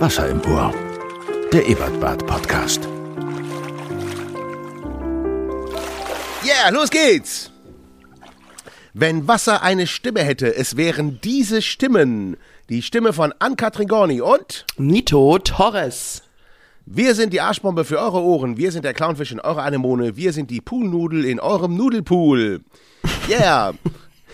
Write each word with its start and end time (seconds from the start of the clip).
Wasser 0.00 0.30
im 0.30 0.40
Ohr. 0.46 0.72
Der 1.52 1.68
Ebertbad 1.68 2.26
Podcast. 2.26 2.88
Yeah, 6.42 6.70
los 6.70 6.88
geht's! 6.88 7.50
Wenn 8.94 9.28
Wasser 9.28 9.62
eine 9.62 9.86
Stimme 9.86 10.22
hätte, 10.22 10.56
es 10.56 10.78
wären 10.78 11.20
diese 11.22 11.60
Stimmen. 11.60 12.38
Die 12.70 12.80
Stimme 12.80 13.12
von 13.12 13.34
Ann-Kathrin 13.40 13.88
Gorni 13.88 14.22
und 14.22 14.64
Nito 14.78 15.38
Torres. 15.38 16.22
wir 16.86 17.14
sind 17.14 17.34
die 17.34 17.42
Arschbombe 17.42 17.84
für 17.84 17.98
eure 17.98 18.22
Ohren. 18.22 18.56
Wir 18.56 18.72
sind 18.72 18.86
der 18.86 18.94
Clownfisch 18.94 19.32
in 19.32 19.40
eurer 19.40 19.64
Anemone. 19.64 20.16
Wir 20.16 20.32
sind 20.32 20.50
die 20.50 20.62
Poolnudel 20.62 21.26
in 21.26 21.40
eurem 21.40 21.76
Nudelpool. 21.76 22.62
Yeah! 23.28 23.74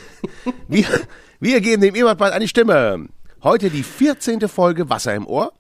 wir, 0.68 0.86
wir 1.40 1.61
geben 1.61 1.82
dem 1.82 1.96
Ebertbad 1.96 2.32
eine 2.32 2.46
Stimme. 2.46 3.08
Heute 3.46 3.71
die 3.71 3.85
14. 3.85 4.49
Folge 4.49 4.91
Wasser 4.91 5.14
im 5.14 5.25
Ohr. 5.25 5.53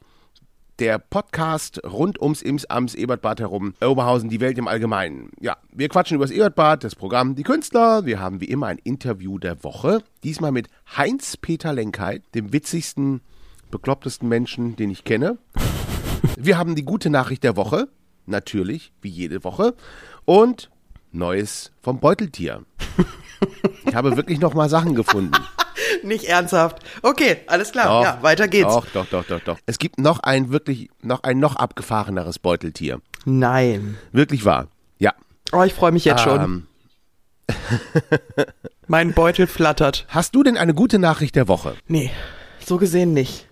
Der 0.80 0.98
Podcast 0.98 1.80
rund 1.84 2.20
ums 2.20 2.42
Ims, 2.42 2.64
Ams, 2.64 2.96
Ebertbad 2.96 3.38
herum, 3.38 3.74
Oberhausen, 3.80 4.28
die 4.28 4.40
Welt 4.40 4.58
im 4.58 4.66
Allgemeinen. 4.66 5.30
Ja, 5.38 5.56
wir 5.70 5.88
quatschen 5.88 6.16
über 6.16 6.24
das 6.24 6.32
Ebertbad, 6.32 6.82
das 6.82 6.96
Programm, 6.96 7.36
die 7.36 7.44
Künstler. 7.44 8.04
Wir 8.04 8.18
haben 8.18 8.40
wie 8.40 8.46
immer 8.46 8.66
ein 8.66 8.78
Interview 8.78 9.38
der 9.38 9.62
Woche. 9.62 10.02
Diesmal 10.24 10.50
mit 10.50 10.66
Heinz-Peter 10.96 11.72
Lenkheit, 11.72 12.24
dem 12.34 12.52
witzigsten, 12.52 13.20
beklopptesten 13.70 14.28
Menschen, 14.28 14.74
den 14.74 14.90
ich 14.90 15.04
kenne. 15.04 15.38
Wir 16.36 16.58
haben 16.58 16.74
die 16.74 16.84
gute 16.84 17.08
Nachricht 17.08 17.44
der 17.44 17.54
Woche, 17.54 17.86
natürlich, 18.26 18.90
wie 19.00 19.10
jede 19.10 19.44
Woche. 19.44 19.76
Und 20.24 20.72
Neues 21.12 21.70
vom 21.82 22.00
Beuteltier. 22.00 22.64
Ich 23.86 23.94
habe 23.94 24.16
wirklich 24.16 24.40
noch 24.40 24.54
mal 24.54 24.68
Sachen 24.68 24.96
gefunden. 24.96 25.36
Nicht 26.02 26.24
ernsthaft. 26.24 26.78
Okay, 27.02 27.38
alles 27.46 27.72
klar. 27.72 27.86
Doch, 27.86 28.02
ja, 28.02 28.18
weiter 28.22 28.48
geht's. 28.48 28.72
Doch, 28.72 28.86
doch, 28.92 29.06
doch, 29.06 29.24
doch, 29.24 29.40
doch. 29.40 29.58
Es 29.66 29.78
gibt 29.78 29.98
noch 29.98 30.20
ein 30.20 30.50
wirklich, 30.50 30.90
noch 31.02 31.22
ein 31.22 31.38
noch 31.38 31.56
abgefahreneres 31.56 32.38
Beuteltier. 32.38 33.00
Nein. 33.24 33.96
Wirklich 34.12 34.44
wahr. 34.44 34.68
Ja. 34.98 35.14
Oh, 35.52 35.62
ich 35.62 35.74
freue 35.74 35.92
mich 35.92 36.04
jetzt 36.04 36.22
schon. 36.22 36.40
Ähm, 36.40 36.66
Mein 38.86 39.12
Beutel 39.12 39.46
flattert. 39.46 40.06
hast 40.08 40.34
du 40.34 40.42
denn 40.42 40.56
eine 40.56 40.74
gute 40.74 40.98
Nachricht 40.98 41.36
der 41.36 41.48
Woche? 41.48 41.74
Nee, 41.88 42.10
so 42.64 42.76
gesehen 42.76 43.12
nicht. 43.12 43.48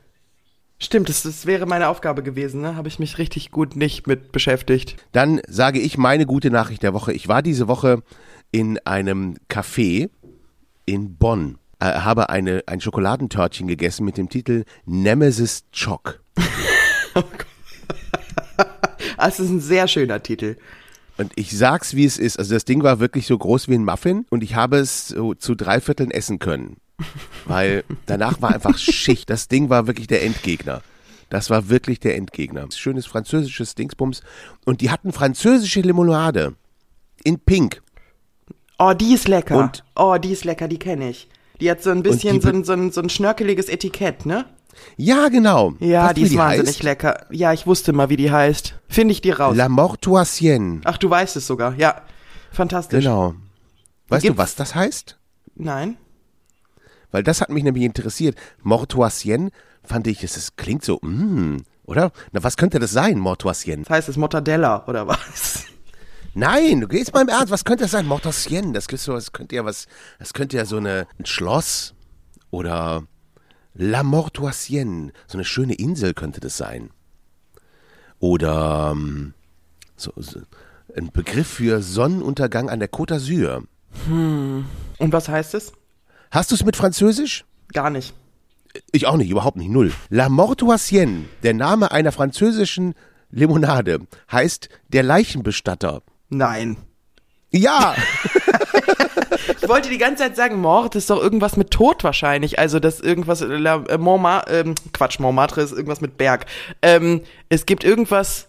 Stimmt, 0.78 1.08
das, 1.08 1.22
das 1.22 1.46
wäre 1.46 1.66
meine 1.66 1.88
Aufgabe 1.88 2.22
gewesen, 2.22 2.60
ne? 2.60 2.76
Habe 2.76 2.88
ich 2.88 2.98
mich 2.98 3.18
richtig 3.18 3.50
gut 3.50 3.76
nicht 3.76 4.06
mit 4.06 4.32
beschäftigt. 4.32 4.96
Dann 5.12 5.40
sage 5.48 5.78
ich 5.78 5.96
meine 5.96 6.26
gute 6.26 6.50
Nachricht 6.50 6.82
der 6.82 6.92
Woche. 6.94 7.12
Ich 7.12 7.28
war 7.28 7.42
diese 7.42 7.68
Woche 7.68 8.02
in 8.50 8.78
einem 8.84 9.36
Café 9.48 10.10
in 10.84 11.16
Bonn, 11.16 11.58
äh, 11.84 12.00
habe 12.00 12.28
eine, 12.30 12.62
ein 12.66 12.80
Schokoladentörtchen 12.80 13.66
gegessen 13.68 14.04
mit 14.04 14.16
dem 14.16 14.28
Titel 14.28 14.64
Nemesis 14.86 15.64
Choc. 15.72 16.20
Ah, 19.16 19.28
es 19.28 19.38
ist 19.38 19.48
ein 19.50 19.60
sehr 19.60 19.86
schöner 19.86 20.22
Titel. 20.22 20.56
Und 21.16 21.32
ich 21.36 21.56
sag's, 21.56 21.94
wie 21.94 22.04
es 22.04 22.18
ist. 22.18 22.36
Also 22.38 22.54
das 22.54 22.64
Ding 22.64 22.82
war 22.82 22.98
wirklich 22.98 23.26
so 23.28 23.38
groß 23.38 23.68
wie 23.68 23.74
ein 23.74 23.84
Muffin 23.84 24.26
und 24.30 24.42
ich 24.42 24.56
habe 24.56 24.78
es 24.78 25.08
so 25.08 25.34
zu 25.34 25.54
drei 25.54 25.80
Vierteln 25.80 26.10
essen 26.10 26.40
können. 26.40 26.78
Weil 27.44 27.84
danach 28.06 28.42
war 28.42 28.52
einfach 28.52 28.76
Schicht. 28.78 29.30
Das 29.30 29.46
Ding 29.46 29.68
war 29.70 29.86
wirklich 29.86 30.08
der 30.08 30.24
Endgegner. 30.24 30.82
Das 31.30 31.48
war 31.48 31.68
wirklich 31.68 32.00
der 32.00 32.16
Endgegner. 32.16 32.66
Schönes 32.72 33.06
französisches 33.06 33.76
Dingsbums. 33.76 34.22
Und 34.64 34.80
die 34.80 34.90
hatten 34.90 35.12
französische 35.12 35.80
Limonade. 35.80 36.54
In 37.22 37.38
Pink. 37.38 37.82
Oh, 38.80 38.92
die 38.94 39.14
ist 39.14 39.28
lecker. 39.28 39.56
Und- 39.58 39.84
oh, 39.94 40.16
die 40.18 40.32
ist 40.32 40.44
lecker, 40.44 40.66
die 40.66 40.78
kenne 40.80 41.10
ich. 41.10 41.28
Die 41.64 41.70
hat 41.70 41.82
so 41.82 41.88
ein 41.88 42.02
bisschen 42.02 42.34
die 42.34 42.40
so 42.42 42.48
ein, 42.50 42.62
so, 42.62 42.72
ein, 42.74 42.92
so 42.92 43.00
ein 43.00 43.08
schnörkeliges 43.08 43.70
Etikett, 43.70 44.26
ne? 44.26 44.44
Ja, 44.98 45.28
genau. 45.28 45.72
Ja, 45.80 46.08
du, 46.08 46.16
die 46.16 46.22
ist 46.26 46.36
wahnsinnig 46.36 46.68
heißt? 46.74 46.82
lecker. 46.82 47.24
Ja, 47.30 47.54
ich 47.54 47.66
wusste 47.66 47.94
mal, 47.94 48.10
wie 48.10 48.18
die 48.18 48.30
heißt. 48.30 48.74
Finde 48.86 49.12
ich 49.12 49.22
die 49.22 49.30
raus. 49.30 49.56
La 49.56 49.70
Mortoisienne. 49.70 50.82
Ach, 50.84 50.98
du 50.98 51.08
weißt 51.08 51.36
es 51.36 51.46
sogar. 51.46 51.74
Ja, 51.78 52.02
fantastisch. 52.52 53.02
Genau. 53.02 53.34
Weißt 54.08 54.24
du, 54.24 54.28
Gibt's- 54.28 54.38
was 54.42 54.56
das 54.56 54.74
heißt? 54.74 55.18
Nein? 55.54 55.96
Weil 57.10 57.22
das 57.22 57.40
hat 57.40 57.48
mich 57.48 57.64
nämlich 57.64 57.84
interessiert. 57.84 58.36
Mortoisienne 58.62 59.48
fand 59.82 60.06
ich, 60.06 60.22
es 60.22 60.56
klingt 60.56 60.84
so, 60.84 60.98
mm, 61.00 61.62
oder? 61.86 62.12
Na, 62.32 62.44
was 62.44 62.58
könnte 62.58 62.78
das 62.78 62.90
sein, 62.90 63.18
Mortoisienne? 63.18 63.84
Das 63.84 63.90
heißt 63.90 64.08
es 64.10 64.18
Mortadella, 64.18 64.84
oder 64.86 65.08
was? 65.08 65.64
Nein, 66.34 66.80
du 66.80 66.88
gehst 66.88 67.14
mal 67.14 67.22
im 67.22 67.28
Ernst, 67.28 67.52
was 67.52 67.64
könnte 67.64 67.84
das 67.84 67.92
sein? 67.92 68.06
Mortoisienne, 68.06 68.72
das, 68.72 68.86
das 68.86 69.32
könnte 69.32 69.54
ja 69.54 69.64
was, 69.64 69.86
das 70.18 70.32
könnte 70.32 70.56
ja 70.56 70.64
so 70.64 70.78
eine, 70.78 71.06
ein 71.18 71.26
Schloss 71.26 71.94
oder 72.50 73.04
La 73.74 74.02
Mortoisienne, 74.02 75.12
so 75.26 75.38
eine 75.38 75.44
schöne 75.44 75.74
Insel 75.74 76.12
könnte 76.12 76.40
das 76.40 76.56
sein. 76.56 76.90
Oder 78.18 78.90
ähm, 78.92 79.34
so, 79.96 80.12
so 80.16 80.40
ein 80.96 81.12
Begriff 81.12 81.48
für 81.48 81.82
Sonnenuntergang 81.82 82.68
an 82.68 82.80
der 82.80 82.90
Côte 82.90 83.14
d'Azur. 83.14 83.64
Und 84.08 85.12
was 85.12 85.28
heißt 85.28 85.54
es? 85.54 85.72
Hast 86.30 86.50
du 86.50 86.56
es 86.56 86.64
mit 86.64 86.76
Französisch? 86.76 87.44
Gar 87.72 87.90
nicht. 87.90 88.14
Ich 88.90 89.06
auch 89.06 89.16
nicht, 89.16 89.30
überhaupt 89.30 89.56
nicht, 89.56 89.70
null. 89.70 89.92
La 90.08 90.28
Mortoisienne, 90.28 91.26
der 91.44 91.54
Name 91.54 91.92
einer 91.92 92.10
französischen 92.10 92.94
Limonade, 93.30 94.00
heißt 94.32 94.68
der 94.88 95.04
Leichenbestatter. 95.04 96.02
Nein. 96.28 96.76
Ja, 97.50 97.94
Ich 99.62 99.68
wollte 99.68 99.88
die 99.88 99.98
ganze 99.98 100.22
Zeit 100.24 100.36
sagen, 100.36 100.60
Mord 100.60 100.94
ist 100.94 101.08
doch 101.10 101.22
irgendwas 101.22 101.56
mit 101.56 101.70
Tod 101.70 102.04
wahrscheinlich. 102.04 102.58
Also 102.58 102.80
das 102.80 103.00
irgendwas, 103.00 103.40
äh, 103.40 103.46
La- 103.46 103.84
äh, 103.88 103.96
Montmartre, 103.98 104.60
ähm, 104.60 104.74
Quatsch, 104.92 105.18
Montmartre 105.20 105.62
ist 105.62 105.72
irgendwas 105.72 106.00
mit 106.00 106.16
Berg. 106.18 106.46
Ähm, 106.82 107.22
es 107.48 107.64
gibt 107.66 107.82
irgendwas, 107.84 108.48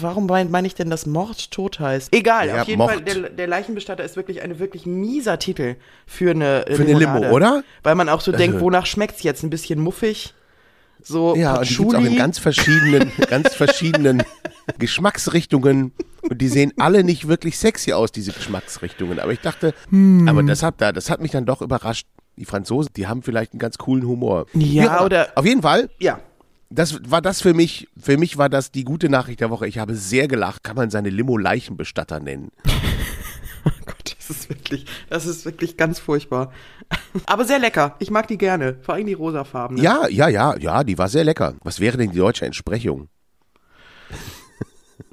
warum 0.00 0.26
meine 0.26 0.50
mein 0.50 0.64
ich 0.64 0.74
denn, 0.74 0.90
dass 0.90 1.06
Mord 1.06 1.50
tot 1.50 1.80
heißt? 1.80 2.14
Egal, 2.14 2.48
Ja, 2.48 2.62
auf 2.62 2.68
jeden 2.68 2.78
Mord. 2.78 2.92
Fall, 2.92 3.02
der, 3.02 3.30
der 3.30 3.46
Leichenbestatter 3.46 4.04
ist 4.04 4.16
wirklich 4.16 4.42
eine 4.42 4.58
wirklich 4.58 4.84
mieser 4.86 5.38
Titel 5.38 5.76
für 6.06 6.30
eine 6.32 6.66
äh, 6.66 6.74
Für 6.76 6.82
eine 6.82 6.98
Limo, 6.98 7.30
oder? 7.30 7.62
Weil 7.82 7.94
man 7.94 8.08
auch 8.08 8.20
so 8.20 8.32
denkt, 8.32 8.54
Also- 8.56 8.64
wonach 8.66 8.86
schmeckt's 8.86 9.22
jetzt? 9.22 9.42
Ein 9.42 9.50
bisschen 9.50 9.80
muffig? 9.80 10.34
So 11.02 11.34
ja, 11.34 11.56
und 11.58 11.68
die 11.68 11.76
gibt's 11.76 11.94
auch 11.94 11.98
in 11.98 12.04
Patchouli? 12.04 12.16
ganz 12.16 12.38
verschiedenen, 12.38 13.12
ganz 13.28 13.54
verschiedenen 13.54 14.22
Geschmacksrichtungen. 14.78 15.92
Und 16.28 16.38
die 16.40 16.48
sehen 16.48 16.72
alle 16.78 17.04
nicht 17.04 17.26
wirklich 17.28 17.58
sexy 17.58 17.92
aus, 17.92 18.12
diese 18.12 18.32
Geschmacksrichtungen. 18.32 19.18
Aber 19.18 19.32
ich 19.32 19.40
dachte, 19.40 19.74
Hm. 19.90 20.28
aber 20.28 20.42
das 20.42 20.62
hat, 20.62 20.80
da, 20.80 20.92
das 20.92 21.10
hat 21.10 21.20
mich 21.20 21.32
dann 21.32 21.44
doch 21.46 21.62
überrascht. 21.62 22.06
Die 22.36 22.44
Franzosen, 22.44 22.92
die 22.96 23.06
haben 23.06 23.22
vielleicht 23.22 23.52
einen 23.52 23.58
ganz 23.60 23.76
coolen 23.78 24.06
Humor. 24.06 24.46
Ja, 24.54 24.84
immer. 24.96 25.04
oder- 25.04 25.28
Auf 25.34 25.44
jeden 25.44 25.62
Fall, 25.62 25.90
Ja. 25.98 26.20
das 26.70 26.98
war 27.10 27.20
das 27.20 27.42
für 27.42 27.52
mich, 27.54 27.88
für 28.00 28.16
mich 28.16 28.38
war 28.38 28.48
das 28.48 28.70
die 28.70 28.84
gute 28.84 29.08
Nachricht 29.08 29.40
der 29.40 29.50
Woche. 29.50 29.66
Ich 29.66 29.78
habe 29.78 29.94
sehr 29.94 30.28
gelacht. 30.28 30.62
Kann 30.64 30.76
man 30.76 30.90
seine 30.90 31.10
Limo 31.10 31.36
Leichenbestatter 31.36 32.20
nennen? 32.20 32.50
Oh 33.64 33.70
Gott, 33.86 34.16
das 34.18 34.28
ist 34.28 34.48
wirklich, 34.48 34.86
das 35.08 35.24
ist 35.24 35.44
wirklich 35.44 35.76
ganz 35.76 36.00
furchtbar. 36.00 36.50
Aber 37.26 37.44
sehr 37.44 37.60
lecker. 37.60 37.94
Ich 38.00 38.10
mag 38.10 38.26
die 38.26 38.36
gerne. 38.36 38.76
Vor 38.82 38.94
allem 38.96 39.06
die 39.06 39.12
rosafarben. 39.12 39.76
Ja, 39.76 40.08
ja, 40.08 40.26
ja, 40.26 40.56
ja, 40.56 40.82
die 40.82 40.98
war 40.98 41.08
sehr 41.08 41.22
lecker. 41.22 41.54
Was 41.62 41.78
wäre 41.78 41.96
denn 41.96 42.10
die 42.10 42.18
deutsche 42.18 42.44
Entsprechung? 42.44 43.06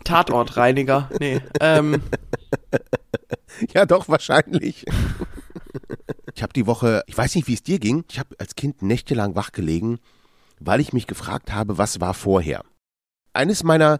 Tatortreiniger. 0.04 1.10
Nee. 1.20 1.42
Ähm, 1.60 2.02
Ja, 3.74 3.86
doch, 3.86 4.08
wahrscheinlich. 4.10 4.86
Ich 6.34 6.44
habe 6.44 6.54
die 6.54 6.68
Woche, 6.68 7.04
ich 7.08 7.18
weiß 7.18 7.36
nicht, 7.36 7.48
wie 7.48 7.54
es 7.54 7.64
dir 7.64 7.80
ging, 7.80 8.06
ich 8.10 8.20
habe 8.20 8.36
als 8.40 8.56
Kind 8.56 8.82
nächtelang 8.82 9.36
wach 9.36 9.52
gelegen, 9.52 10.00
weil 10.60 10.80
ich 10.80 10.94
mich 10.94 11.08
gefragt 11.08 11.52
habe, 11.52 11.78
was 11.78 12.00
war 12.00 12.14
vorher. 12.14 12.64
Eines 13.34 13.64
meiner 13.64 14.00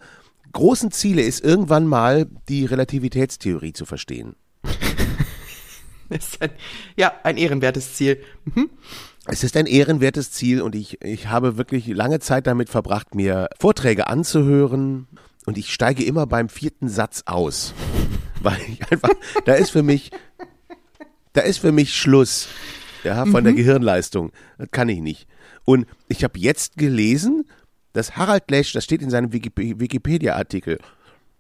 großen 0.54 0.92
Ziele 0.92 1.22
ist 1.22 1.44
irgendwann 1.44 1.88
mal 1.88 2.28
die 2.48 2.66
Relativitätstheorie 2.66 3.74
zu 3.74 3.86
verstehen. 3.86 4.36
ist 6.10 6.42
ein, 6.42 6.52
ja, 6.96 7.14
ein 7.24 7.38
ehrenwertes 7.38 7.96
Ziel. 7.96 8.24
Es 9.26 9.44
ist 9.44 9.58
ein 9.58 9.66
ehrenwertes 9.66 10.32
Ziel 10.32 10.62
und 10.62 10.76
ich, 10.76 11.04
ich 11.04 11.28
habe 11.28 11.58
wirklich 11.58 11.88
lange 11.88 12.20
Zeit 12.20 12.48
damit 12.48 12.70
verbracht, 12.70 13.16
mir 13.16 13.50
Vorträge 13.60 14.08
anzuhören 14.08 15.08
und 15.50 15.58
ich 15.58 15.74
steige 15.74 16.04
immer 16.04 16.28
beim 16.28 16.48
vierten 16.48 16.90
Satz 16.90 17.24
aus. 17.26 17.74
Weil 18.44 18.60
ich 18.72 18.92
einfach, 18.92 19.10
da 19.46 19.56
ist 19.56 19.72
für 19.72 19.82
mich, 19.82 20.12
da 21.34 21.42
ist 21.42 21.58
für 21.58 21.72
mich 21.72 21.96
Schluss. 21.96 22.48
Ja, 23.04 23.26
von 23.26 23.44
der 23.44 23.54
Gehirnleistung. 23.54 24.32
Das 24.60 24.70
kann 24.70 24.90
ich 24.90 25.00
nicht. 25.00 25.28
Und 25.66 25.88
ich 26.08 26.24
habe 26.24 26.38
jetzt 26.38 26.78
gelesen, 26.78 27.46
dass 27.94 28.16
Harald 28.16 28.52
Lesch, 28.52 28.74
das 28.74 28.84
steht 28.84 29.02
in 29.02 29.10
seinem 29.10 29.32
Wikip- 29.34 29.80
Wikipedia-Artikel, 29.80 30.78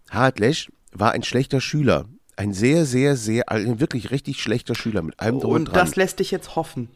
Harald 0.09 0.39
Lesch 0.39 0.71
war 0.91 1.11
ein 1.11 1.21
schlechter 1.21 1.61
Schüler. 1.61 2.05
Ein 2.35 2.51
sehr, 2.53 2.85
sehr, 2.87 3.15
sehr, 3.15 3.51
ein 3.51 3.79
wirklich 3.79 4.09
richtig 4.09 4.41
schlechter 4.41 4.73
Schüler 4.73 5.03
mit 5.03 5.19
allem 5.19 5.39
drum 5.39 5.51
und, 5.51 5.57
Und 5.57 5.65
dran. 5.75 5.85
das 5.85 5.95
lässt 5.97 6.17
dich 6.17 6.31
jetzt 6.31 6.55
hoffen. 6.55 6.89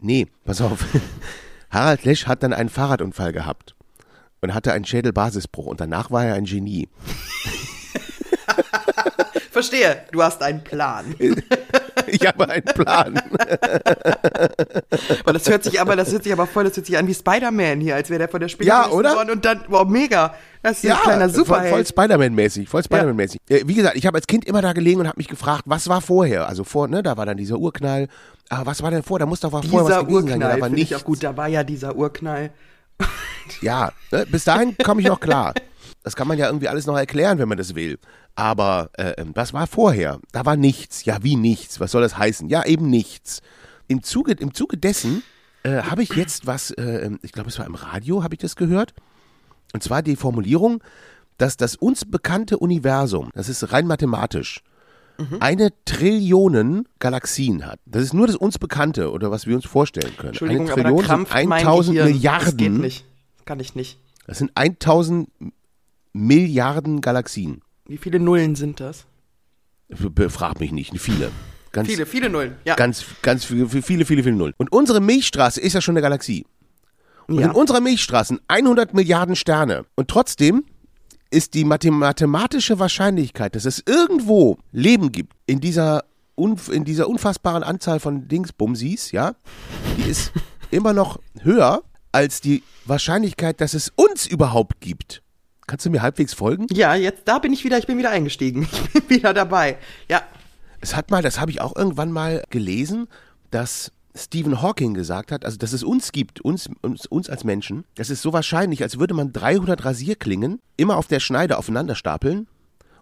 Nee, 0.00 0.28
pass 0.46 0.62
auf. 0.62 0.82
Harald 1.70 2.04
Lesch 2.06 2.26
hat 2.26 2.42
dann 2.42 2.54
einen 2.54 2.70
Fahrradunfall 2.70 3.32
gehabt 3.34 3.74
und 4.42 4.52
hatte 4.54 4.72
einen 4.72 4.84
Schädelbasisbruch 4.84 5.66
und 5.66 5.80
danach 5.80 6.10
war 6.10 6.24
er 6.26 6.34
ein 6.34 6.44
Genie. 6.44 6.88
Verstehe, 9.50 10.02
du 10.10 10.22
hast 10.22 10.42
einen 10.42 10.62
Plan. 10.62 11.14
Ich 12.08 12.26
habe 12.26 12.48
einen 12.48 12.64
Plan. 12.64 13.22
Aber 15.20 15.32
das 15.32 15.48
hört 15.48 15.62
sich 15.62 15.80
aber, 15.80 15.94
das 15.94 16.10
hört 16.12 16.24
sich 16.24 16.32
aber 16.32 16.46
voll, 16.46 16.64
das 16.64 16.76
hört 16.76 16.84
sich 16.84 16.98
an 16.98 17.06
wie 17.06 17.14
Spider-Man 17.14 17.80
hier, 17.80 17.94
als 17.94 18.10
wäre 18.10 18.18
der 18.18 18.28
von 18.28 18.40
der 18.40 18.48
Spinne 18.48 18.68
Ja, 18.68 18.88
oder? 18.90 19.14
worden 19.14 19.30
und 19.30 19.44
dann, 19.44 19.60
wow, 19.68 19.86
mega. 19.88 20.34
Das 20.62 20.82
ist 20.82 20.90
ein 20.90 20.96
kleiner 20.98 21.28
voll, 21.30 21.44
voll 21.44 21.56
Superheld. 21.56 21.88
Spider-Man-mäßig, 21.88 22.68
voll 22.68 22.82
Spider-Man-mäßig. 22.82 23.40
Äh, 23.48 23.62
Wie 23.66 23.74
gesagt, 23.74 23.96
ich 23.96 24.04
habe 24.06 24.16
als 24.18 24.26
Kind 24.26 24.44
immer 24.46 24.60
da 24.60 24.72
gelegen 24.72 25.00
und 25.00 25.06
habe 25.06 25.16
mich 25.16 25.28
gefragt, 25.28 25.62
was 25.66 25.88
war 25.88 26.00
vorher? 26.00 26.48
Also 26.48 26.64
vor, 26.64 26.88
ne, 26.88 27.02
da 27.02 27.16
war 27.16 27.24
dann 27.24 27.36
dieser 27.36 27.56
Urknall. 27.58 28.08
Aber 28.48 28.66
was 28.66 28.82
war 28.82 28.90
denn 28.90 29.04
vor? 29.04 29.18
Da 29.18 29.26
muss 29.26 29.40
doch 29.40 29.50
vorher 29.50 29.62
was 29.70 29.72
gewesen 29.78 29.88
sein. 29.88 30.10
Ja, 30.10 30.14
Urknall, 30.16 30.38
da 30.40 30.48
war 30.60 30.68
finde 30.68 30.82
ich 30.82 30.90
nichts. 30.90 30.96
auch 31.02 31.06
gut, 31.06 31.22
da 31.22 31.36
war 31.36 31.48
ja 31.48 31.62
dieser 31.64 31.94
Urknall. 31.96 32.50
Ja, 33.60 33.92
ne, 34.10 34.26
bis 34.26 34.44
dahin 34.44 34.76
komme 34.78 35.02
ich 35.02 35.08
noch 35.08 35.20
klar. 35.20 35.52
Das 36.02 36.16
kann 36.16 36.26
man 36.26 36.38
ja 36.38 36.46
irgendwie 36.46 36.68
alles 36.68 36.86
noch 36.86 36.96
erklären, 36.96 37.38
wenn 37.38 37.48
man 37.48 37.58
das 37.58 37.74
will. 37.74 37.98
Aber 38.34 38.90
äh, 38.94 39.12
ähm, 39.18 39.32
was 39.34 39.52
war 39.52 39.66
vorher? 39.66 40.18
Da 40.32 40.46
war 40.46 40.56
nichts. 40.56 41.04
Ja, 41.04 41.22
wie 41.22 41.36
nichts? 41.36 41.78
Was 41.78 41.92
soll 41.92 42.02
das 42.02 42.16
heißen? 42.16 42.48
Ja, 42.48 42.64
eben 42.64 42.88
nichts. 42.88 43.42
Im 43.88 44.02
Zuge, 44.02 44.32
im 44.32 44.54
Zuge 44.54 44.78
dessen 44.78 45.22
äh, 45.64 45.82
habe 45.82 46.02
ich 46.02 46.14
jetzt 46.14 46.46
was, 46.46 46.70
äh, 46.72 46.82
ähm, 46.82 47.18
ich 47.22 47.32
glaube, 47.32 47.50
es 47.50 47.58
war 47.58 47.66
im 47.66 47.74
Radio, 47.74 48.22
habe 48.24 48.34
ich 48.34 48.40
das 48.40 48.56
gehört. 48.56 48.94
Und 49.74 49.82
zwar 49.82 50.02
die 50.02 50.16
Formulierung, 50.16 50.82
dass 51.38 51.56
das 51.56 51.76
uns 51.76 52.04
bekannte 52.04 52.58
Universum, 52.58 53.30
das 53.34 53.48
ist 53.48 53.72
rein 53.72 53.86
mathematisch, 53.86 54.62
eine 55.40 55.70
Trillionen 55.84 56.88
Galaxien 56.98 57.64
hat. 57.66 57.78
Das 57.86 58.02
ist 58.02 58.12
nur 58.14 58.26
das 58.26 58.34
uns 58.36 58.58
bekannte 58.58 59.12
oder 59.12 59.30
was 59.30 59.46
wir 59.46 59.54
uns 59.54 59.64
vorstellen 59.66 60.12
können. 60.16 60.30
Entschuldigung, 60.30 60.64
eine 60.66 60.72
aber 60.72 60.82
Trillion 60.82 61.04
krampft 61.04 61.32
sind 61.32 61.48
mein 61.48 61.60
1000 61.66 61.96
Gehirn. 61.96 62.12
Milliarden. 62.12 62.44
Das 62.46 62.56
geht 62.56 62.72
nicht. 62.72 63.04
Das 63.36 63.44
kann 63.44 63.60
ich 63.60 63.74
nicht. 63.74 63.98
Das 64.26 64.38
sind 64.38 64.50
1000 64.54 65.28
Milliarden 66.12 67.00
Galaxien. 67.00 67.62
Wie 67.86 67.96
viele 67.98 68.18
Nullen 68.20 68.54
sind 68.54 68.80
das? 68.80 69.06
Be- 69.88 70.30
Frag 70.30 70.60
mich 70.60 70.72
nicht, 70.72 70.96
viele. 70.98 71.30
Ganz, 71.72 71.88
Viele, 71.88 72.04
viele 72.04 72.28
Nullen. 72.28 72.56
Ja. 72.66 72.74
Ganz, 72.74 73.02
ganz 73.22 73.46
viele, 73.46 73.66
viele, 73.66 74.04
viele, 74.04 74.22
viele 74.22 74.36
Nullen. 74.36 74.52
Und 74.58 74.70
unsere 74.72 75.00
Milchstraße 75.00 75.58
ist 75.60 75.72
ja 75.72 75.80
schon 75.80 75.94
eine 75.94 76.02
Galaxie. 76.02 76.44
Und 77.28 77.38
Ja. 77.38 77.46
in 77.46 77.52
unserer 77.52 77.80
Milchstraße 77.80 78.28
sind 78.34 78.42
100 78.48 78.92
Milliarden 78.92 79.36
Sterne. 79.36 79.86
Und 79.94 80.08
trotzdem 80.08 80.64
ist 81.32 81.54
die 81.54 81.64
mathe- 81.64 81.90
mathematische 81.90 82.78
Wahrscheinlichkeit, 82.78 83.54
dass 83.56 83.64
es 83.64 83.82
irgendwo 83.86 84.58
Leben 84.70 85.10
gibt 85.12 85.32
in 85.46 85.60
dieser, 85.60 86.04
unf 86.34 86.68
in 86.68 86.84
dieser 86.84 87.08
unfassbaren 87.08 87.62
Anzahl 87.62 88.00
von 88.00 88.28
Dingsbumsis, 88.28 89.12
ja, 89.12 89.32
die 89.96 90.10
ist 90.10 90.32
immer 90.70 90.92
noch 90.92 91.18
höher 91.40 91.82
als 92.12 92.40
die 92.40 92.62
Wahrscheinlichkeit, 92.84 93.60
dass 93.60 93.74
es 93.74 93.90
uns 93.96 94.26
überhaupt 94.26 94.80
gibt. 94.80 95.22
Kannst 95.66 95.86
du 95.86 95.90
mir 95.90 96.02
halbwegs 96.02 96.34
folgen? 96.34 96.66
ja, 96.70 96.94
jetzt, 96.94 97.22
da 97.26 97.38
bin 97.38 97.52
ich 97.52 97.64
wieder, 97.64 97.78
ich 97.78 97.86
bin 97.86 97.96
wieder 97.98 98.10
eingestiegen. 98.10 98.68
Ich 98.94 99.04
bin 99.04 99.18
wieder 99.18 99.32
dabei. 99.32 99.78
Ja. 100.10 100.22
Es 100.80 100.94
hat 100.96 101.10
mal, 101.10 101.22
das 101.22 101.40
habe 101.40 101.50
ich 101.50 101.60
auch 101.60 101.74
irgendwann 101.76 102.12
mal 102.12 102.42
gelesen, 102.50 103.06
dass 103.50 103.92
Stephen 104.14 104.60
Hawking 104.60 104.94
gesagt 104.94 105.32
hat, 105.32 105.44
also 105.44 105.56
dass 105.56 105.72
es 105.72 105.82
uns 105.82 106.12
gibt, 106.12 106.40
uns, 106.40 106.68
uns, 106.82 107.06
uns 107.06 107.30
als 107.30 107.44
Menschen, 107.44 107.84
das 107.94 108.10
ist 108.10 108.22
so 108.22 108.32
wahrscheinlich, 108.32 108.82
als 108.82 108.98
würde 108.98 109.14
man 109.14 109.32
300 109.32 109.84
Rasierklingen 109.84 110.60
immer 110.76 110.96
auf 110.96 111.06
der 111.06 111.20
Schneide 111.20 111.56
aufeinander 111.56 111.94
stapeln 111.94 112.46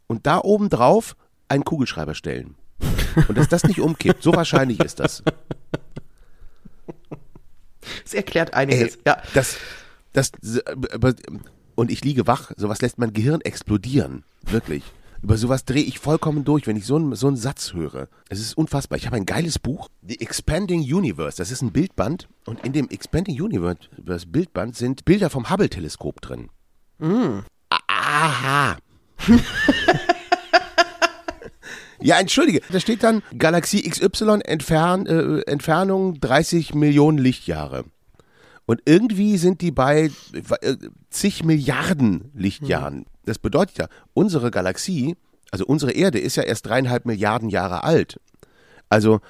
und 0.07 0.27
da 0.27 0.39
oben 0.39 0.69
drauf 0.69 1.17
einen 1.49 1.65
Kugelschreiber 1.65 2.15
stellen. 2.15 2.55
Und 3.29 3.37
dass 3.37 3.49
das 3.49 3.65
nicht 3.65 3.81
umkippt, 3.81 4.23
so 4.23 4.33
wahrscheinlich 4.33 4.81
ist 4.81 5.01
das. 5.01 5.23
Das 8.05 8.15
erklärt 8.15 8.55
einiges. 8.55 8.97
Ey, 8.97 9.03
ja. 9.07 9.23
das, 9.35 9.57
das, 10.13 10.33
und 11.75 11.91
ich 11.91 12.05
liege 12.05 12.27
wach, 12.27 12.53
sowas 12.57 12.81
lässt 12.83 12.99
mein 12.99 13.13
Gehirn 13.13 13.41
explodieren, 13.41 14.25
wirklich. 14.43 14.85
Über 15.23 15.37
sowas 15.37 15.65
drehe 15.65 15.83
ich 15.83 15.99
vollkommen 15.99 16.45
durch, 16.45 16.67
wenn 16.67 16.77
ich 16.77 16.87
so 16.87 16.97
einen, 16.97 17.15
so 17.15 17.27
einen 17.27 17.37
Satz 17.37 17.75
höre. 17.75 18.09
Es 18.29 18.41
ist 18.41 18.57
unfassbar. 18.57 18.97
Ich 18.99 19.07
habe 19.07 19.17
ein 19.17 19.27
geiles 19.27 19.59
Buch, 19.59 19.89
The 20.03 20.21
Expanding 20.21 20.81
Universe. 20.81 21.37
Das 21.37 21.51
ist 21.51 21.61
ein 21.63 21.73
Bildband 21.73 22.29
und 22.47 22.65
in 22.65 22.73
dem 22.73 22.89
Expanding 22.89 23.41
Universe 23.41 24.27
Bildband 24.27 24.77
sind 24.77 25.05
Bilder 25.05 25.29
vom 25.29 25.51
Hubble-Teleskop 25.51 26.21
drin. 26.21 26.49
Aha. 27.89 28.77
Ja, 32.03 32.19
entschuldige. 32.19 32.63
Da 32.71 32.81
steht 32.81 33.03
dann 33.03 33.23
Galaxie 33.37 33.83
XY 33.83 34.41
Entfern, 34.45 35.07
äh, 35.07 35.41
Entfernung 35.43 36.19
30 36.19 36.75
Millionen 36.75 37.19
Lichtjahre. 37.19 37.85
Und 38.65 38.81
irgendwie 38.87 39.37
sind 39.37 39.61
die 39.61 39.71
bei 39.71 40.11
äh, 40.33 40.77
zig 41.11 41.45
Milliarden 41.45 42.31
Lichtjahren. 42.35 43.05
Das 43.25 43.39
bedeutet 43.39 43.79
ja, 43.79 43.89
unsere 44.15 44.51
Galaxie, 44.51 45.17
also 45.51 45.65
unsere 45.67 45.93
Erde 45.93 46.19
ist 46.19 46.37
ja 46.37 46.43
erst 46.43 46.67
dreieinhalb 46.67 47.05
Milliarden 47.07 47.49
Jahre 47.49 47.85
alt. 47.85 48.21
Also 48.89 49.21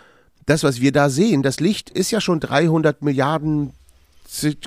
das, 0.47 0.65
was 0.65 0.81
wir 0.81 0.93
da 0.93 1.11
sehen, 1.11 1.43
das 1.43 1.61
Licht 1.61 1.91
ist 1.91 2.11
ja 2.11 2.21
schon 2.21 2.41
300 2.41 3.03
Milliarden 3.03 3.73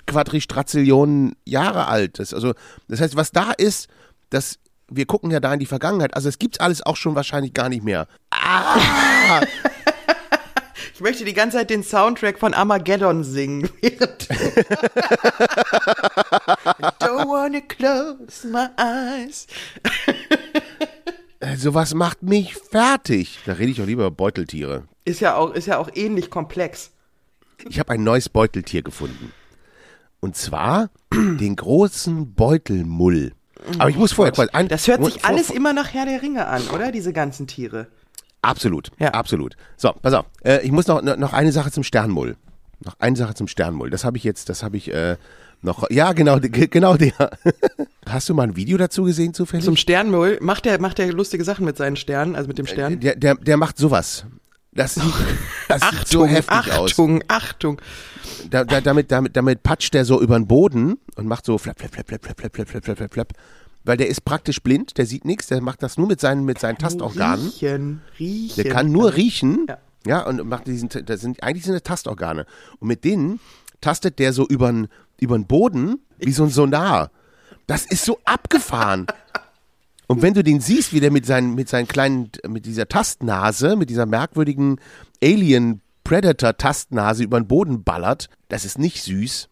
Quadristrazillionen 0.05 1.35
Jahre 1.45 1.87
alt. 1.87 2.19
Das, 2.19 2.33
also, 2.33 2.53
das 2.87 2.99
heißt, 2.99 3.15
was 3.15 3.31
da 3.31 3.51
ist, 3.51 3.87
das, 4.29 4.59
wir 4.89 5.05
gucken 5.05 5.31
ja 5.31 5.39
da 5.39 5.53
in 5.53 5.59
die 5.59 5.65
Vergangenheit. 5.65 6.15
Also 6.15 6.29
es 6.29 6.37
gibt's 6.37 6.59
alles 6.59 6.85
auch 6.85 6.97
schon 6.97 7.15
wahrscheinlich 7.15 7.53
gar 7.53 7.69
nicht 7.69 7.83
mehr. 7.83 8.07
Ah! 8.31 9.41
Ich 10.93 11.01
möchte 11.01 11.25
die 11.25 11.33
ganze 11.33 11.57
Zeit 11.57 11.71
den 11.71 11.83
Soundtrack 11.83 12.37
von 12.37 12.53
Armageddon 12.53 13.23
singen. 13.23 13.67
don't 16.99 17.27
wanna 17.27 17.61
close 17.61 18.47
my 18.47 18.67
eyes. 18.77 19.47
Sowas 21.57 21.89
Also, 21.89 21.97
macht 21.97 22.21
mich 22.21 22.55
fertig. 22.55 23.39
Da 23.45 23.53
rede 23.53 23.71
ich 23.71 23.77
doch 23.77 23.87
lieber 23.87 24.05
über 24.05 24.15
Beuteltiere. 24.15 24.83
Ist 25.03 25.19
ja 25.19 25.35
auch, 25.35 25.53
ist 25.53 25.65
ja 25.65 25.79
auch 25.79 25.89
ähnlich 25.93 26.29
komplex. 26.29 26.91
Ich 27.67 27.79
habe 27.79 27.91
ein 27.93 28.03
neues 28.03 28.29
Beuteltier 28.29 28.83
gefunden. 28.83 29.33
Und 30.19 30.37
zwar 30.37 30.89
den 31.13 31.55
großen 31.55 32.35
Beutelmull. 32.35 33.33
Aber 33.79 33.89
ich 33.89 33.95
muss 33.95 34.13
vorher 34.13 34.33
ein, 34.53 34.67
Das 34.67 34.87
hört 34.87 35.03
sich 35.03 35.25
alles 35.25 35.49
immer 35.49 35.73
nach 35.73 35.93
Herr 35.93 36.05
der 36.05 36.21
Ringe 36.21 36.45
an, 36.47 36.67
oder? 36.69 36.91
Diese 36.91 37.13
ganzen 37.13 37.47
Tiere. 37.47 37.87
Absolut, 38.43 38.91
Ja. 38.99 39.09
absolut. 39.09 39.55
So, 39.77 39.91
pass 40.01 40.13
auf. 40.13 40.25
Äh, 40.43 40.59
ich 40.63 40.71
muss 40.71 40.85
noch, 40.87 41.01
noch 41.01 41.33
eine 41.33 41.51
Sache 41.51 41.71
zum 41.71 41.83
Sternmull. 41.83 42.35
Noch 42.85 42.95
eine 42.99 43.15
Sache 43.15 43.33
zum 43.33 43.47
Sternmull. 43.47 43.89
Das 43.89 44.03
habe 44.03 44.17
ich 44.17 44.23
jetzt, 44.23 44.49
das 44.49 44.61
habe 44.63 44.75
ich 44.77 44.93
äh, 44.93 45.15
noch. 45.61 45.89
Ja, 45.89 46.11
genau, 46.13 46.39
ge- 46.39 46.67
genau 46.67 46.97
der. 46.97 47.13
Hast 48.05 48.27
du 48.27 48.33
mal 48.33 48.43
ein 48.43 48.55
Video 48.57 48.77
dazu 48.77 49.05
gesehen 49.05 49.33
zufällig? 49.33 49.63
Zum 49.65 49.77
Sternmüll 49.77 50.37
macht 50.41 50.65
der, 50.65 50.79
macht 50.81 50.97
der 50.97 51.11
lustige 51.13 51.43
Sachen 51.45 51.63
mit 51.65 51.77
seinen 51.77 51.95
Sternen, 51.95 52.35
also 52.35 52.47
mit 52.49 52.57
dem 52.57 52.67
Stern. 52.67 52.99
der, 52.99 53.15
der, 53.15 53.35
der 53.35 53.55
macht 53.57 53.77
sowas. 53.77 54.25
Das 54.75 54.95
sieht, 54.95 55.03
das 55.69 55.81
sieht 55.91 56.07
so 56.07 56.25
heftig 56.25 56.73
aus. 56.73 56.91
Achtung, 56.91 57.23
Achtung. 57.27 57.79
Da, 58.49 58.63
da, 58.65 58.81
damit, 58.81 59.11
damit, 59.11 59.37
damit 59.37 59.61
patscht 59.63 59.93
der 59.93 60.03
so 60.03 60.19
über 60.19 60.35
den 60.37 60.47
Boden 60.47 60.97
und 61.15 61.27
macht 61.27 61.45
so 61.45 61.57
flap, 61.59 61.79
flap, 61.79 61.93
flap, 61.93 62.07
flap, 62.07 62.23
flap, 62.23 62.39
flap, 62.39 62.53
flap, 62.55 62.67
flap, 62.67 62.83
flap, 62.83 62.97
flap, 62.97 63.13
flap. 63.13 63.33
Weil 63.85 63.97
der 63.97 64.07
ist 64.07 64.23
praktisch 64.23 64.61
blind, 64.61 64.97
der 64.97 65.05
sieht 65.05 65.25
nichts, 65.25 65.47
der 65.47 65.61
macht 65.61 65.83
das 65.83 65.97
nur 65.97 66.07
mit 66.07 66.19
seinen, 66.21 66.45
mit 66.45 66.59
seinen 66.59 66.77
Tastorganen. 66.77 67.45
Riechen, 67.47 68.01
riechen. 68.17 68.63
Der 68.63 68.71
kann 68.71 68.91
nur 68.91 69.13
riechen, 69.15 69.65
Ja. 69.67 69.77
ja, 70.05 70.25
und 70.25 70.47
macht 70.47 70.67
diesen, 70.67 70.89
das 70.89 71.21
sind, 71.21 71.43
eigentlich 71.43 71.65
sind 71.65 71.73
das 71.73 71.83
Tastorgane. 71.83 72.45
Und 72.79 72.87
mit 72.87 73.03
denen 73.03 73.39
tastet 73.81 74.19
der 74.19 74.31
so 74.31 74.47
übern, 74.47 74.87
übern 75.19 75.45
Boden 75.45 75.99
wie 76.17 76.31
so 76.31 76.43
ein 76.43 76.49
Sonar. 76.49 77.11
Das 77.67 77.85
ist 77.85 78.05
so 78.05 78.19
abgefahren. 78.23 79.07
Und 80.07 80.21
wenn 80.21 80.33
du 80.33 80.43
den 80.43 80.59
siehst, 80.61 80.93
wie 80.93 80.99
der 80.99 81.11
mit 81.11 81.25
seinen, 81.25 81.55
mit 81.55 81.69
seinen 81.69 81.87
kleinen, 81.87 82.29
mit 82.47 82.65
dieser 82.65 82.87
Tastnase, 82.87 83.75
mit 83.75 83.89
dieser 83.89 84.05
merkwürdigen 84.05 84.79
Alien 85.21 85.81
Predator 86.03 86.55
Tastnase 86.57 87.23
über 87.23 87.39
den 87.39 87.47
Boden 87.47 87.83
ballert, 87.83 88.29
das 88.49 88.65
ist 88.65 88.77
nicht 88.77 89.01
süß. 89.03 89.49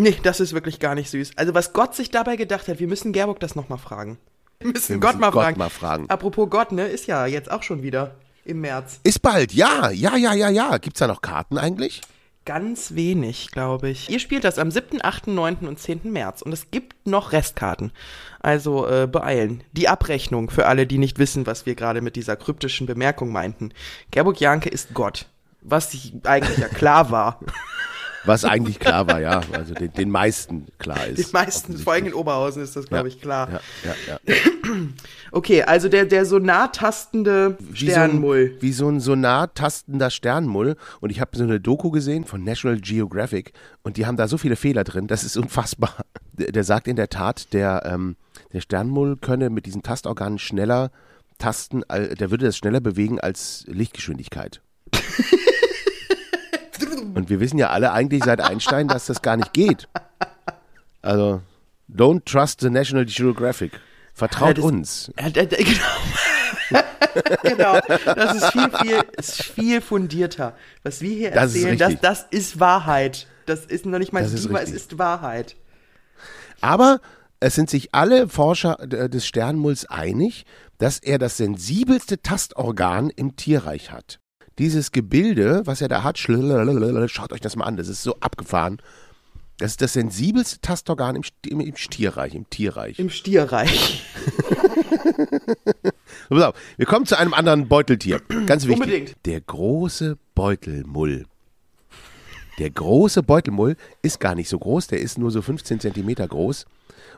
Nee, 0.00 0.16
das 0.22 0.40
ist 0.40 0.54
wirklich 0.54 0.78
gar 0.80 0.94
nicht 0.94 1.10
süß. 1.10 1.32
Also 1.36 1.52
was 1.52 1.74
Gott 1.74 1.94
sich 1.94 2.10
dabei 2.10 2.36
gedacht 2.36 2.68
hat, 2.68 2.80
wir 2.80 2.88
müssen 2.88 3.12
Gerburg 3.12 3.38
das 3.40 3.54
nochmal 3.54 3.78
fragen. 3.78 4.18
Wir 4.58 4.72
müssen, 4.72 4.94
Wir 4.94 5.00
Gott, 5.00 5.10
müssen 5.10 5.20
mal, 5.20 5.30
Gott 5.30 5.42
fragen. 5.42 5.58
mal 5.58 5.68
fragen. 5.68 6.10
Apropos 6.10 6.48
Gott, 6.48 6.72
ne, 6.72 6.86
ist 6.86 7.06
ja 7.06 7.26
jetzt 7.26 7.50
auch 7.50 7.62
schon 7.62 7.82
wieder 7.82 8.14
im 8.46 8.62
März. 8.62 9.00
Ist 9.04 9.20
bald, 9.20 9.52
ja, 9.52 9.90
ja, 9.90 10.16
ja, 10.16 10.32
ja, 10.32 10.48
ja. 10.48 10.78
Gibt's 10.78 11.00
da 11.00 11.06
noch 11.06 11.20
Karten 11.20 11.58
eigentlich? 11.58 12.00
Ganz 12.46 12.94
wenig, 12.94 13.50
glaube 13.50 13.90
ich. 13.90 14.08
Ihr 14.08 14.18
spielt 14.18 14.44
das 14.44 14.58
am 14.58 14.70
7., 14.70 15.00
8., 15.04 15.26
9. 15.26 15.68
und 15.68 15.78
10. 15.78 16.00
März 16.04 16.40
und 16.40 16.52
es 16.52 16.70
gibt 16.70 17.06
noch 17.06 17.32
Restkarten. 17.32 17.92
Also 18.40 18.88
äh, 18.88 19.06
beeilen. 19.06 19.62
Die 19.72 19.88
Abrechnung 19.88 20.48
für 20.48 20.66
alle, 20.66 20.86
die 20.86 20.96
nicht 20.96 21.18
wissen, 21.18 21.46
was 21.46 21.66
wir 21.66 21.74
gerade 21.74 22.00
mit 22.00 22.16
dieser 22.16 22.36
kryptischen 22.36 22.86
Bemerkung 22.86 23.30
meinten. 23.30 23.72
Gerburg 24.10 24.40
Janke 24.40 24.70
ist 24.70 24.94
Gott. 24.94 25.26
Was 25.60 25.94
eigentlich 26.24 26.56
ja 26.56 26.68
klar 26.68 27.10
war. 27.10 27.40
Was 28.24 28.44
eigentlich 28.44 28.78
klar 28.78 29.06
war, 29.06 29.20
ja. 29.20 29.40
Also 29.52 29.74
den, 29.74 29.92
den 29.92 30.10
meisten 30.10 30.66
klar 30.78 31.06
ist. 31.06 31.18
Den 31.18 31.32
meisten, 31.32 31.78
vor 31.78 31.94
allem 31.94 32.06
in 32.06 32.14
Oberhausen 32.14 32.62
ist 32.62 32.76
das, 32.76 32.86
glaube 32.86 33.08
ich, 33.08 33.20
klar. 33.20 33.60
Ja, 33.84 33.94
ja, 34.06 34.18
ja. 34.26 34.34
Okay, 35.32 35.62
also 35.62 35.88
der, 35.88 36.06
der 36.06 36.24
so 36.24 36.38
nah 36.38 36.66
tastende 36.68 37.56
Wie 37.60 37.88
Sternmull. 37.90 38.48
So 38.48 38.54
ein, 38.54 38.62
wie 38.62 38.72
so 38.72 38.88
ein 38.88 39.00
sonar 39.00 39.54
tastender 39.54 40.10
Sternmull. 40.10 40.76
Und 41.00 41.10
ich 41.10 41.20
habe 41.20 41.36
so 41.36 41.44
eine 41.44 41.60
Doku 41.60 41.90
gesehen 41.90 42.24
von 42.24 42.42
National 42.42 42.80
Geographic 42.80 43.52
und 43.82 43.96
die 43.96 44.06
haben 44.06 44.16
da 44.16 44.26
so 44.26 44.38
viele 44.38 44.56
Fehler 44.56 44.84
drin, 44.84 45.06
das 45.06 45.22
ist 45.22 45.36
unfassbar. 45.36 46.04
Der, 46.32 46.50
der 46.52 46.64
sagt 46.64 46.88
in 46.88 46.96
der 46.96 47.08
Tat, 47.08 47.52
der, 47.52 47.82
ähm, 47.84 48.16
der 48.52 48.60
Sternmull 48.60 49.16
könne 49.16 49.50
mit 49.50 49.66
diesen 49.66 49.82
Tastorganen 49.82 50.38
schneller 50.38 50.90
tasten, 51.38 51.82
der 51.88 52.30
würde 52.30 52.46
das 52.46 52.56
schneller 52.56 52.80
bewegen 52.80 53.18
als 53.18 53.64
Lichtgeschwindigkeit. 53.66 54.60
Und 57.14 57.28
wir 57.30 57.40
wissen 57.40 57.58
ja 57.58 57.70
alle 57.70 57.92
eigentlich 57.92 58.24
seit 58.24 58.40
Einstein, 58.40 58.88
dass 58.88 59.06
das 59.06 59.22
gar 59.22 59.36
nicht 59.36 59.52
geht. 59.52 59.88
Also, 61.02 61.42
don't 61.92 62.24
trust 62.24 62.60
the 62.60 62.70
National 62.70 63.04
Geographic. 63.06 63.72
Vertraut 64.14 64.48
Ja, 64.48 64.54
das- 64.54 64.64
uns. 64.64 65.12
Ja, 65.18 65.30
da- 65.30 65.44
da- 65.44 65.56
Genau. 65.56 66.82
genau. 67.42 67.80
Das 68.14 68.36
ist 68.36 68.52
viel, 68.52 68.70
viel, 68.82 69.00
ist 69.16 69.42
viel 69.42 69.80
fundierter. 69.80 70.54
Was 70.82 71.00
wir 71.00 71.10
hier 71.16 71.30
Das 71.32 71.54
erzählen, 71.54 71.78
das, 71.78 72.00
das 72.00 72.26
ist 72.30 72.60
Wahrheit. 72.60 73.26
Das 73.46 73.64
ist 73.64 73.86
noch 73.86 73.98
nicht 73.98 74.12
mal 74.12 74.22
Das 74.22 74.34
Diva, 74.34 74.60
es 74.60 74.70
ist 74.70 74.98
Wahrheit. 74.98 75.56
Aber 76.60 77.00
es 77.40 77.54
sind 77.54 77.70
sich 77.70 77.94
alle 77.94 78.28
Forscher 78.28 78.78
äh, 78.92 79.08
des 79.08 79.26
Sternmulls 79.26 79.86
einig, 79.86 80.44
dass 80.78 80.98
er 80.98 81.18
das 81.18 81.38
sensibelste 81.38 82.20
Tastorgan 82.22 83.10
im 83.10 83.34
Tierreich 83.36 83.90
hat. 83.90 84.20
Dieses 84.60 84.92
Gebilde, 84.92 85.62
was 85.64 85.80
er 85.80 85.88
da 85.88 86.02
hat, 86.02 86.18
schaut 86.18 87.32
euch 87.32 87.40
das 87.40 87.56
mal 87.56 87.64
an, 87.64 87.78
das 87.78 87.88
ist 87.88 88.02
so 88.02 88.16
abgefahren. 88.20 88.76
Das 89.56 89.70
ist 89.70 89.80
das 89.80 89.94
sensibelste 89.94 90.60
Tastorgan 90.60 91.16
im, 91.16 91.22
im, 91.46 91.60
im 91.60 91.76
Stierreich, 91.76 92.34
im 92.34 92.48
Tierreich. 92.50 92.98
Im 92.98 93.08
Stierreich. 93.08 94.04
So, 96.28 96.36
pass 96.36 96.44
auf, 96.44 96.54
wir 96.76 96.86
kommen 96.86 97.06
zu 97.06 97.18
einem 97.18 97.34
anderen 97.34 97.68
Beuteltier. 97.68 98.20
Ganz 98.46 98.66
wichtig. 98.66 98.82
Unbedingt. 98.82 99.16
Der 99.24 99.40
große 99.40 100.16
Beutelmull. 100.34 101.24
Der 102.58 102.70
große 102.70 103.22
Beutelmull 103.22 103.76
ist 104.02 104.20
gar 104.20 104.34
nicht 104.34 104.48
so 104.48 104.58
groß, 104.58 104.88
der 104.88 105.00
ist 105.00 105.18
nur 105.18 105.30
so 105.30 105.42
15 105.42 105.80
Zentimeter 105.80 106.26
groß 106.28 106.66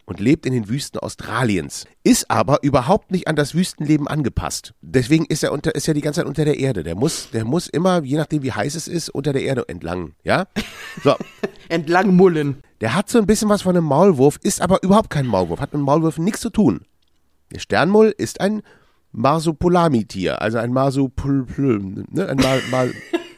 und 0.05 0.21
lebt 0.21 0.47
in 0.47 0.53
den 0.53 0.69
Wüsten 0.69 0.99
Australiens, 0.99 1.87
ist 2.03 2.31
aber 2.31 2.63
überhaupt 2.63 3.11
nicht 3.11 3.29
an 3.29 3.37
das 3.37 3.55
Wüstenleben 3.55 4.09
angepasst. 4.09 4.75
Deswegen 4.81 5.25
ist 5.27 5.43
er 5.43 5.53
unter, 5.53 5.75
ist 5.75 5.89
er 5.89 5.95
die 5.95 6.01
ganze 6.01 6.21
Zeit 6.21 6.27
unter 6.27 6.45
der 6.45 6.59
Erde. 6.59 6.83
Der 6.83 6.95
muss, 6.95 7.31
der 7.31 7.45
muss 7.45 7.69
immer, 7.69 8.03
je 8.03 8.17
nachdem 8.17 8.43
wie 8.43 8.53
heiß 8.53 8.75
es 8.75 8.89
ist, 8.89 9.11
unter 9.11 9.33
der 9.33 9.43
Erde 9.43 9.69
entlang. 9.69 10.15
Ja? 10.25 10.47
So. 11.03 11.15
Entlang 11.69 12.15
Mullen. 12.15 12.63
Der 12.81 12.95
hat 12.95 13.09
so 13.09 13.19
ein 13.19 13.27
bisschen 13.27 13.49
was 13.49 13.63
von 13.63 13.77
einem 13.77 13.87
Maulwurf, 13.87 14.39
ist 14.43 14.61
aber 14.61 14.83
überhaupt 14.83 15.11
kein 15.11 15.27
Maulwurf, 15.27 15.61
hat 15.61 15.73
mit 15.73 15.83
Maulwürfen 15.83 16.25
nichts 16.25 16.41
zu 16.41 16.51
tun. 16.51 16.83
Der 17.53 17.61
Sternmull 17.61 18.15
ist 18.17 18.41
ein 18.41 18.63
Marsupolami-Tier, 19.13 20.41
also 20.43 20.59
ein 20.59 20.73
Marsupul, 20.73 21.47
ne, 21.57 22.29
ein 22.29 22.37
Mal, 22.39 22.63
Mal, 22.71 22.93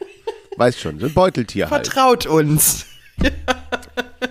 weiß 0.57 0.79
schon, 0.79 0.99
so 0.99 1.05
ein 1.05 1.13
Beuteltier 1.13 1.69
halt. 1.69 1.85
Vertraut 1.87 2.25
uns. 2.25 2.85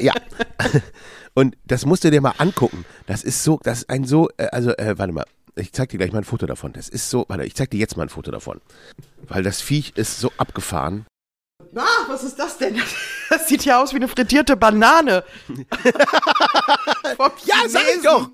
Ja. 0.00 0.14
Und 1.34 1.56
das 1.64 1.84
musst 1.84 2.04
du 2.04 2.10
dir 2.10 2.20
mal 2.20 2.34
angucken. 2.38 2.84
Das 3.06 3.24
ist 3.24 3.42
so, 3.42 3.60
das 3.62 3.78
ist 3.78 3.90
ein 3.90 4.04
so, 4.04 4.28
äh, 4.36 4.46
also, 4.46 4.70
äh, 4.76 4.96
warte 4.98 5.12
mal. 5.12 5.24
Ich 5.56 5.72
zeig 5.72 5.90
dir 5.90 5.98
gleich 5.98 6.12
mal 6.12 6.18
ein 6.18 6.24
Foto 6.24 6.46
davon. 6.46 6.72
Das 6.72 6.88
ist 6.88 7.10
so, 7.10 7.26
warte, 7.28 7.44
ich 7.44 7.54
zeig 7.54 7.70
dir 7.70 7.78
jetzt 7.78 7.96
mal 7.96 8.04
ein 8.04 8.08
Foto 8.08 8.30
davon. 8.30 8.60
Weil 9.28 9.42
das 9.42 9.60
Viech 9.60 9.92
ist 9.96 10.18
so 10.18 10.32
abgefahren. 10.36 11.06
Ah, 11.76 11.84
was 12.08 12.24
ist 12.24 12.38
das 12.38 12.58
denn? 12.58 12.80
Das 13.30 13.48
sieht 13.48 13.64
ja 13.64 13.82
aus 13.82 13.92
wie 13.92 13.96
eine 13.96 14.06
frittierte 14.06 14.56
Banane. 14.56 15.24
Ja, 17.46 17.68
sag 17.68 17.82
ich 17.96 18.02
doch! 18.02 18.30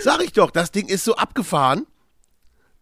Sag 0.00 0.22
ich 0.22 0.32
doch, 0.32 0.50
das 0.50 0.70
Ding 0.72 0.88
ist 0.88 1.04
so 1.04 1.16
abgefahren. 1.16 1.86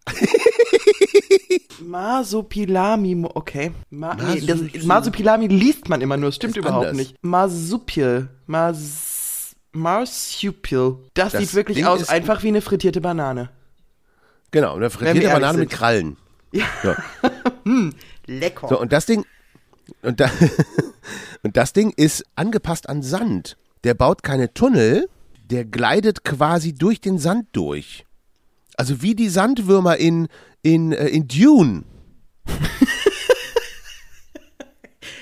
Marsupilami, 1.80 3.26
okay. 3.34 3.72
Ma 3.90 4.14
nee, 4.14 4.40
das, 4.40 4.84
Marsupilami 4.84 5.46
liest 5.48 5.88
man 5.88 6.00
immer 6.00 6.16
nur, 6.16 6.28
es 6.28 6.36
stimmt 6.36 6.56
Ist 6.56 6.58
überhaupt 6.58 6.86
anders. 6.86 6.96
nicht. 6.96 7.16
Marsupil. 7.22 8.28
Mars 8.46 9.56
Marsupil. 9.72 10.96
Das, 11.14 11.32
Das 11.32 11.40
sieht 11.40 11.54
wirklich 11.54 11.78
Ding 11.78 11.86
aus 11.86 12.08
einfach 12.08 12.42
wie 12.42 12.48
eine 12.48 12.60
frittierte 12.60 13.00
Banane. 13.00 13.50
Genau, 14.50 14.76
eine 14.76 14.88
frittierte 14.90 15.28
Banane 15.28 15.58
mit 15.58 15.70
Krallen. 15.70 16.16
Ja. 16.52 16.66
So. 16.82 16.94
Lecker. 18.26 18.68
So, 18.68 18.80
und 18.80 18.92
das 18.92 19.06
Ding, 19.06 19.24
und, 20.02 20.20
da, 20.20 20.30
und 21.42 21.56
das 21.56 21.72
Ding 21.72 21.92
ist 21.96 22.24
angepasst 22.36 22.88
an 22.88 23.02
Sand. 23.02 23.56
Der 23.82 23.94
baut 23.94 24.22
keine 24.22 24.54
Tunnel, 24.54 25.08
der 25.50 25.64
gleitet 25.64 26.24
quasi 26.24 26.72
durch 26.72 27.00
den 27.00 27.18
Sand 27.18 27.48
durch. 27.52 28.06
Also 28.76 29.02
wie 29.02 29.14
die 29.14 29.28
Sandwürmer 29.28 29.96
in, 29.96 30.28
in, 30.62 30.92
äh, 30.92 31.08
in 31.08 31.28
Dune. 31.28 31.84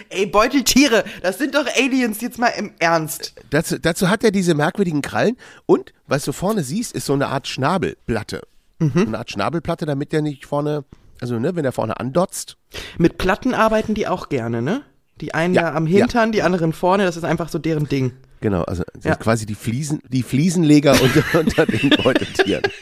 Ey, 0.09 0.26
Beuteltiere, 0.26 1.04
das 1.23 1.38
sind 1.38 1.54
doch 1.54 1.66
Aliens 1.75 2.21
jetzt 2.21 2.38
mal 2.38 2.49
im 2.49 2.73
Ernst. 2.78 3.35
Dazu, 3.49 3.78
dazu 3.78 4.11
hat 4.11 4.23
er 4.23 4.30
diese 4.30 4.54
merkwürdigen 4.54 5.00
Krallen 5.00 5.38
und, 5.64 5.94
was 6.06 6.25
du 6.25 6.32
vorne 6.32 6.62
siehst, 6.62 6.92
ist 6.92 7.06
so 7.06 7.14
eine 7.14 7.28
Art 7.28 7.49
Schnabelplatte. 7.49 8.42
Eine 8.78 9.16
Art 9.18 9.30
Schnabelplatte, 9.30 9.87
damit 9.87 10.12
der 10.12 10.23
nicht 10.23 10.44
vorne, 10.44 10.85
also 11.21 11.38
ne, 11.38 11.54
wenn 11.54 11.64
er 11.64 11.71
vorne 11.73 12.00
andotzt, 12.00 12.56
Mit 12.99 13.16
Platten 13.16 13.54
arbeiten 13.54 13.94
die 13.94 14.09
auch 14.09 14.28
gerne, 14.28 14.61
ne? 14.61 14.82
Die 15.21 15.35
einen 15.35 15.54
ja, 15.54 15.62
Ja, 15.62 15.75
am 15.75 15.87
ja. 15.87 15.99
Hintern, 16.00 16.32
die 16.32 16.42
anderen 16.42 16.73
vorne, 16.73 17.04
das 17.04 17.16
ist 17.16 17.25
einfach 17.25 17.49
so 17.49 17.59
deren 17.61 17.88
Ding. 17.88 18.12
Genau, 18.42 18.62
also 18.64 18.82
das 18.94 19.04
Ja. 19.04 19.14
quasi 19.14 19.46
die 19.46 19.54
Fliesen, 19.54 20.00
die 20.11 20.22
Fliesenleger 20.22 20.94
unter, 21.00 21.38
unter 21.40 21.64
den 21.66 21.88
Beuteltieren. 21.90 22.62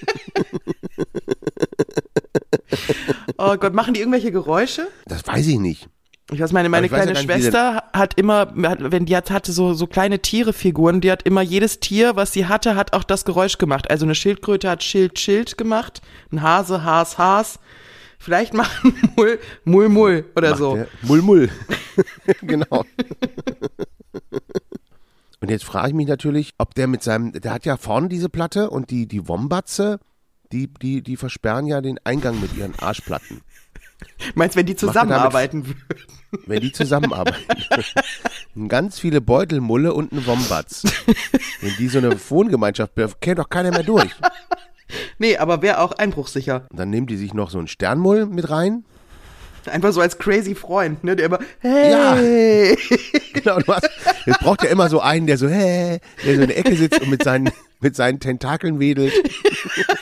Oh 3.37 3.57
Gott, 3.57 3.73
machen 3.75 3.95
die 3.95 4.01
irgendwelche 4.01 4.31
Geräusche? 4.33 4.87
Das 5.07 5.27
weiß 5.27 5.47
ich 5.47 5.59
nicht. 5.59 5.89
Ich 6.31 6.39
weiß, 6.41 6.53
meine, 6.53 6.69
meine 6.69 6.91
weiß 6.91 7.07
ja 7.07 7.13
kleine 7.13 7.19
wie 7.19 7.25
Schwester 7.43 7.83
hat 7.93 8.15
immer, 8.19 8.53
hat, 8.63 8.79
wenn 8.93 9.07
die 9.07 9.17
hat, 9.17 9.31
hatte 9.31 9.51
so, 9.53 9.73
so 9.73 9.87
kleine 9.87 10.21
Tierefiguren, 10.21 11.01
die 11.01 11.11
hat 11.11 11.23
immer 11.25 11.41
jedes 11.41 11.81
Tier, 11.81 12.15
was 12.17 12.33
sie 12.33 12.47
hatte, 12.47 12.77
hat 12.77 12.93
auch 12.93 13.03
das 13.03 13.25
Geräusch 13.25 13.57
gemacht. 13.59 13.91
Also 13.91 14.05
eine 14.05 14.15
Schildkröte 14.15 14.69
hat 14.69 14.83
Schild, 14.85 15.19
Schild 15.19 15.57
gemacht, 15.59 16.03
ein 16.31 16.43
Hase, 16.43 16.85
Has, 16.85 17.17
Has. 17.19 17.59
Vielleicht 18.19 18.53
machen 18.53 18.95
Mull, 19.17 19.39
Mull, 19.65 19.89
Mull 19.89 20.25
oder 20.37 20.51
Macht 20.51 20.59
so. 20.59 20.75
der 20.77 20.87
Mull, 21.03 21.23
mull. 21.23 21.49
genau. 22.43 22.85
Und 25.41 25.51
jetzt 25.51 25.65
frage 25.65 25.89
ich 25.89 25.95
mich 25.95 26.07
natürlich, 26.07 26.53
ob 26.59 26.75
der 26.75 26.87
mit 26.87 27.03
seinem, 27.03 27.33
der 27.33 27.53
hat 27.53 27.65
ja 27.65 27.77
vorne 27.77 28.09
diese 28.09 28.29
Platte 28.29 28.71
und 28.71 28.91
die, 28.91 29.07
die 29.07 29.27
Wombatze, 29.27 29.99
die, 30.53 30.67
die, 30.83 31.03
die 31.03 31.17
versperren 31.17 31.67
ja 31.67 31.81
den 31.81 31.99
Eingang 32.05 32.41
mit 32.41 32.55
ihren 32.57 32.79
Arschplatten. 32.79 33.41
Meinst 34.35 34.57
wenn 34.57 34.67
die 34.67 34.73
er 34.73 34.77
damit- 34.77 34.93
zusammenarbeiten 34.95 35.67
würden? 35.67 35.83
Wenn 36.47 36.61
die 36.61 36.73
zusammenarbeiten. 36.73 37.45
Ganz 38.69 38.99
viele 38.99 39.21
Beutelmulle 39.21 39.93
und 39.95 40.13
ein 40.13 40.27
Wombatz. 40.27 40.85
Wenn 41.61 41.75
die 41.79 41.89
so 41.89 41.99
eine 41.99 42.17
Wohngemeinschaft, 42.31 42.93
kennt 43.21 43.39
doch 43.39 43.49
keiner 43.49 43.71
mehr 43.71 43.83
durch. 43.83 44.11
Nee, 45.19 45.37
aber 45.37 45.63
wäre 45.63 45.79
auch 45.81 45.93
einbruchsicher. 45.93 46.67
Und 46.71 46.79
dann 46.79 46.91
nehmen 46.91 47.07
die 47.07 47.17
sich 47.17 47.35
noch 47.35 47.51
so 47.51 47.59
einen 47.59 47.69
Sternmull 47.69 48.27
mit 48.27 48.51
rein. 48.51 48.85
Einfach 49.67 49.93
so 49.93 50.01
als 50.01 50.19
crazy 50.19 50.55
Freund, 50.55 51.03
ne? 51.05 51.17
Der 51.17 51.27
immer, 51.27 51.39
hey. 51.61 52.77
Genau, 53.33 53.59
du 53.61 53.73
hast, 53.73 53.89
es 54.27 54.37
braucht 54.39 54.65
ja 54.65 54.71
immer 54.71 54.89
so 54.89 55.01
einen, 55.01 55.27
der 55.27 55.39
so, 55.39 55.49
hä, 55.49 56.01
der 56.27 56.35
so 56.37 56.43
in 56.43 56.49
der 56.49 56.59
Ecke 56.59 56.75
sitzt 56.77 57.01
und 57.01 57.09
mit 57.09 57.23
seinen, 57.23 57.51
mit 57.81 57.95
seinen 57.97 58.19
Tentakeln 58.21 58.81
wedelt. 58.81 59.13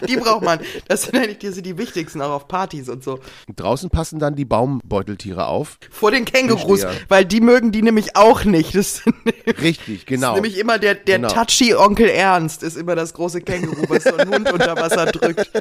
Die 0.09 0.17
braucht 0.17 0.43
man. 0.43 0.59
Das 0.88 1.03
sind 1.03 1.17
eigentlich 1.17 1.38
die, 1.38 1.50
sind 1.50 1.67
die 1.67 1.77
wichtigsten, 1.79 2.21
auch 2.23 2.31
auf 2.31 2.49
Partys 2.49 2.88
und 2.88 3.05
so. 3.05 3.21
Und 3.47 3.61
draußen 3.61 3.91
passen 3.91 4.19
dann 4.19 4.35
die 4.35 4.47
Baumbeuteltiere 4.47 5.47
auf. 5.47 5.79
Vor 5.91 6.11
den 6.11 6.25
Kängurus, 6.25 6.87
weil 7.09 7.25
die 7.27 7.41
mögen 7.41 7.71
die 7.71 7.83
nämlich 7.83 8.17
auch 8.17 8.45
nicht. 8.45 8.75
Das 8.75 8.97
sind 9.05 9.15
Richtig, 9.61 10.07
genau. 10.07 10.31
ist 10.31 10.35
nämlich 10.37 10.59
immer 10.59 10.79
der, 10.79 10.95
der 10.95 11.19
Genau. 11.19 11.29
touchy 11.29 11.75
Onkel 11.75 12.09
Ernst, 12.09 12.62
ist 12.62 12.77
immer 12.77 12.95
das 12.97 13.12
große 13.12 13.41
Känguru, 13.43 13.85
was 13.88 14.05
so 14.05 14.17
einen 14.17 14.33
Hund 14.35 14.53
unter 14.53 14.75
Wasser 14.77 15.07
drückt. 15.07 15.50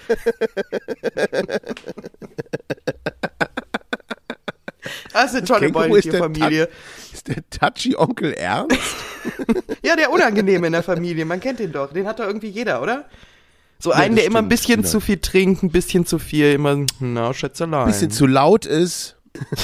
Das 5.24 5.32
ist 5.32 5.38
eine 5.38 5.46
tolle 5.48 5.60
Känguru 5.72 5.96
ist 5.96 6.06
der 6.06 6.20
Beutentierfamilie. 6.20 6.70
Ist 7.14 7.28
der 7.28 7.50
touchy 7.50 7.96
Onkel 7.96 8.34
Ernst? 8.34 8.78
Ja, 9.84 9.96
der 9.96 10.12
Unangenehme 10.12 10.68
in 10.68 10.74
der 10.74 10.84
Familie, 10.84 11.26
man 11.26 11.40
kennt 11.40 11.60
den 11.60 11.72
doch. 11.72 11.92
Den 11.94 12.08
hat 12.08 12.20
doch 12.20 12.26
irgendwie 12.26 12.48
jeder, 12.50 12.82
oder? 12.82 13.06
So 13.80 13.92
einen, 13.92 14.16
das 14.16 14.24
der 14.24 14.26
immer 14.26 14.40
ein 14.40 14.46
stimmt, 14.46 14.50
bisschen 14.50 14.76
genau. 14.82 14.88
zu 14.90 15.00
viel 15.00 15.18
trinkt, 15.18 15.64
ein 15.64 15.70
bisschen 15.72 16.06
zu 16.06 16.18
viel, 16.20 16.54
immer, 16.54 16.86
na, 17.00 17.34
Schätzelein. 17.34 17.88
Bisschen 17.88 18.12
zu 18.12 18.26
laut 18.26 18.66
ist. 18.66 19.16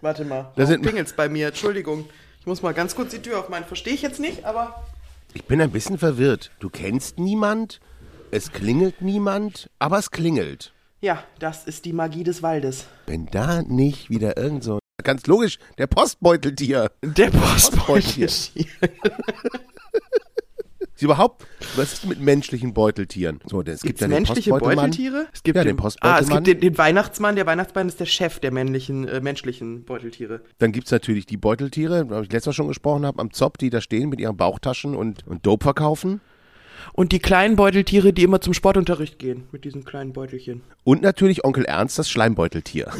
Warte 0.00 0.24
mal, 0.24 0.52
Da 0.56 0.66
sind- 0.66 0.82
pingelt's 0.82 1.12
bei 1.14 1.28
mir, 1.28 1.48
Entschuldigung. 1.48 2.06
Ich 2.40 2.46
muss 2.46 2.60
mal 2.62 2.74
ganz 2.74 2.94
kurz 2.94 3.12
die 3.12 3.22
Tür 3.22 3.38
aufmachen. 3.40 3.64
Verstehe 3.64 3.94
ich 3.94 4.02
jetzt 4.02 4.20
nicht, 4.20 4.44
aber 4.44 4.84
Ich 5.32 5.44
bin 5.44 5.60
ein 5.62 5.70
bisschen 5.70 5.96
verwirrt. 5.98 6.50
Du 6.60 6.68
kennst 6.68 7.18
niemand, 7.18 7.80
es 8.30 8.52
klingelt 8.52 9.00
niemand, 9.00 9.70
aber 9.78 9.98
es 9.98 10.10
klingelt. 10.10 10.73
Ja, 11.04 11.22
das 11.38 11.66
ist 11.66 11.84
die 11.84 11.92
Magie 11.92 12.24
des 12.24 12.42
Waldes. 12.42 12.86
Wenn 13.06 13.26
da 13.26 13.60
nicht 13.62 14.08
wieder 14.08 14.38
irgend 14.38 14.64
so, 14.64 14.78
ganz 15.02 15.26
logisch, 15.26 15.58
der 15.76 15.86
Postbeuteltier. 15.86 16.90
Der 17.02 17.30
Postbeuteltier. 17.30 18.28
Ist 20.96 21.02
überhaupt, 21.02 21.44
was 21.74 21.94
ist 21.94 22.06
mit 22.06 22.20
menschlichen 22.20 22.72
Beuteltieren? 22.72 23.40
So, 23.46 23.62
es 23.62 23.82
gibt 23.82 24.00
ja 24.00 24.06
den 24.06 24.14
menschliche. 24.14 24.50
Beuteltiere? 24.50 25.26
Es 25.32 25.42
gibt 25.42 25.56
Ja, 25.56 25.64
den 25.64 25.76
Ah, 26.00 26.20
es 26.20 26.28
gibt 26.28 26.46
den, 26.46 26.60
den 26.60 26.78
Weihnachtsmann. 26.78 27.34
Der 27.34 27.46
Weihnachtsmann 27.46 27.88
ist 27.88 27.98
der 27.98 28.06
Chef 28.06 28.38
der 28.38 28.52
männlichen, 28.52 29.08
äh, 29.08 29.20
menschlichen 29.20 29.84
Beuteltiere. 29.84 30.42
Dann 30.58 30.70
gibt's 30.70 30.92
natürlich 30.92 31.26
die 31.26 31.36
Beuteltiere, 31.36 32.06
da 32.06 32.20
ich 32.20 32.30
letztes 32.30 32.46
Mal 32.46 32.52
schon 32.52 32.68
gesprochen 32.68 33.04
habe, 33.04 33.18
am 33.18 33.32
Zopf, 33.32 33.56
die 33.56 33.70
da 33.70 33.80
stehen 33.80 34.08
mit 34.08 34.20
ihren 34.20 34.36
Bauchtaschen 34.36 34.94
und, 34.94 35.26
und 35.26 35.44
Dope 35.44 35.64
verkaufen. 35.64 36.20
Und 36.92 37.12
die 37.12 37.18
kleinen 37.18 37.56
Beuteltiere, 37.56 38.12
die 38.12 38.22
immer 38.22 38.40
zum 38.40 38.54
Sportunterricht 38.54 39.18
gehen, 39.18 39.48
mit 39.52 39.64
diesen 39.64 39.84
kleinen 39.84 40.12
Beutelchen. 40.12 40.62
Und 40.84 41.02
natürlich 41.02 41.44
Onkel 41.44 41.64
Ernst, 41.64 41.98
das 41.98 42.08
Schleimbeuteltier. 42.10 42.92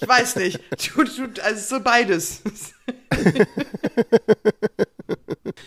ich 0.00 0.08
weiß 0.08 0.36
nicht. 0.36 0.60
Also 1.42 1.76
so 1.76 1.82
beides. 1.82 2.42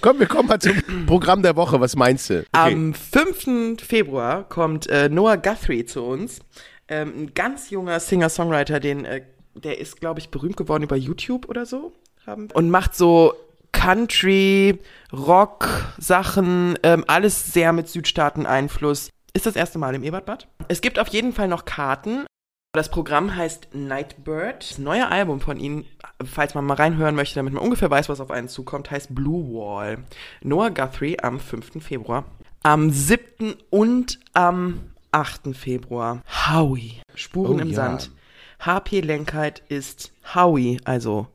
Komm, 0.02 0.20
wir 0.20 0.28
kommen 0.28 0.48
mal 0.50 0.60
zum 0.60 1.06
Programm 1.06 1.42
der 1.42 1.56
Woche. 1.56 1.80
Was 1.80 1.96
meinst 1.96 2.30
du? 2.30 2.40
Okay. 2.40 2.46
Am 2.52 2.94
5. 2.94 3.82
Februar 3.82 4.48
kommt 4.48 4.88
äh, 4.88 5.10
Noah 5.10 5.38
Guthrie 5.38 5.86
zu 5.86 6.04
uns. 6.04 6.40
Ähm, 6.88 7.14
ein 7.18 7.34
ganz 7.34 7.70
junger 7.70 8.00
Singer-Songwriter, 8.00 8.80
den, 8.80 9.06
äh, 9.06 9.24
der 9.56 9.80
ist, 9.80 10.00
glaube 10.00 10.20
ich, 10.20 10.30
berühmt 10.30 10.58
geworden 10.58 10.84
über 10.84 10.96
YouTube 10.96 11.50
oder 11.50 11.66
so. 11.66 11.94
Haben 12.28 12.50
und 12.54 12.70
macht 12.70 12.94
so 12.96 13.34
Country, 13.72 14.80
Rock, 15.14 15.68
Sachen, 15.98 16.78
ähm, 16.84 17.06
alles 17.08 17.54
sehr 17.54 17.74
mit 17.74 17.88
Südstaaten-Einfluss. 17.88 19.10
Ist 19.34 19.46
das 19.46 19.56
erste 19.56 19.78
Mal 19.80 19.96
im 19.96 20.04
Ebertbad. 20.04 20.48
Es 20.68 20.82
gibt 20.82 21.00
auf 21.00 21.08
jeden 21.08 21.32
Fall 21.32 21.48
noch 21.48 21.66
Karten. 21.66 22.26
Das 22.74 22.90
Programm 22.90 23.36
heißt 23.36 23.70
Nightbird. 23.74 24.72
Das 24.72 24.78
neue 24.78 25.08
Album 25.10 25.40
von 25.40 25.58
ihnen, 25.58 25.86
falls 26.24 26.54
man 26.54 26.66
mal 26.66 26.74
reinhören 26.74 27.16
möchte, 27.16 27.36
damit 27.36 27.54
man 27.54 27.64
ungefähr 27.64 27.90
weiß, 27.90 28.10
was 28.10 28.20
auf 28.20 28.30
einen 28.32 28.50
zukommt, 28.50 28.92
heißt 28.92 29.16
Blue 29.16 29.54
Wall. 29.54 30.00
Noah 30.42 30.70
Guthrie 30.70 31.20
am 31.20 31.40
5. 31.40 31.82
Februar. 31.84 32.26
Am 32.64 32.90
7. 32.90 33.56
und 33.70 34.20
am 34.34 34.82
8. 35.12 35.56
Februar 35.56 36.24
Howie. 36.48 37.02
Spuren 37.16 37.58
Oh 37.58 37.62
im 37.62 37.70
ja. 37.70 37.76
Sand. 37.76 38.12
HP 38.60 39.02
Lenkheit 39.02 39.64
ist 39.70 40.12
Howie, 40.36 40.82
also 40.84 41.28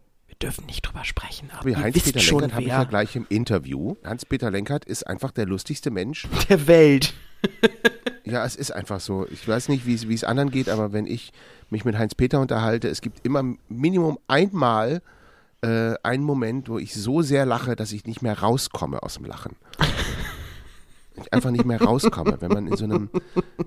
dürfen 0.43 0.67
nicht 0.67 0.83
drüber 0.83 1.05
sprechen. 1.05 1.51
Aber 1.57 1.65
Wie 1.69 1.77
Heinz-Peter 1.77 2.21
Lenkert 2.21 2.53
habe 2.53 2.63
ich 2.63 2.69
ja 2.69 2.85
gleich 2.85 3.17
im 3.17 3.27
Interview. 3.29 3.97
Hans-Peter 4.05 4.51
Lenkert 4.51 4.85
ist 4.85 5.07
einfach 5.07 5.31
der 5.31 5.47
lustigste 5.47 5.91
Mensch. 5.91 6.29
der 6.49 6.67
Welt. 6.67 7.15
Ja, 8.25 8.45
es 8.47 8.55
ist 8.55 8.71
einfach 8.71 9.01
so. 9.01 9.27
Ich 9.31 9.47
weiß 9.47 9.69
nicht, 9.69 9.85
wie 9.85 9.95
es 9.95 10.09
wie 10.09 10.15
es 10.15 10.23
anderen 10.23 10.51
geht, 10.51 10.69
aber 10.69 10.93
wenn 10.93 11.07
ich 11.07 11.33
mich 11.71 11.85
mit 11.85 11.99
Heinz-Peter 11.99 12.41
unterhalte, 12.41 12.89
es 12.89 13.01
gibt 13.01 13.27
immer 13.27 13.43
Minimum 13.69 14.19
einmal 14.29 15.03
äh, 15.61 15.95
einen 16.03 16.23
Moment, 16.23 16.69
wo 16.69 16.79
ich 16.79 16.95
so 16.95 17.23
sehr 17.23 17.47
lache, 17.47 17.75
dass 17.75 17.93
ich 17.93 18.07
nicht 18.07 18.23
mehr 18.23 18.39
rauskomme 18.39 19.03
aus 19.03 19.15
dem 19.15 19.25
Lachen. 19.25 19.57
Ich 21.15 21.33
einfach 21.33 21.51
nicht 21.51 21.65
mehr 21.65 21.81
rauskomme, 21.81 22.39
wenn 22.41 22.51
man 22.51 22.67
in 22.67 22.77
so 22.77 22.85
einem, 22.85 23.11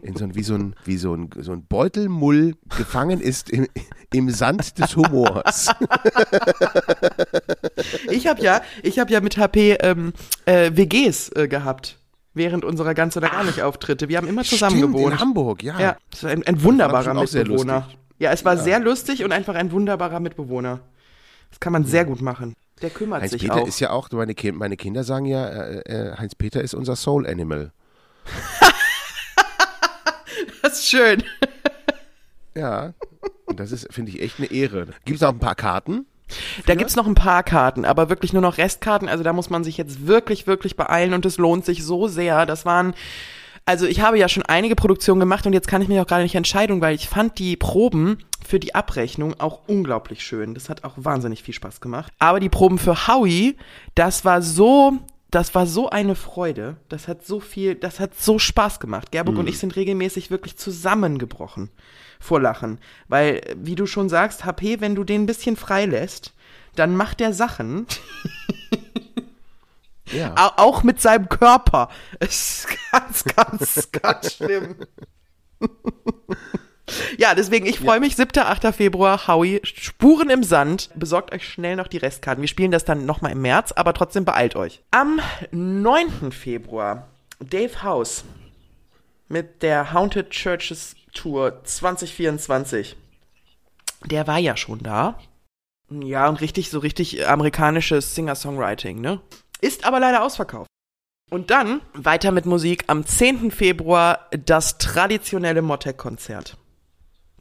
in 0.02 0.16
so 0.16 0.24
einem, 0.24 0.36
wie 0.36 0.44
so 0.44 0.56
ein, 0.56 0.76
wie 0.84 0.98
so 0.98 1.14
ein, 1.14 1.30
so 1.40 1.52
ein 1.52 1.66
Beutelmull 1.66 2.56
gefangen 2.78 3.22
ist 3.22 3.50
im, 3.50 3.68
im 4.14 4.30
Sand 4.30 4.80
des 4.80 4.96
Humors. 4.96 5.72
Ich 8.10 8.28
habe 8.28 8.42
ja, 8.42 8.62
ich 8.84 9.00
habe 9.00 9.12
ja 9.12 9.22
mit 9.22 9.38
HP 9.38 9.78
ähm, 9.82 10.14
äh, 10.46 10.72
WGs 10.74 11.30
äh, 11.36 11.48
gehabt 11.48 11.98
während 12.34 12.66
unserer 12.66 12.94
ganz 12.94 13.18
oder 13.18 13.30
gar 13.30 13.44
nicht 13.44 13.62
Auftritte. 13.62 14.10
Wir 14.10 14.18
haben 14.18 14.28
immer 14.28 14.44
zusammen 14.44 14.78
Stimmt, 14.78 14.96
gewohnt. 14.96 15.14
in 15.14 15.20
Hamburg, 15.20 15.64
ja. 15.64 15.80
Ja, 15.80 15.98
das 16.12 16.24
war 16.24 16.32
ein, 16.32 16.46
ein 16.46 16.62
wunderbarer 16.64 17.14
Mitbewohner. 17.14 17.88
Ja, 18.20 18.32
es 18.32 18.46
war 18.46 18.58
sehr 18.58 18.80
lustig 18.80 19.24
und 19.24 19.32
einfach 19.32 19.56
ein 19.56 19.72
wunderbarer 19.72 20.20
Mitbewohner. 20.20 20.82
Das 21.50 21.60
kann 21.60 21.74
man 21.74 21.86
sehr 21.86 22.06
gut 22.06 22.22
machen. 22.22 22.54
Der 22.82 22.90
kümmert 22.90 23.24
sich 23.24 23.34
Heinz-Peter 23.34 23.62
auch. 23.62 23.68
ist 23.68 23.80
ja 23.80 23.90
auch, 23.92 24.10
meine, 24.12 24.36
Ki 24.36 24.52
meine 24.52 24.78
Kinder 24.78 25.04
sagen 25.04 25.26
ja, 25.26 25.48
äh, 25.48 25.80
äh, 25.80 26.18
Heinz-Peter 26.18 26.62
ist 26.62 26.74
unser 26.74 26.96
Soul 26.96 27.26
Animal. 27.26 27.72
das 30.62 30.80
ist 30.80 30.88
schön. 30.88 31.24
Ja, 32.56 32.94
und 33.46 33.60
das 33.60 33.72
ist, 33.72 33.94
finde 33.94 34.12
ich, 34.12 34.22
echt 34.22 34.40
eine 34.40 34.52
Ehre. 34.52 34.88
Gibt 35.06 35.18
es 35.18 35.22
noch 35.22 35.30
ein 35.30 35.40
paar 35.40 35.56
Karten? 35.56 36.06
Da 36.66 36.76
gibt's 36.76 36.96
noch 36.96 37.06
ein 37.06 37.16
paar 37.16 37.44
Karten, 37.44 37.86
aber 37.86 38.10
wirklich 38.10 38.34
nur 38.34 38.42
noch 38.42 38.58
Restkarten. 38.58 39.08
Also 39.08 39.24
da 39.24 39.32
muss 39.32 39.50
man 39.50 39.64
sich 39.64 39.78
jetzt 39.78 40.08
wirklich, 40.08 40.48
wirklich 40.48 40.76
beeilen 40.76 41.14
und 41.14 41.26
es 41.26 41.38
lohnt 41.38 41.66
sich 41.66 41.84
so 41.84 42.08
sehr. 42.08 42.46
Das 42.46 42.66
waren, 42.66 42.96
also 43.66 43.88
ich 43.88 44.02
habe 44.02 44.20
ja 44.20 44.30
schon 44.30 44.44
einige 44.44 44.76
Produktionen 44.76 45.20
gemacht 45.20 45.46
und 45.48 45.54
jetzt 45.54 45.68
kann 45.68 45.82
ich 45.82 45.88
mich 45.88 46.00
auch 46.00 46.08
gerade 46.08 46.24
nicht 46.24 46.36
entscheiden, 46.36 46.82
weil 46.82 46.96
ich 46.96 47.10
fand 47.10 47.40
die 47.40 47.58
Proben 47.58 48.20
für 48.46 48.60
die 48.60 48.76
Abrechnung 48.76 49.40
auch 49.40 49.62
unglaublich 49.68 50.24
schön. 50.24 50.54
Das 50.54 50.70
hat 50.70 50.84
auch 50.84 50.94
wahnsinnig 50.98 51.42
viel 51.42 51.54
Spaß 51.54 51.82
gemacht. 51.82 52.14
Aber 52.20 52.40
die 52.40 52.50
Proben 52.50 52.78
für 52.78 53.08
Howie, 53.08 53.58
das 53.96 54.24
war 54.24 54.44
so, 54.44 54.94
das 55.32 55.56
war 55.56 55.66
so 55.66 55.90
eine 55.90 56.14
Freude. 56.14 56.78
Das 56.90 57.08
hat 57.08 57.26
so 57.26 57.40
viel, 57.40 57.74
das 57.74 58.00
hat 58.00 58.12
so 58.16 58.38
Spaß 58.38 58.80
gemacht. 58.80 59.12
Gerburg 59.12 59.40
und 59.40 59.50
ich 59.50 59.58
sind 59.58 59.76
regelmäßig 59.76 60.30
wirklich 60.30 60.58
zusammengebrochen 60.58 61.72
vor 62.20 62.40
Lachen. 62.40 62.78
Weil, 63.08 63.42
wie 63.58 63.76
du 63.76 63.88
schon 63.88 64.10
sagst, 64.10 64.46
HP, 64.46 64.80
wenn 64.80 64.94
du 64.94 65.04
den 65.04 65.24
ein 65.24 65.28
bisschen 65.28 65.56
frei 65.56 65.86
lässt, 65.86 66.34
dann 66.76 66.96
macht 66.96 67.20
der 67.20 67.34
Sachen, 67.34 67.88
Ja. 70.12 70.34
au- 70.36 70.62
auch 70.64 70.84
mit 70.84 71.02
seinem 71.02 71.30
Körper. 71.30 71.90
Es 72.20 72.66
ist 72.66 72.68
ganz, 72.92 73.24
ganz, 73.24 73.92
ganz 73.92 74.34
schlimm. 74.36 74.76
Ja, 77.18 77.34
deswegen, 77.34 77.66
ich 77.66 77.80
freue 77.80 78.00
mich, 78.00 78.16
7. 78.16 78.30
8. 78.38 78.68
Februar, 78.76 79.28
Howie, 79.28 79.60
Spuren 79.64 80.30
im 80.30 80.44
Sand. 80.44 80.92
Besorgt 80.94 81.34
euch 81.34 81.48
schnell 81.50 81.76
noch 81.76 81.88
die 81.88 81.98
Restkarten. 81.98 82.44
Wir 82.44 82.48
spielen 82.48 82.70
das 82.70 82.86
dann 82.86 83.08
nochmal 83.08 83.32
im 83.32 83.42
März, 83.42 83.72
aber 83.72 83.92
trotzdem 83.96 84.24
beeilt 84.24 84.56
euch. 84.56 84.84
Am 84.92 85.20
9. 85.50 86.32
Februar, 86.32 87.08
Dave 87.40 87.82
House 87.82 88.24
mit 89.30 89.64
der 89.64 89.94
Haunted 89.94 90.30
Churches 90.30 90.96
Tour 91.12 91.64
2024. 91.64 92.96
Der 94.06 94.28
war 94.28 94.38
ja 94.38 94.56
schon 94.56 94.84
da. 94.84 95.18
Ja, 95.90 96.30
und 96.30 96.40
richtig, 96.40 96.70
so 96.70 96.78
richtig 96.78 97.28
amerikanisches 97.28 98.14
Singer-Songwriting, 98.14 99.02
ne? 99.02 99.22
Ist 99.62 99.86
aber 99.86 100.00
leider 100.00 100.24
ausverkauft. 100.24 100.70
Und 101.32 101.50
dann 101.50 101.82
weiter 101.94 102.32
mit 102.32 102.46
Musik 102.46 102.84
am 102.88 103.06
10. 103.06 103.52
Februar 103.52 104.30
das 104.46 104.78
traditionelle 104.78 105.62
Motek-Konzert. 105.62 106.58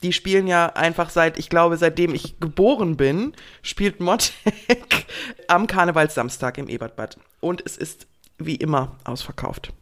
Die 0.02 0.12
spielen 0.12 0.46
ja 0.46 0.66
einfach 0.66 1.10
seit, 1.10 1.38
ich 1.38 1.48
glaube, 1.48 1.76
seitdem 1.76 2.14
ich 2.14 2.40
geboren 2.40 2.96
bin, 2.96 3.34
spielt 3.62 4.00
Motek 4.00 5.06
am 5.48 5.66
Karnevalssamstag 5.66 6.58
im 6.58 6.68
Ebertbad. 6.68 7.18
Und 7.40 7.62
es 7.64 7.76
ist 7.76 8.06
wie 8.38 8.56
immer 8.56 8.96
ausverkauft. 9.04 9.72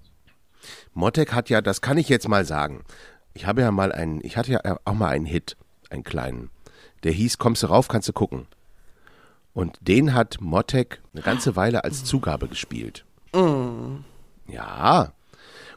Mottek 0.95 1.33
hat 1.33 1.49
ja, 1.49 1.61
das 1.61 1.81
kann 1.81 1.99
ich 1.99 2.09
jetzt 2.09 2.29
mal 2.29 2.45
sagen. 2.45 2.85
Ich 3.35 3.47
habe 3.47 3.63
ja 3.63 3.71
mal 3.71 3.93
einen, 3.93 4.21
ich 4.23 4.37
hatte 4.37 4.53
ja 4.53 4.79
auch 4.85 4.95
mal 4.95 5.09
einen 5.09 5.27
Hit, 5.27 5.57
einen 5.91 6.05
kleinen. 6.05 6.51
Der 7.03 7.13
hieß 7.13 7.39
Kommst 7.39 7.63
du 7.63 7.69
rauf, 7.69 7.89
kannst 7.89 8.09
du 8.09 8.13
gucken. 8.13 8.47
Und 9.55 9.77
den 9.81 10.15
hat 10.15 10.41
Mottek 10.41 11.03
eine 11.13 11.23
ganze 11.23 11.57
Weile 11.57 11.85
als 11.85 12.05
Zugabe 12.05 12.49
gespielt. 12.49 13.05
Ja. 14.49 15.13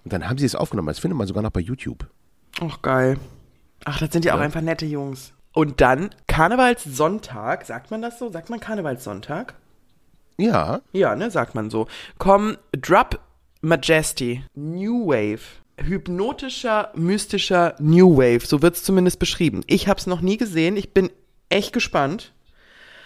Und 0.03 0.13
dann 0.13 0.29
haben 0.29 0.37
sie 0.37 0.45
es 0.45 0.55
aufgenommen. 0.55 0.87
Das 0.87 0.99
findet 0.99 1.17
man 1.17 1.27
sogar 1.27 1.43
noch 1.43 1.51
bei 1.51 1.61
YouTube. 1.61 2.07
Ach, 2.61 2.81
geil. 2.81 3.17
Ach, 3.83 3.99
das 3.99 4.11
sind 4.11 4.23
ja 4.25 4.35
auch 4.35 4.39
einfach 4.39 4.61
nette 4.61 4.85
Jungs. 4.85 5.33
Und 5.51 5.81
dann 5.81 6.09
Karnevalssonntag, 6.27 7.65
sagt 7.65 7.91
man 7.91 8.01
das 8.01 8.19
so? 8.19 8.29
Sagt 8.29 8.49
man 8.49 8.59
Karnevalssonntag? 8.59 9.55
Ja. 10.37 10.81
Ja, 10.91 11.15
ne, 11.15 11.31
sagt 11.31 11.55
man 11.55 11.69
so. 11.69 11.87
Komm, 12.17 12.57
Drop 12.73 13.19
Majesty, 13.61 14.43
New 14.53 15.07
Wave. 15.07 15.41
Hypnotischer, 15.77 16.91
mystischer 16.95 17.75
New 17.79 18.17
Wave, 18.17 18.45
so 18.45 18.61
wird's 18.61 18.83
zumindest 18.83 19.19
beschrieben. 19.19 19.63
Ich 19.67 19.87
hab's 19.87 20.07
noch 20.07 20.21
nie 20.21 20.37
gesehen, 20.37 20.77
ich 20.77 20.93
bin 20.93 21.09
echt 21.49 21.73
gespannt. 21.73 22.33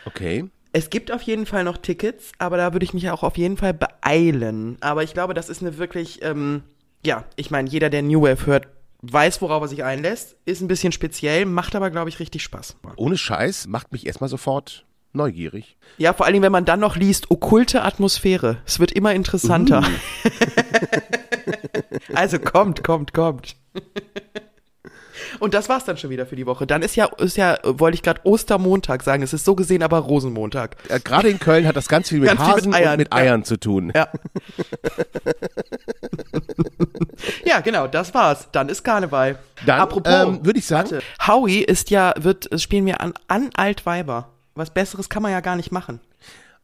Okay. 0.06 0.46
Es 0.72 0.90
gibt 0.90 1.12
auf 1.12 1.24
jeden 1.24 1.46
Fall 1.46 1.64
noch 1.64 1.78
Tickets, 1.78 2.32
aber 2.38 2.58
da 2.58 2.74
würde 2.74 2.84
ich 2.84 2.94
mich 2.94 3.10
auch 3.10 3.24
auf 3.24 3.38
jeden 3.38 3.58
Fall 3.58 3.74
beeilen. 3.74 4.78
Aber 4.82 5.04
ich 5.04 5.14
glaube, 5.14 5.34
das 5.34 5.50
ist 5.50 5.62
eine 5.62 5.78
wirklich, 5.78 6.22
ähm, 6.24 6.62
ja, 7.04 7.26
ich 7.36 7.50
meine, 7.50 7.70
jeder, 7.70 7.90
der 7.90 8.04
New 8.04 8.22
Wave 8.22 8.46
hört, 8.46 8.68
weiß, 9.02 9.42
worauf 9.42 9.64
er 9.64 9.68
sich 9.68 9.84
einlässt. 9.84 10.36
Ist 10.46 10.62
ein 10.62 10.68
bisschen 10.68 10.92
speziell, 10.92 11.46
macht 11.46 11.76
aber, 11.76 11.90
glaube 11.90 12.10
ich, 12.10 12.20
richtig 12.20 12.44
Spaß. 12.44 12.76
Ohne 12.98 13.18
Scheiß 13.18 13.68
macht 13.68 13.92
mich 13.92 14.06
erstmal 14.06 14.30
sofort 14.30 14.86
neugierig. 15.12 15.78
Ja, 15.98 16.14
vor 16.14 16.26
allen 16.26 16.34
Dingen, 16.34 16.44
wenn 16.44 16.52
man 16.52 16.66
dann 16.66 16.80
noch 16.80 16.96
liest, 16.96 17.32
okkulte 17.32 17.82
Atmosphäre. 17.82 18.58
Es 18.66 18.80
wird 18.80 18.92
immer 18.92 19.14
interessanter. 19.14 19.84
also 22.14 22.38
kommt, 22.38 22.84
kommt, 22.84 23.14
kommt. 23.14 23.56
Und 25.40 25.54
das 25.54 25.70
war's 25.70 25.86
dann 25.86 25.98
schon 25.98 26.10
wieder 26.10 26.26
für 26.26 26.36
die 26.36 26.46
Woche. 26.46 26.66
Dann 26.66 26.82
ist 26.82 26.96
ja, 26.96 27.06
ist 27.18 27.38
ja, 27.38 27.58
wollte 27.64 27.96
ich 27.96 28.02
gerade 28.02 28.22
Ostermontag 28.24 29.04
sagen. 29.04 29.24
Es 29.24 29.34
ist 29.34 29.46
so 29.46 29.56
gesehen 29.56 29.84
aber 29.84 30.00
Rosenmontag. 30.00 30.76
Äh, 30.90 31.00
Gerade 31.00 31.30
in 31.30 31.40
Köln 31.40 31.68
hat 31.68 31.76
das 31.76 31.88
ganz 31.88 32.10
viel 32.10 32.20
mit 32.20 32.30
Ganz 32.30 32.42
viel 32.42 32.48
mit 32.48 32.58
Hasen 32.58 32.74
Eiern, 32.74 32.92
und 32.94 32.98
mit 32.98 33.14
ja. 33.14 33.20
Eiern 33.20 33.44
zu 33.44 33.58
tun. 33.58 33.92
Ja. 33.96 34.10
ja, 37.46 37.60
genau, 37.62 37.88
das 37.88 38.14
war's. 38.14 38.48
Dann 38.52 38.70
ist 38.70 38.84
Karneval. 38.84 39.40
Dann 39.66 39.80
Apropos, 39.80 40.14
ähm, 40.14 40.46
würde 40.46 40.60
ich 40.60 40.66
sagen, 40.66 40.92
warte, 40.92 41.06
Howie 41.28 41.64
ist 41.64 41.90
ja, 41.90 42.14
wird, 42.18 42.50
spielen 42.60 42.86
wir 42.86 43.02
an, 43.02 43.14
an 43.28 43.50
Altweiber. 43.56 44.30
Was 44.56 44.74
Besseres 44.74 45.10
kann 45.10 45.24
man 45.24 45.32
ja 45.32 45.40
gar 45.40 45.56
nicht 45.56 45.72
machen. 45.72 46.00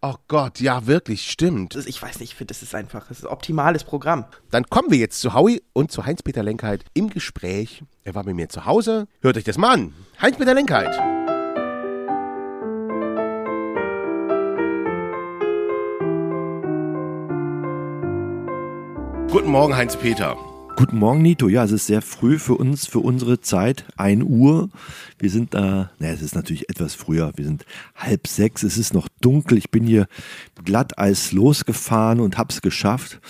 Oh 0.07 0.17
Gott, 0.27 0.59
ja, 0.59 0.85
wirklich, 0.85 1.31
stimmt. 1.31 1.75
Ich 1.87 1.99
weiß 1.99 2.19
nicht, 2.19 2.33
ich 2.33 2.35
finde, 2.35 2.53
das 2.53 2.61
ist 2.61 2.75
einfach, 2.75 3.07
das 3.07 3.17
ist 3.17 3.23
ein 3.23 3.31
optimales 3.31 3.83
Programm. 3.83 4.25
Dann 4.51 4.65
kommen 4.69 4.91
wir 4.91 4.99
jetzt 4.99 5.19
zu 5.19 5.33
Howie 5.33 5.63
und 5.73 5.91
zu 5.91 6.05
Heinz-Peter 6.05 6.43
Lenkheit 6.43 6.85
im 6.93 7.09
Gespräch. 7.09 7.81
Er 8.03 8.13
war 8.13 8.23
mit 8.23 8.35
mir 8.35 8.47
zu 8.47 8.65
Hause. 8.65 9.07
Hört 9.21 9.35
euch 9.35 9.45
das 9.45 9.57
mal 9.57 9.73
an. 9.73 9.95
Heinz-Peter 10.21 10.53
Lenkheit. 10.53 10.95
Guten 19.31 19.49
Morgen, 19.49 19.75
Heinz-Peter. 19.75 20.37
Guten 20.77 20.97
Morgen, 20.99 21.21
Nito. 21.21 21.47
Ja, 21.47 21.63
es 21.63 21.71
ist 21.71 21.87
sehr 21.87 22.01
früh 22.01 22.37
für 22.37 22.55
uns, 22.55 22.85
für 22.85 22.99
unsere 22.99 23.39
Zeit. 23.39 23.85
1 23.95 24.23
Uhr. 24.23 24.69
Wir 25.17 25.29
sind 25.29 25.53
da, 25.53 25.91
naja, 25.99 26.13
es 26.13 26.21
ist 26.21 26.35
natürlich 26.35 26.69
etwas 26.69 26.93
früher. 26.95 27.31
Wir 27.37 27.45
sind 27.45 27.65
halb 27.95 28.27
sechs. 28.27 28.61
Es 28.63 28.77
ist 28.77 28.93
noch 28.93 29.07
dunkel. 29.21 29.57
Ich 29.57 29.71
bin 29.71 29.85
hier 29.87 30.07
glatteis 30.65 31.31
losgefahren 31.31 32.19
und 32.19 32.37
hab's 32.37 32.61
geschafft. 32.61 33.21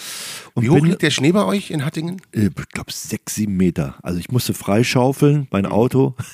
Und 0.55 0.63
Wie 0.63 0.69
hoch 0.69 0.75
bin, 0.75 0.85
liegt 0.85 1.03
der 1.03 1.11
Schnee 1.11 1.31
bei 1.31 1.45
euch 1.45 1.69
in 1.69 1.85
Hattingen? 1.85 2.19
äh, 2.31 2.47
Ich 2.47 2.69
glaube, 2.69 2.91
sechs, 2.91 3.35
sieben 3.35 3.55
Meter. 3.57 3.95
Also 4.01 4.19
ich 4.19 4.31
musste 4.31 4.53
freischaufeln, 4.53 5.47
mein 5.51 5.65
Auto. 5.65 6.15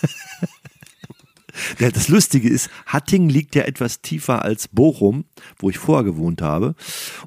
Ja, 1.80 1.91
Das 1.91 2.08
Lustige 2.08 2.47
ist, 2.47 2.69
Hattingen 2.86 3.28
liegt 3.30 3.56
ja 3.56 3.63
etwas 3.63 4.00
tiefer 4.02 4.41
als 4.45 4.69
Bochum, 4.69 5.26
wo 5.60 5.69
ich 5.69 5.78
vorher 5.80 6.06
gewohnt 6.06 6.41
habe. 6.41 6.76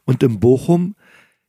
Und 0.07 0.23
in 0.23 0.41
Bochum 0.41 0.97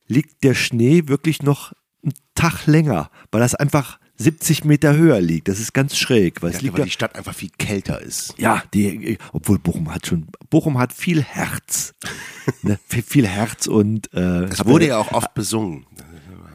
liegt 0.08 0.44
der 0.44 0.52
Schnee 0.52 1.04
wirklich 1.08 1.42
noch 1.42 1.72
einen 2.06 2.14
Tag 2.34 2.66
länger, 2.66 3.10
weil 3.30 3.40
das 3.40 3.54
einfach 3.54 3.98
70 4.18 4.64
Meter 4.64 4.96
höher 4.96 5.20
liegt. 5.20 5.48
Das 5.48 5.60
ist 5.60 5.74
ganz 5.74 5.96
schräg. 5.96 6.42
Weil 6.42 6.52
liegt 6.52 6.78
weil 6.78 6.84
die 6.84 6.90
Stadt 6.90 7.14
einfach 7.14 7.34
viel 7.34 7.50
kälter 7.58 8.00
ist. 8.00 8.34
ja, 8.38 8.62
die, 8.72 9.18
obwohl 9.32 9.58
Bochum 9.58 9.94
hat 9.94 10.06
schon, 10.06 10.26
Bochum 10.48 10.78
hat 10.78 10.92
viel 10.92 11.22
Herz. 11.22 11.94
ne, 12.62 12.78
viel, 12.86 13.02
viel 13.02 13.26
Herz 13.26 13.66
und 13.66 14.12
äh, 14.14 14.46
Das 14.46 14.64
wurde 14.64 14.88
ja 14.88 14.98
auch 14.98 15.12
oft 15.12 15.34
besungen. 15.34 15.86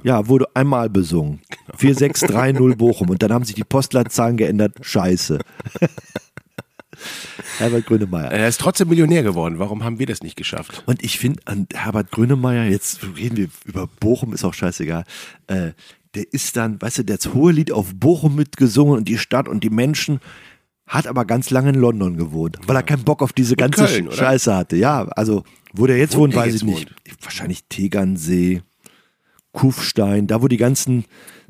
ja, 0.04 0.28
wurde 0.28 0.48
einmal 0.56 0.90
besungen. 0.90 1.42
4630 1.78 2.78
Bochum. 2.78 3.10
Und 3.10 3.22
dann 3.22 3.32
haben 3.32 3.46
sich 3.46 3.56
die 3.56 3.64
Postleitzahlen 3.64 4.38
geändert. 4.38 4.78
Scheiße. 4.82 5.40
Herbert 7.58 7.86
Grönemeyer. 7.86 8.32
Er 8.32 8.48
ist 8.48 8.60
trotzdem 8.60 8.90
Millionär 8.90 9.24
geworden. 9.24 9.60
Warum 9.60 9.84
haben 9.84 10.00
wir 10.00 10.06
das 10.06 10.22
nicht 10.22 10.36
geschafft? 10.36 10.84
Und 10.86 11.04
ich 11.04 11.20
finde 11.20 11.42
an 11.46 11.68
Herbert 11.74 12.12
Grönemeyer, 12.12 12.66
jetzt 12.66 13.02
reden 13.18 13.38
wir 13.38 13.48
über 13.66 13.88
Bochum, 14.00 14.34
ist 14.34 14.44
auch 14.44 14.54
scheißegal, 14.54 15.04
äh, 15.48 15.72
der 16.16 16.34
ist 16.34 16.58
dann, 16.58 16.82
weißt 16.82 17.00
du, 17.00 17.04
der 17.04 17.14
hat 17.16 17.26
das 17.26 17.34
hohe 17.34 17.52
Lied 17.52 17.72
auf 17.72 17.94
Bochum 17.96 18.36
mitgesungen 18.36 18.98
und 18.98 19.08
die 19.08 19.18
Stadt 19.18 19.48
und 19.48 19.64
die 19.64 19.70
Menschen, 19.70 20.20
hat 20.92 21.08
aber 21.08 21.24
ganz 21.24 21.50
lange 21.52 21.70
in 21.70 21.76
London 21.76 22.18
gewohnt, 22.18 22.58
weil 22.68 22.76
er 22.76 22.84
keinen 22.84 23.06
Bock 23.06 23.22
auf 23.22 23.32
diese 23.32 23.56
ganze 23.56 23.86
Köln? 23.86 24.12
Scheiße 24.12 24.54
hatte. 24.54 24.76
Ja, 24.76 25.06
also 25.16 25.44
wo 25.72 25.88
der 25.88 25.98
jetzt 25.98 26.16
Wo 26.16 26.20
wohnt, 26.20 26.36
weiß 26.36 26.54
ich 26.54 26.64
nicht. 26.64 26.94
Wahrscheinlich 27.22 27.64
Tegernsee, 27.70 28.62
Kufstein, 29.54 30.28
da 30.28 30.42
wo 30.42 30.50
die 30.50 30.58
ganzen 30.58 31.06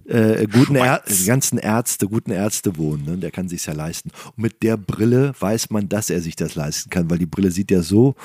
äh, 0.08 0.48
guten 0.52 0.76
Är 0.76 1.02
Schweiz. 1.04 1.20
die 1.20 1.26
ganzen 1.26 1.58
Ärzte, 1.58 2.08
guten 2.08 2.32
Ärzte 2.32 2.78
wohnen, 2.78 3.06
ne? 3.06 3.18
der 3.18 3.32
kann 3.32 3.48
sich's 3.50 3.66
ja 3.66 3.74
leisten. 3.74 4.12
Und 4.36 4.40
mit 4.40 4.64
der 4.64 4.78
Brille 4.78 5.34
weiß 5.40 5.70
man, 5.70 5.90
dass 5.90 6.10
er 6.10 6.22
sich 6.22 6.36
das 6.36 6.56
leisten 6.56 6.90
kann, 6.90 7.10
weil 7.10 7.18
die 7.18 7.26
Brille 7.26 7.52
sieht 7.52 7.72
ja 7.72 7.82
so 7.82 8.16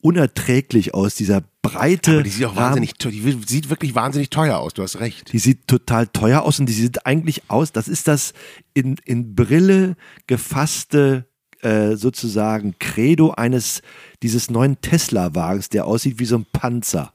unerträglich 0.00 0.94
aus, 0.94 1.14
dieser 1.14 1.42
breite 1.62 2.12
Aber 2.12 2.22
die 2.22 2.30
sieht 2.30 2.44
auch 2.44 2.50
Rahmen. 2.56 2.66
wahnsinnig 2.66 2.94
teuer. 2.94 3.12
Die 3.12 3.38
sieht 3.46 3.70
wirklich 3.70 3.94
wahnsinnig 3.94 4.30
teuer 4.30 4.58
aus. 4.58 4.74
Du 4.74 4.82
hast 4.82 5.00
recht. 5.00 5.32
Die 5.32 5.38
sieht 5.38 5.66
total 5.66 6.06
teuer 6.06 6.42
aus 6.42 6.60
und 6.60 6.66
die 6.66 6.72
sieht 6.72 7.06
eigentlich 7.06 7.42
aus, 7.48 7.72
das 7.72 7.88
ist 7.88 8.06
das 8.06 8.32
in, 8.74 8.96
in 9.04 9.34
Brille 9.34 9.96
gefasste 10.26 11.26
äh, 11.62 11.96
sozusagen 11.96 12.76
Credo 12.78 13.32
eines 13.32 13.82
dieses 14.22 14.50
neuen 14.50 14.80
Tesla-Wagens, 14.80 15.70
der 15.70 15.86
aussieht 15.86 16.18
wie 16.20 16.26
so 16.26 16.36
ein 16.36 16.46
Panzer. 16.52 17.12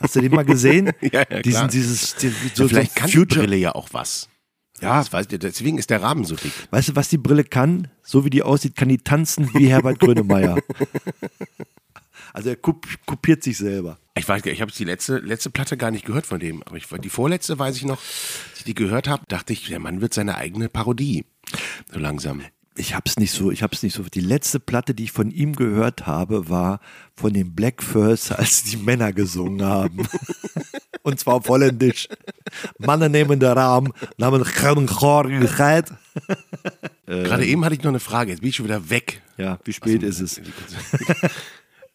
Hast 0.00 0.16
du 0.16 0.20
den 0.20 0.32
mal 0.32 0.44
gesehen? 0.44 0.92
Ja, 1.00 1.24
ja, 1.30 1.42
Diesen, 1.42 1.68
dieses, 1.68 2.14
die- 2.16 2.32
so, 2.54 2.64
Ja, 2.64 2.68
vielleicht 2.68 2.92
so 2.94 3.00
kann 3.00 3.10
die 3.10 3.16
Future. 3.16 3.40
Brille 3.40 3.56
ja 3.56 3.74
auch 3.74 3.88
was. 3.92 4.28
Ja, 4.80 4.98
Das 4.98 5.12
weiß, 5.12 5.26
ich- 5.30 5.38
deswegen 5.38 5.78
ist 5.78 5.90
der 5.90 6.02
Rahmen 6.02 6.24
so 6.24 6.36
dick. 6.36 6.52
weißt 6.70 6.90
du, 6.90 6.96
was 6.96 7.08
die 7.08 7.18
Brille 7.18 7.44
kann? 7.44 7.88
So 8.02 8.24
wie 8.24 8.30
die 8.30 8.42
aussieht, 8.42 8.76
kann 8.76 8.88
die 8.88 8.98
tanzen 8.98 9.52
wie 9.54 9.68
Herbert 9.68 9.98
Grönemeyer. 10.00 10.58
Also 12.34 12.50
er 12.50 12.56
kopiert 12.56 13.42
sich 13.42 13.56
selber. 13.56 13.98
Ich 14.14 14.28
weiß, 14.28 14.42
gar 14.42 14.50
nicht, 14.50 14.58
ich 14.58 14.60
habe 14.60 14.70
die 14.70 14.84
letzte, 14.84 15.16
letzte 15.18 15.50
Platte 15.50 15.76
gar 15.76 15.90
nicht 15.90 16.04
gehört 16.04 16.26
von 16.26 16.38
dem. 16.38 16.62
Aber 16.64 16.76
ich, 16.76 16.86
die 16.86 17.08
vorletzte 17.08 17.58
weiß 17.58 17.76
ich 17.76 17.84
noch, 17.84 17.98
als 17.98 18.58
ich 18.58 18.64
die 18.64 18.74
gehört 18.74 19.08
habe, 19.08 19.22
dachte 19.28 19.52
ich, 19.54 19.66
der 19.68 19.78
Mann 19.78 20.00
wird 20.00 20.12
seine 20.14 20.36
eigene 20.36 20.68
Parodie. 20.68 21.24
So 21.90 21.98
langsam. 21.98 22.42
Ich 22.78 22.94
hab's 22.94 23.18
nicht 23.18 23.32
so, 23.32 23.50
ich 23.50 23.62
hab's 23.62 23.82
nicht 23.82 23.94
so. 23.94 24.02
Die 24.02 24.20
letzte 24.20 24.60
Platte, 24.60 24.94
die 24.94 25.04
ich 25.04 25.12
von 25.12 25.30
ihm 25.30 25.54
gehört 25.56 26.06
habe, 26.06 26.48
war 26.48 26.80
von 27.14 27.32
den 27.32 27.54
Black 27.54 27.82
First, 27.82 28.32
als 28.38 28.62
die 28.64 28.76
Männer 28.76 29.12
gesungen 29.12 29.64
haben. 29.64 30.08
Und 31.02 31.18
zwar 31.18 31.34
auf 31.34 31.48
Holländisch. 31.48 32.08
Mannen 32.78 33.12
nehmen 33.12 33.40
den 33.40 33.54
namen 33.54 34.86
Chorigkeit. 34.86 35.92
Gerade 37.06 37.46
eben 37.46 37.64
hatte 37.64 37.74
ich 37.74 37.82
noch 37.82 37.90
eine 37.90 38.00
Frage. 38.00 38.30
Jetzt 38.30 38.40
bin 38.40 38.50
ich 38.50 38.56
schon 38.56 38.66
wieder 38.66 38.90
weg. 38.90 39.22
Ja, 39.38 39.58
wie 39.64 39.72
spät 39.72 40.02
ist 40.02 40.20
es? 40.20 40.40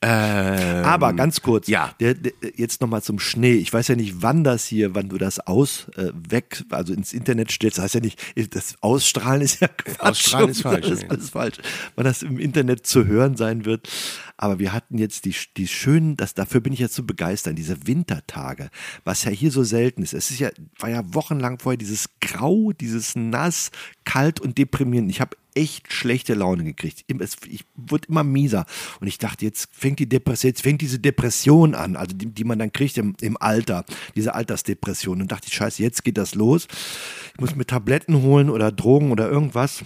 Ähm, 0.05 0.83
Aber 0.83 1.13
ganz 1.13 1.41
kurz, 1.41 1.69
ja. 1.69 1.93
der, 2.01 2.13
der, 2.13 2.33
jetzt 2.55 2.81
nochmal 2.81 3.01
zum 3.01 3.19
Schnee. 3.19 3.53
Ich 3.53 3.71
weiß 3.71 3.87
ja 3.87 3.95
nicht, 3.95 4.21
wann 4.21 4.43
das 4.43 4.65
hier, 4.65 4.93
wann 4.95 5.07
du 5.07 5.17
das 5.17 5.39
aus, 5.39 5.87
äh, 5.95 6.11
weg, 6.13 6.65
also 6.71 6.93
ins 6.93 7.13
Internet 7.13 7.51
stellst. 7.51 7.77
Das 7.77 7.85
heißt 7.85 7.95
ja 7.95 8.01
nicht, 8.01 8.21
das 8.53 8.75
Ausstrahlen 8.81 9.41
ist 9.41 9.61
ja 9.61 9.69
Quatsch. 9.69 9.99
Ausstrahlen 9.99 10.49
ist 10.49 10.61
falsch, 10.63 10.89
Das 10.89 11.03
ist 11.03 11.09
alles 11.09 11.29
falsch. 11.29 11.57
Wann 11.95 12.03
das 12.03 12.21
im 12.21 12.37
Internet 12.37 12.85
zu 12.85 13.05
hören 13.05 13.37
sein 13.37 13.63
wird. 13.63 13.87
Aber 14.35 14.59
wir 14.59 14.73
hatten 14.73 14.97
jetzt 14.97 15.23
die, 15.23 15.35
die 15.55 15.69
schönen, 15.69 16.17
das, 16.17 16.33
dafür 16.33 16.59
bin 16.59 16.73
ich 16.73 16.79
jetzt 16.79 16.95
so 16.95 17.03
begeistert, 17.03 17.57
diese 17.57 17.87
Wintertage, 17.87 18.71
was 19.05 19.23
ja 19.23 19.31
hier 19.31 19.51
so 19.51 19.63
selten 19.63 20.03
ist. 20.03 20.13
Es 20.13 20.31
ist 20.31 20.39
ja, 20.39 20.49
war 20.79 20.89
ja 20.89 21.01
wochenlang 21.13 21.59
vorher 21.59 21.77
dieses 21.77 22.09
Grau, 22.19 22.73
dieses 22.73 23.15
nass, 23.15 23.71
kalt 24.03 24.41
und 24.41 24.57
deprimierend. 24.57 25.09
Ich 25.11 25.21
habe 25.21 25.37
echt 25.55 25.91
schlechte 25.91 26.33
Laune 26.33 26.63
gekriegt. 26.63 27.05
Ich 27.07 27.65
wurde 27.75 28.07
immer 28.07 28.23
mieser. 28.23 28.65
Und 28.99 29.07
ich 29.07 29.17
dachte, 29.17 29.45
jetzt 29.45 29.69
fängt 29.71 29.99
die 29.99 30.09
Depression, 30.09 30.49
jetzt 30.49 30.61
fängt 30.61 30.81
diese 30.81 30.99
Depression 30.99 31.75
an, 31.75 31.95
also 31.95 32.15
die, 32.15 32.27
die 32.27 32.43
man 32.43 32.59
dann 32.59 32.71
kriegt 32.71 32.97
im, 32.97 33.15
im 33.21 33.37
Alter, 33.37 33.85
diese 34.15 34.35
Altersdepression. 34.35 35.21
Und 35.21 35.31
dachte 35.31 35.47
ich, 35.47 35.53
scheiße, 35.53 35.81
jetzt 35.81 36.03
geht 36.03 36.17
das 36.17 36.35
los. 36.35 36.67
Ich 37.33 37.39
muss 37.39 37.55
mir 37.55 37.65
Tabletten 37.65 38.21
holen 38.21 38.49
oder 38.49 38.71
Drogen 38.71 39.11
oder 39.11 39.29
irgendwas. 39.29 39.83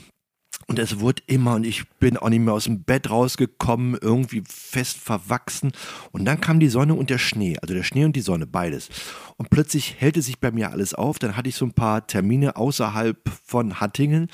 Und 0.69 0.79
es 0.79 0.99
wurde 0.99 1.23
immer, 1.27 1.55
und 1.55 1.65
ich 1.65 1.87
bin 1.99 2.17
auch 2.17 2.27
nicht 2.27 2.41
mehr 2.41 2.53
aus 2.53 2.65
dem 2.65 2.83
Bett 2.83 3.09
rausgekommen, 3.09 3.97
irgendwie 4.01 4.43
fest 4.45 4.97
verwachsen. 4.97 5.71
Und 6.11 6.25
dann 6.25 6.41
kam 6.41 6.59
die 6.59 6.67
Sonne 6.67 6.93
und 6.93 7.09
der 7.09 7.19
Schnee, 7.19 7.57
also 7.61 7.73
der 7.73 7.83
Schnee 7.83 8.03
und 8.03 8.17
die 8.17 8.21
Sonne, 8.21 8.47
beides. 8.47 8.89
Und 9.37 9.49
plötzlich 9.49 9.95
hellte 9.97 10.21
sich 10.21 10.39
bei 10.39 10.51
mir 10.51 10.71
alles 10.71 10.93
auf. 10.93 11.19
Dann 11.19 11.37
hatte 11.37 11.47
ich 11.47 11.55
so 11.55 11.65
ein 11.65 11.71
paar 11.71 12.05
Termine 12.05 12.57
außerhalb 12.57 13.17
von 13.45 13.79
Hattingen. 13.79 14.29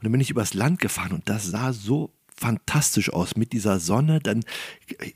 Und 0.00 0.04
dann 0.04 0.12
bin 0.12 0.20
ich 0.22 0.30
übers 0.30 0.54
Land 0.54 0.78
gefahren 0.78 1.12
und 1.12 1.28
das 1.28 1.46
sah 1.46 1.74
so 1.74 2.10
fantastisch 2.34 3.12
aus 3.12 3.36
mit 3.36 3.52
dieser 3.52 3.78
Sonne. 3.80 4.18
Dann 4.20 4.44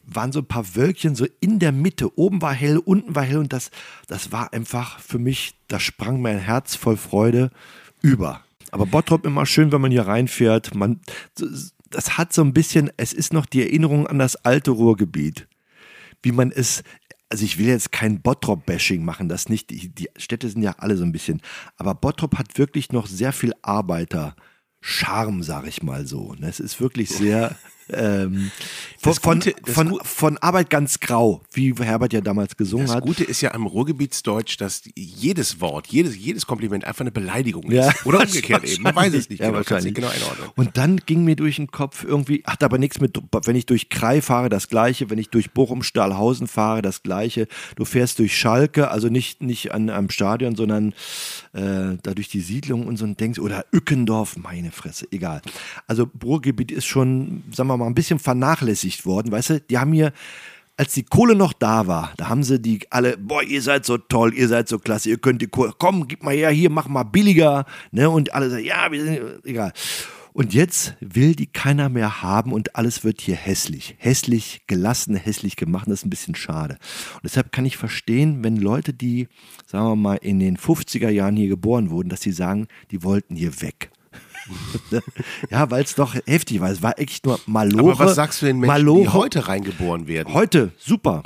waren 0.04 0.30
so 0.30 0.40
ein 0.40 0.46
paar 0.46 0.76
Wölkchen 0.76 1.14
so 1.14 1.26
in 1.40 1.58
der 1.58 1.72
Mitte. 1.72 2.18
Oben 2.18 2.42
war 2.42 2.52
hell, 2.52 2.76
unten 2.76 3.14
war 3.14 3.22
hell 3.22 3.38
und 3.38 3.54
das, 3.54 3.70
das 4.08 4.30
war 4.30 4.52
einfach 4.52 5.00
für 5.00 5.18
mich, 5.18 5.54
da 5.68 5.80
sprang 5.80 6.20
mein 6.20 6.38
Herz 6.38 6.76
voll 6.76 6.98
Freude 6.98 7.50
über. 8.02 8.42
Aber 8.72 8.84
Bottrop 8.84 9.24
immer 9.24 9.46
schön, 9.46 9.72
wenn 9.72 9.80
man 9.80 9.90
hier 9.90 10.06
reinfährt. 10.06 10.74
Man, 10.74 11.00
das 11.88 12.18
hat 12.18 12.34
so 12.34 12.42
ein 12.42 12.52
bisschen, 12.52 12.90
es 12.98 13.14
ist 13.14 13.32
noch 13.32 13.46
die 13.46 13.62
Erinnerung 13.62 14.06
an 14.06 14.18
das 14.18 14.36
alte 14.36 14.72
Ruhrgebiet. 14.72 15.48
Wie 16.22 16.32
man 16.32 16.50
es, 16.50 16.82
also 17.30 17.44
ich 17.44 17.56
will 17.56 17.68
jetzt 17.68 17.90
kein 17.90 18.20
Bottrop-Bashing 18.20 19.02
machen, 19.02 19.30
das 19.30 19.48
nicht, 19.48 19.70
die, 19.70 19.88
die 19.88 20.08
Städte 20.18 20.48
sind 20.50 20.62
ja 20.62 20.74
alle 20.78 20.96
so 20.96 21.04
ein 21.04 21.12
bisschen. 21.12 21.40
Aber 21.76 21.94
Bottrop 21.94 22.36
hat 22.36 22.58
wirklich 22.58 22.92
noch 22.92 23.06
sehr 23.06 23.32
viel 23.32 23.54
Arbeiter. 23.62 24.36
Charme, 24.86 25.42
sag 25.42 25.66
ich 25.66 25.82
mal 25.82 26.06
so. 26.06 26.36
Es 26.42 26.60
ist 26.60 26.78
wirklich 26.78 27.08
sehr 27.08 27.56
ähm, 27.92 28.50
von, 28.98 29.12
Das 29.12 29.20
Gute- 29.22 29.54
von, 29.72 29.98
das 29.98 30.08
von, 30.08 30.38
Arbeit 30.38 30.70
ganz 30.70 31.00
grau, 31.00 31.42
wie 31.52 31.74
Herbert 31.78 32.12
ja 32.12 32.20
damals 32.20 32.56
gesungen 32.56 32.86
Das 32.86 32.96
hat. 32.96 33.04
Gute 33.04 33.24
ist 33.24 33.40
ja 33.40 33.52
am 33.54 33.66
Ruhrgebietsdeutsch, 33.66 34.56
dass 34.60 34.82
jedes 34.96 35.60
Wort, 35.60 35.86
jedes, 35.88 36.16
jedes 36.16 36.46
Kompliment 36.46 36.84
einfach 36.84 37.02
eine 37.02 37.10
Beleidigung 37.10 37.70
Ja, 37.70 37.90
ist. 37.90 38.06
Oder 38.06 38.20
umgekehrt 38.26 38.64
eben. 38.64 38.82
Man 38.82 38.96
weiß 38.96 39.12
es 39.14 39.28
nicht 39.28 39.40
Ja, 39.40 39.46
genau. 39.46 39.58
Wahrscheinlich. 39.58 39.84
nicht 39.86 39.94
genau 39.96 40.08
einordnen. 40.08 40.48
Und 40.56 40.76
dann 40.76 40.96
ging 41.04 41.24
mir 41.24 41.36
durch 41.36 41.56
den 41.56 41.70
Kopf 41.70 42.04
irgendwie, 42.04 42.42
hat 42.46 42.62
aber 42.62 42.78
nichts 42.78 43.00
mit, 43.00 43.18
wenn 43.44 43.56
ich 43.56 43.66
durch 43.66 43.88
Krai 43.88 44.22
fahre, 44.22 44.48
das 44.48 44.68
gleiche, 44.68 45.10
wenn 45.10 45.18
ich 45.18 45.28
durch 45.30 45.50
Bochum 45.52 45.82
Stahlhausen 45.82 46.46
fahre, 46.46 46.82
das 46.82 47.02
gleiche. 47.02 47.46
Du 47.76 47.84
fährst 47.84 48.18
durch 48.18 48.36
Schalke, 48.36 48.90
also 48.90 49.08
nicht, 49.08 49.42
nicht 49.42 49.72
an 49.72 49.90
am 49.90 50.10
Stadion, 50.10 50.56
sondern 50.56 50.92
äh, 51.52 51.96
da 52.02 52.14
durch 52.14 52.28
die 52.28 52.40
Siedlung 52.40 52.86
und 52.86 52.96
so 52.96 53.04
und 53.04 53.20
denkst, 53.20 53.38
oder 53.38 53.64
Ückendorf, 53.74 54.36
meine 54.36 54.70
Fresse, 54.72 55.06
egal. 55.10 55.42
Also 55.86 56.08
Ruhrgebiet 56.22 56.72
ist 56.72 56.86
schon, 56.86 57.42
sagen 57.52 57.68
wir 57.68 57.73
mal, 57.76 57.86
ein 57.86 57.94
bisschen 57.94 58.18
vernachlässigt 58.18 59.06
worden, 59.06 59.32
weißt 59.32 59.50
du, 59.50 59.60
die 59.60 59.78
haben 59.78 59.92
hier 59.92 60.12
als 60.76 60.94
die 60.94 61.04
Kohle 61.04 61.36
noch 61.36 61.52
da 61.52 61.86
war, 61.86 62.12
da 62.16 62.28
haben 62.28 62.42
sie 62.42 62.60
die 62.60 62.80
alle, 62.90 63.16
boah, 63.16 63.42
ihr 63.42 63.62
seid 63.62 63.84
so 63.84 63.96
toll, 63.96 64.34
ihr 64.34 64.48
seid 64.48 64.68
so 64.68 64.78
klasse, 64.78 65.08
ihr 65.08 65.18
könnt 65.18 65.40
die 65.40 65.46
Kohle, 65.46 65.72
komm, 65.78 66.08
gib 66.08 66.24
mal 66.24 66.34
her, 66.34 66.50
hier, 66.50 66.70
mach 66.70 66.88
mal 66.88 67.04
billiger, 67.04 67.64
ne, 67.92 68.10
und 68.10 68.34
alle 68.34 68.50
sagen, 68.50 68.64
ja, 68.64 68.90
wir 68.90 69.04
sind, 69.04 69.46
egal. 69.46 69.72
Und 70.36 70.52
jetzt 70.52 70.96
will 70.98 71.36
die 71.36 71.46
keiner 71.46 71.88
mehr 71.88 72.20
haben 72.20 72.52
und 72.52 72.74
alles 72.74 73.04
wird 73.04 73.20
hier 73.20 73.36
hässlich. 73.36 73.94
Hässlich 73.98 74.62
gelassen, 74.66 75.14
hässlich 75.14 75.54
gemacht. 75.54 75.86
Das 75.86 76.00
ist 76.00 76.06
ein 76.06 76.10
bisschen 76.10 76.34
schade. 76.34 76.74
Und 77.14 77.22
deshalb 77.22 77.52
kann 77.52 77.64
ich 77.64 77.76
verstehen, 77.76 78.42
wenn 78.42 78.56
Leute, 78.56 78.92
die, 78.92 79.28
sagen 79.64 79.86
wir 79.86 79.94
mal, 79.94 80.16
in 80.16 80.40
den 80.40 80.56
50er 80.56 81.08
Jahren 81.08 81.36
hier 81.36 81.46
geboren 81.46 81.88
wurden, 81.90 82.08
dass 82.08 82.20
sie 82.20 82.32
sagen, 82.32 82.66
die 82.90 83.04
wollten 83.04 83.36
hier 83.36 83.62
weg. 83.62 83.92
ja, 85.50 85.70
weil 85.70 85.84
es 85.84 85.94
doch 85.94 86.14
heftig 86.26 86.60
war. 86.60 86.70
Es 86.70 86.82
war 86.82 86.98
echt 86.98 87.26
nur 87.26 87.40
Maloche. 87.46 87.92
Aber 87.92 88.06
was 88.06 88.14
sagst 88.14 88.42
du 88.42 88.46
den 88.46 88.58
Menschen, 88.58 88.76
die 88.76 88.82
Maloche. 88.84 89.12
heute 89.12 89.48
reingeboren 89.48 90.06
werden? 90.06 90.32
Heute, 90.32 90.72
super. 90.78 91.22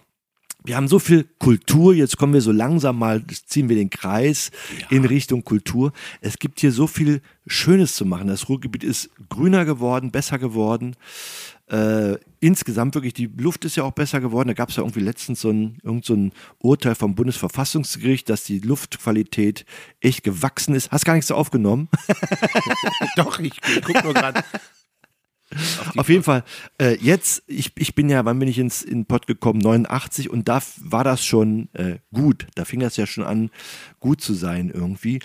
Wir 0.64 0.76
haben 0.76 0.88
so 0.88 0.98
viel 0.98 1.24
Kultur, 1.38 1.94
jetzt 1.94 2.16
kommen 2.18 2.34
wir 2.34 2.40
so 2.40 2.52
langsam 2.52 2.98
mal, 2.98 3.22
ziehen 3.46 3.68
wir 3.68 3.76
den 3.76 3.90
Kreis 3.90 4.50
in 4.90 5.04
Richtung 5.04 5.44
Kultur. 5.44 5.92
Es 6.20 6.38
gibt 6.38 6.60
hier 6.60 6.72
so 6.72 6.86
viel 6.86 7.22
Schönes 7.46 7.94
zu 7.94 8.04
machen. 8.04 8.26
Das 8.26 8.48
Ruhrgebiet 8.48 8.84
ist 8.84 9.10
grüner 9.28 9.64
geworden, 9.64 10.10
besser 10.10 10.38
geworden. 10.38 10.96
Äh, 11.68 12.16
insgesamt 12.40 12.94
wirklich, 12.94 13.14
die 13.14 13.30
Luft 13.36 13.64
ist 13.64 13.76
ja 13.76 13.84
auch 13.84 13.92
besser 13.92 14.20
geworden. 14.20 14.48
Da 14.48 14.54
gab 14.54 14.70
es 14.70 14.76
ja 14.76 14.82
irgendwie 14.82 15.00
letztens 15.00 15.40
so 15.40 15.50
ein, 15.50 15.78
irgend 15.82 16.04
so 16.04 16.14
ein 16.14 16.32
Urteil 16.58 16.94
vom 16.94 17.14
Bundesverfassungsgericht, 17.14 18.28
dass 18.28 18.44
die 18.44 18.58
Luftqualität 18.58 19.64
echt 20.00 20.24
gewachsen 20.24 20.74
ist. 20.74 20.90
Hast 20.90 21.04
gar 21.04 21.14
nichts 21.14 21.28
so 21.28 21.34
aufgenommen. 21.34 21.88
Doch, 23.16 23.38
ich, 23.38 23.52
ich 23.66 23.82
gucke 23.82 24.02
nur 24.02 24.14
gerade. 24.14 24.42
Auf 25.96 26.08
jeden 26.08 26.22
Fall, 26.22 26.44
äh, 26.80 26.96
jetzt, 27.00 27.42
ich, 27.46 27.72
ich 27.76 27.94
bin 27.94 28.10
ja, 28.10 28.24
wann 28.24 28.38
bin 28.38 28.48
ich 28.48 28.58
ins 28.58 28.82
in 28.82 29.06
Pott 29.06 29.26
gekommen? 29.26 29.60
89 29.60 30.30
und 30.30 30.48
da 30.48 30.60
war 30.80 31.04
das 31.04 31.24
schon 31.24 31.68
äh, 31.72 31.98
gut. 32.12 32.46
Da 32.54 32.64
fing 32.64 32.80
das 32.80 32.96
ja 32.96 33.06
schon 33.06 33.24
an, 33.24 33.50
gut 34.00 34.20
zu 34.20 34.34
sein 34.34 34.70
irgendwie. 34.70 35.20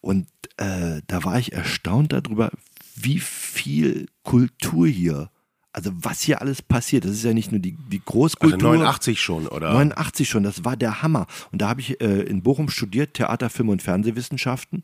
Und 0.00 0.26
äh, 0.56 1.02
da 1.06 1.24
war 1.24 1.38
ich 1.38 1.52
erstaunt 1.52 2.12
darüber, 2.12 2.50
wie 2.96 3.20
viel 3.20 4.06
Kultur 4.24 4.88
hier, 4.88 5.30
also 5.72 5.92
was 5.94 6.20
hier 6.20 6.40
alles 6.40 6.62
passiert. 6.62 7.04
Das 7.04 7.12
ist 7.12 7.24
ja 7.24 7.32
nicht 7.32 7.52
nur 7.52 7.60
die, 7.60 7.76
die 7.76 7.98
Also 7.98 8.12
Großkultur. 8.12 8.58
89 8.58 9.20
schon, 9.20 9.46
oder? 9.46 9.72
89 9.72 10.28
schon, 10.28 10.42
das 10.42 10.64
war 10.64 10.76
der 10.76 11.02
Hammer. 11.02 11.26
Und 11.52 11.62
da 11.62 11.68
habe 11.68 11.80
ich 11.80 12.00
äh, 12.00 12.22
in 12.22 12.42
Bochum 12.42 12.68
studiert, 12.68 13.14
Theater, 13.14 13.50
Film 13.50 13.68
und 13.68 13.82
Fernsehwissenschaften. 13.82 14.82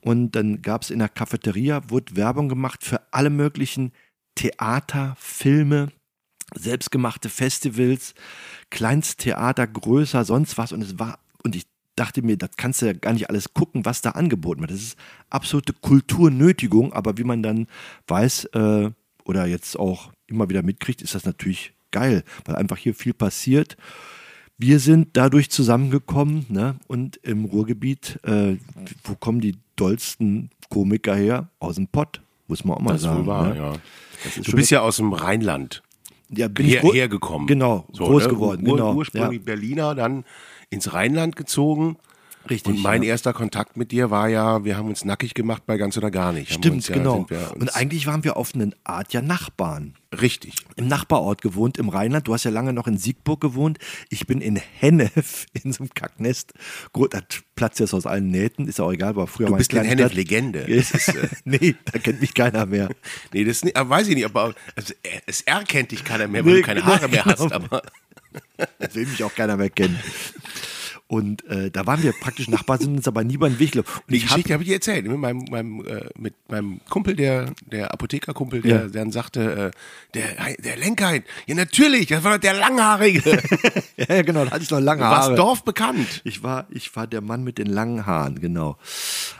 Und 0.00 0.32
dann 0.32 0.62
gab 0.62 0.82
es 0.82 0.90
in 0.90 1.00
der 1.00 1.08
Cafeteria, 1.08 1.82
wurde 1.90 2.16
Werbung 2.16 2.48
gemacht 2.48 2.84
für 2.84 3.00
alle 3.10 3.30
möglichen 3.30 3.92
Theater, 4.40 5.16
Filme, 5.18 5.88
selbstgemachte 6.54 7.28
Festivals, 7.28 8.14
Kleinsttheater, 8.70 9.66
größer, 9.66 10.24
sonst 10.24 10.56
was. 10.56 10.72
Und 10.72 10.80
es 10.80 10.98
war, 10.98 11.18
und 11.42 11.54
ich 11.54 11.66
dachte 11.94 12.22
mir, 12.22 12.38
das 12.38 12.52
kannst 12.56 12.80
du 12.80 12.86
ja 12.86 12.94
gar 12.94 13.12
nicht 13.12 13.28
alles 13.28 13.52
gucken, 13.52 13.84
was 13.84 14.00
da 14.00 14.12
angeboten 14.12 14.62
wird. 14.62 14.70
Das 14.70 14.80
ist 14.80 14.96
absolute 15.28 15.74
Kulturnötigung, 15.74 16.94
aber 16.94 17.18
wie 17.18 17.24
man 17.24 17.42
dann 17.42 17.66
weiß 18.06 18.46
äh, 18.54 18.90
oder 19.24 19.44
jetzt 19.44 19.78
auch 19.78 20.10
immer 20.26 20.48
wieder 20.48 20.62
mitkriegt, 20.62 21.02
ist 21.02 21.14
das 21.14 21.26
natürlich 21.26 21.74
geil, 21.90 22.24
weil 22.46 22.56
einfach 22.56 22.78
hier 22.78 22.94
viel 22.94 23.12
passiert. 23.12 23.76
Wir 24.56 24.78
sind 24.78 25.18
dadurch 25.18 25.50
zusammengekommen 25.50 26.46
ne? 26.48 26.76
und 26.86 27.18
im 27.18 27.44
Ruhrgebiet, 27.44 28.18
äh, 28.24 28.56
wo 29.04 29.16
kommen 29.16 29.42
die 29.42 29.58
dollsten 29.76 30.48
Komiker 30.70 31.14
her? 31.14 31.50
Aus 31.58 31.74
dem 31.74 31.88
Pott, 31.88 32.22
muss 32.50 32.64
man 32.64 32.76
auch 32.76 32.80
mal 32.80 32.92
das 32.92 33.00
ist 33.02 33.06
sagen. 33.06 33.20
wohl 33.20 33.26
wahr, 33.26 33.54
ne? 33.54 33.56
ja. 33.56 33.72
Du 34.44 34.52
bist 34.52 34.70
ja 34.70 34.82
aus 34.82 34.96
dem 34.98 35.14
Rheinland 35.14 35.82
ja, 36.28 36.48
bin 36.48 36.66
her, 36.66 36.84
ich 36.84 36.92
hergekommen. 36.92 37.46
Genau, 37.46 37.86
So, 37.92 38.04
groß 38.04 38.24
ne? 38.24 38.28
geworden. 38.28 38.66
Ur 38.68 38.76
Genau, 38.76 38.94
Ursprünglich 38.94 39.42
Berliner, 39.44 39.94
dann 39.94 40.24
ins 40.68 40.92
Rheinland 40.92 41.36
gezogen. 41.36 41.96
Richtig, 42.48 42.74
Und 42.74 42.82
mein 42.82 43.02
ja. 43.02 43.10
erster 43.10 43.32
Kontakt 43.34 43.76
mit 43.76 43.92
dir 43.92 44.10
war 44.10 44.28
ja, 44.28 44.64
wir 44.64 44.76
haben 44.78 44.88
uns 44.88 45.04
nackig 45.04 45.34
gemacht 45.34 45.64
bei 45.66 45.76
ganz 45.76 45.96
oder 45.98 46.10
gar 46.10 46.32
nicht. 46.32 46.52
Stimmt, 46.54 46.88
ja, 46.88 46.94
genau. 46.94 47.26
Und 47.54 47.76
eigentlich 47.76 48.06
waren 48.06 48.24
wir 48.24 48.36
auf 48.38 48.54
eine 48.54 48.70
Art 48.82 49.12
ja 49.12 49.20
Nachbarn. 49.20 49.94
richtig. 50.20 50.54
Im 50.76 50.88
Nachbarort 50.88 51.42
gewohnt, 51.42 51.76
im 51.76 51.90
Rheinland. 51.90 52.26
Du 52.26 52.32
hast 52.32 52.44
ja 52.44 52.50
lange 52.50 52.72
noch 52.72 52.86
in 52.86 52.96
Siegburg 52.96 53.40
gewohnt. 53.42 53.78
Ich 54.08 54.26
bin 54.26 54.40
in 54.40 54.56
Hennef, 54.56 55.46
in 55.62 55.72
so 55.72 55.82
einem 55.84 55.90
Kacknest. 55.94 56.54
Gut, 56.94 57.12
das 57.12 57.22
platzt 57.56 57.78
jetzt 57.78 57.92
aus 57.92 58.06
allen 58.06 58.30
Nähten, 58.30 58.66
ist 58.66 58.80
auch 58.80 58.90
egal, 58.90 59.16
war 59.16 59.26
früher 59.26 59.48
Du 59.48 59.56
bist 59.56 59.72
in 59.74 59.84
Hennef. 59.84 60.14
Legende. 60.14 60.60
Ist, 60.66 61.08
äh, 61.08 61.28
nee, 61.44 61.74
da 61.92 61.98
kennt 61.98 62.22
mich 62.22 62.32
keiner 62.32 62.64
mehr. 62.64 62.88
nee, 63.34 63.44
das 63.44 63.62
nicht, 63.64 63.76
weiß 63.78 64.08
ich 64.08 64.14
nicht, 64.14 64.24
aber 64.24 64.54
also, 64.74 64.94
äh, 65.02 65.20
es 65.26 65.42
erkennt 65.42 65.90
dich 65.90 66.04
keiner 66.04 66.26
mehr, 66.26 66.44
weil 66.44 66.54
Nee, 66.54 66.60
du 66.60 66.66
keine 66.66 66.80
genau, 66.80 66.92
Haare 66.94 67.08
mehr 67.08 67.22
genau. 67.22 67.36
hast. 67.38 67.52
Aber 67.52 67.82
Das 68.78 68.94
will 68.94 69.06
mich 69.06 69.22
auch 69.22 69.34
keiner 69.34 69.58
mehr 69.58 69.68
kennen. 69.70 69.98
Und 71.10 71.44
äh, 71.48 71.72
da 71.72 71.88
waren 71.88 72.04
wir 72.04 72.12
praktisch 72.12 72.46
Nachbarn, 72.48 72.78
sind 72.78 72.96
uns 72.96 73.08
aber 73.08 73.24
nie 73.24 73.34
über 73.34 73.48
den 73.48 73.58
Weg 73.58 73.72
gelaufen. 73.72 73.90
Und 74.06 74.14
die 74.14 74.20
Geschichte 74.20 74.52
habe 74.52 74.62
ich 74.62 74.68
dir 74.68 74.76
erzählt. 74.76 75.08
Mit 75.08 75.18
meinem, 75.18 75.44
meinem, 75.50 75.84
äh, 75.84 76.04
mit 76.16 76.34
meinem 76.48 76.80
Kumpel, 76.88 77.16
der, 77.16 77.52
der 77.66 77.92
Apothekerkumpel, 77.92 78.62
der 78.62 78.82
Ja. 78.82 78.86
dann 78.86 79.10
sagte, 79.10 79.72
äh, 79.74 80.14
der, 80.14 80.54
der 80.62 80.76
Lenkheit, 80.76 81.24
ja 81.48 81.56
natürlich, 81.56 82.06
das 82.06 82.22
war 82.22 82.34
doch 82.34 82.40
der 82.40 82.54
Langhaarige. 82.54 83.42
ja, 83.96 84.22
genau, 84.22 84.44
da 84.44 84.52
hatte 84.52 84.62
ich 84.62 84.70
noch 84.70 84.78
lange 84.78 85.00
Du 85.02 85.08
warst 85.08 85.26
Haare. 85.30 85.34
dorfbekannt. 85.34 86.20
Ich 86.22 86.44
war, 86.44 86.68
ich 86.70 86.94
war 86.94 87.08
der 87.08 87.22
Mann 87.22 87.42
mit 87.42 87.58
den 87.58 87.66
langen 87.66 88.06
Haaren, 88.06 88.40
genau. 88.40 88.76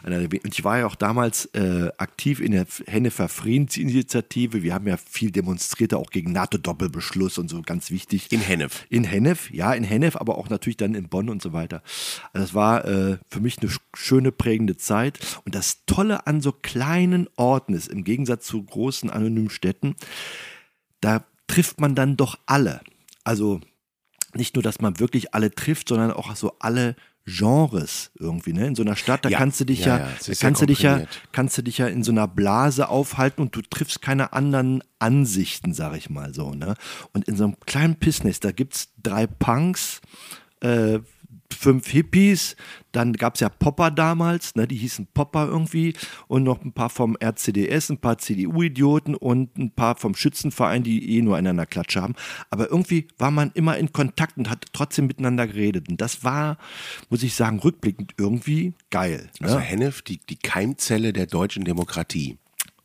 Der 0.04 0.18
Und 0.22 0.34
ich 0.58 0.64
war 0.64 0.78
ja 0.80 0.86
auch 0.86 0.96
damals 0.96 1.44
äh, 1.54 1.88
aktiv 1.98 2.40
in 2.40 2.50
der 2.50 2.66
Hennefer 2.88 3.28
Friedensinitiative. 3.28 4.64
Wir 4.64 4.74
haben 4.74 4.88
ja 4.88 4.96
viel 4.96 5.30
demonstriert, 5.30 5.94
auch 5.94 6.10
gegen 6.10 6.32
NATO-Doppelbeschluss 6.32 7.38
und 7.38 7.48
so, 7.48 7.62
ganz 7.62 7.92
wichtig. 7.92 8.26
In 8.32 8.40
Hennef. 8.40 8.86
In 8.90 9.04
Hennef, 9.04 9.52
ja, 9.52 9.72
in 9.72 9.84
Hennef, 9.84 10.16
aber 10.16 10.36
auch 10.36 10.48
natürlich 10.48 10.76
dann 10.76 10.96
in 10.96 11.08
Bonn 11.08 11.28
und 11.28 11.40
so 11.40 11.52
weiter. 11.52 11.59
Also 11.68 11.78
das 12.32 12.54
war 12.54 12.84
äh, 12.84 13.18
für 13.28 13.40
mich 13.40 13.58
eine 13.60 13.70
sch- 13.70 13.80
schöne, 13.94 14.32
prägende 14.32 14.76
Zeit. 14.76 15.18
Und 15.44 15.54
das 15.54 15.84
Tolle 15.86 16.26
an 16.26 16.40
so 16.40 16.52
kleinen 16.52 17.28
Orten 17.36 17.74
ist, 17.74 17.88
im 17.88 18.04
Gegensatz 18.04 18.46
zu 18.46 18.62
großen, 18.62 19.10
anonymen 19.10 19.50
Städten, 19.50 19.96
da 21.00 21.24
trifft 21.46 21.80
man 21.80 21.94
dann 21.94 22.16
doch 22.16 22.38
alle. 22.46 22.80
Also 23.24 23.60
nicht 24.34 24.54
nur, 24.54 24.62
dass 24.62 24.80
man 24.80 25.00
wirklich 25.00 25.34
alle 25.34 25.50
trifft, 25.50 25.88
sondern 25.88 26.12
auch 26.12 26.34
so 26.36 26.56
alle 26.60 26.94
Genres 27.26 28.10
irgendwie, 28.18 28.52
ne? 28.52 28.66
In 28.66 28.74
so 28.74 28.82
einer 28.82 28.96
Stadt, 28.96 29.24
da 29.24 29.28
Ja. 29.28 29.38
kannst 29.38 29.60
du 29.60 29.64
dich 29.64 29.80
Ja, 29.80 29.98
ja, 29.98 30.08
ja, 30.26 30.34
kannst 30.40 30.62
du 30.62 30.66
dich 30.66 30.82
ja, 30.82 31.02
kannst 31.32 31.58
du 31.58 31.62
dich 31.62 31.78
ja 31.78 31.86
in 31.86 32.02
so 32.02 32.12
einer 32.12 32.26
Blase 32.26 32.88
aufhalten 32.88 33.42
und 33.42 33.54
du 33.54 33.60
triffst 33.62 34.00
keine 34.02 34.32
anderen 34.32 34.82
Ansichten, 34.98 35.74
sag 35.74 35.96
ich 35.96 36.10
mal 36.10 36.32
so, 36.34 36.54
ne? 36.54 36.74
Und 37.12 37.28
in 37.28 37.36
so 37.36 37.44
einem 37.44 37.60
kleinen 37.66 37.96
Pissnest, 37.96 38.44
da 38.44 38.52
gibt's 38.52 38.88
drei 39.02 39.26
Punks, 39.26 40.00
äh, 40.60 41.00
fünf 41.54 41.88
Hippies, 41.88 42.56
dann 42.92 43.12
gab's 43.12 43.40
ja 43.40 43.48
Popper 43.48 43.90
damals, 43.90 44.54
ne, 44.56 44.66
die 44.66 44.76
hießen 44.76 45.08
Popper 45.14 45.46
irgendwie 45.46 45.94
und 46.28 46.42
noch 46.42 46.62
ein 46.64 46.72
paar 46.72 46.90
vom 46.90 47.16
RCDS, 47.22 47.90
ein 47.90 47.98
paar 47.98 48.18
CDU-Idioten 48.18 49.14
und 49.14 49.56
ein 49.58 49.70
paar 49.70 49.96
vom 49.96 50.14
Schützenverein, 50.14 50.82
die 50.82 51.16
eh 51.16 51.22
nur 51.22 51.36
einander 51.36 51.66
Klatsche 51.66 52.02
haben. 52.02 52.14
Aber 52.50 52.70
irgendwie 52.70 53.08
war 53.18 53.30
man 53.30 53.50
immer 53.54 53.76
in 53.78 53.92
Kontakt 53.92 54.38
und 54.38 54.50
hat 54.50 54.66
trotzdem 54.72 55.06
miteinander 55.06 55.46
geredet. 55.46 55.88
Und 55.88 56.00
das 56.00 56.24
war, 56.24 56.58
muss 57.08 57.22
ich 57.22 57.34
sagen, 57.34 57.58
rückblickend 57.60 58.14
irgendwie 58.18 58.74
geil. 58.90 59.28
Ne? 59.38 59.46
Also 59.46 59.58
Hennef, 59.58 60.02
die, 60.02 60.18
die 60.18 60.36
Keimzelle 60.36 61.12
der 61.12 61.26
deutschen 61.26 61.64
Demokratie. 61.64 62.38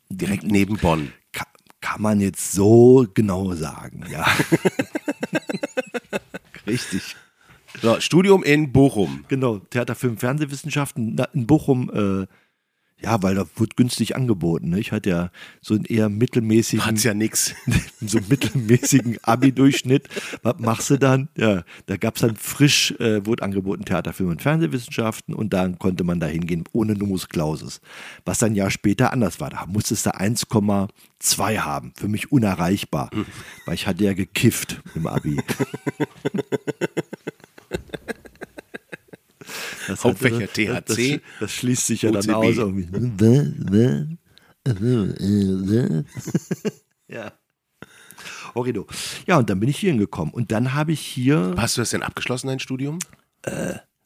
Direkt 0.08 0.44
neben 0.44 0.76
Bonn. 0.76 1.12
Ka 1.32 1.46
kann 1.80 2.02
man 2.02 2.20
jetzt 2.20 2.52
so 2.52 3.06
genau 3.12 3.54
sagen, 3.54 4.04
ja. 4.10 4.26
Richtig. 6.66 7.16
So, 7.82 8.00
Studium 8.00 8.42
in 8.42 8.72
Bochum. 8.72 9.24
Genau, 9.28 9.58
Theater, 9.58 9.94
Film, 9.94 10.16
Fernsehwissenschaften 10.16 11.16
in 11.34 11.46
Bochum, 11.46 11.90
äh, 11.92 12.26
ja, 13.02 13.22
weil 13.22 13.34
da 13.34 13.44
wurde 13.56 13.76
günstig 13.76 14.16
angeboten. 14.16 14.70
Ne? 14.70 14.80
Ich 14.80 14.90
hatte 14.90 15.10
ja 15.10 15.30
so 15.60 15.74
einen 15.74 15.84
eher 15.84 16.08
mittelmäßigen, 16.08 16.86
Hat's 16.86 17.04
ja 17.04 17.12
nix. 17.12 17.54
so 18.00 18.16
einen 18.18 18.28
mittelmäßigen 18.28 19.18
Abi-Durchschnitt. 19.22 20.08
Was 20.42 20.58
machst 20.58 20.88
du 20.88 20.96
dann? 20.96 21.28
Ja, 21.36 21.62
da 21.84 21.98
gab's 21.98 22.22
dann 22.22 22.36
frisch, 22.36 22.92
äh, 22.92 23.24
wurde 23.26 23.42
angeboten 23.42 23.84
Theater, 23.84 24.14
Film 24.14 24.30
und 24.30 24.40
Fernsehwissenschaften 24.40 25.34
und 25.34 25.52
dann 25.52 25.78
konnte 25.78 26.04
man 26.04 26.20
da 26.20 26.26
hingehen 26.26 26.64
ohne 26.72 26.94
Numus 26.94 27.28
Clausus. 27.28 27.82
Was 28.24 28.38
dann 28.38 28.52
ein 28.52 28.56
Jahr 28.56 28.70
später 28.70 29.12
anders 29.12 29.40
war. 29.40 29.50
Da 29.50 29.66
musstest 29.66 30.06
du 30.06 30.14
1,2 30.14 31.58
haben. 31.58 31.92
Für 31.96 32.08
mich 32.08 32.32
unerreichbar. 32.32 33.10
Weil 33.66 33.74
ich 33.74 33.86
hatte 33.86 34.04
ja 34.04 34.14
gekifft 34.14 34.80
im 34.94 35.06
Abi. 35.06 35.36
Das 39.86 40.04
Hauptfächer 40.04 40.40
hatte- 40.42 40.66
das, 40.66 40.84
das, 40.86 40.96
THC, 40.96 41.20
das 41.40 41.52
schließt 41.52 41.86
sich 41.86 42.02
ja 42.02 42.10
dann 42.10 42.22
OCB. 42.28 42.34
aus 42.34 42.56
irgendwie. 42.56 42.88
ja. 47.08 47.32
Horrido. 48.54 48.86
Ja, 49.26 49.38
und 49.38 49.50
dann 49.50 49.60
bin 49.60 49.68
ich 49.68 49.78
hier 49.78 49.90
hingekommen. 49.90 50.32
Und 50.32 50.50
dann 50.50 50.74
habe 50.74 50.92
ich 50.92 51.00
hier, 51.00 51.54
Hast 51.56 51.76
du 51.76 51.82
das 51.82 51.90
denn 51.90 52.02
abgeschlossen, 52.02 52.48
dein 52.48 52.58
Studium? 52.60 52.98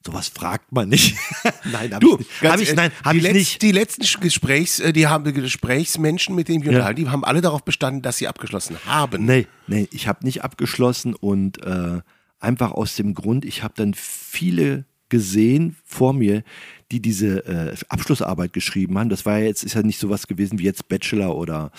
sowas 0.05 0.29
fragt 0.29 0.73
man 0.73 0.89
nicht. 0.91 1.17
nein, 1.73 1.95
habe 1.95 2.05
Du, 2.05 2.13
ich 2.19 2.19
nicht. 2.19 2.43
Hab 2.53 2.61
ich, 2.61 2.75
nein, 2.75 2.91
habe 3.05 3.19
die 3.19 3.25
ich 3.27 3.31
letz- 3.31 3.35
nicht. 3.35 3.63
Die 3.63 3.73
letzten 3.73 4.21
Gesprächs, 4.21 4.81
äh, 4.81 4.93
die 4.93 5.07
haben 5.07 5.25
Gesprächsmenschen, 5.33 6.35
mit 6.35 6.49
denen 6.49 6.63
wir 6.65 6.73
Ja. 6.73 6.79
unterhalten, 6.79 7.01
die 7.05 7.09
haben 7.09 7.25
alle 7.25 7.41
darauf 7.43 7.65
bestanden, 7.65 8.03
dass 8.03 8.17
sie 8.19 8.27
abgeschlossen 8.29 8.77
haben. 8.87 9.25
Nee, 9.25 9.47
nee, 9.67 9.89
ich 9.93 10.09
habe 10.09 10.25
nicht 10.25 10.43
abgeschlossen 10.45 11.15
und 11.15 11.63
äh, 11.65 12.01
einfach 12.39 12.73
aus 12.73 12.97
dem 12.97 13.15
Grund, 13.15 13.45
ich 13.45 13.63
habe 13.63 13.75
dann 13.77 13.93
viele 13.95 14.85
gesehen 15.11 15.77
vor 15.85 16.13
mir, 16.13 16.43
die 16.91 17.01
diese 17.01 17.45
äh, 17.47 17.77
Abschlussarbeit 17.89 18.53
geschrieben 18.53 18.99
haben. 18.99 19.11
Das 19.11 19.27
war 19.27 19.39
ja 19.39 19.47
jetzt, 19.47 19.63
ist 19.63 19.75
ja 19.75 19.83
nicht 19.83 19.99
sowas 19.99 20.27
gewesen 20.27 20.59
wie 20.59 20.65
jetzt 20.65 20.89
Bachelor 20.89 21.37
oder 21.37 21.71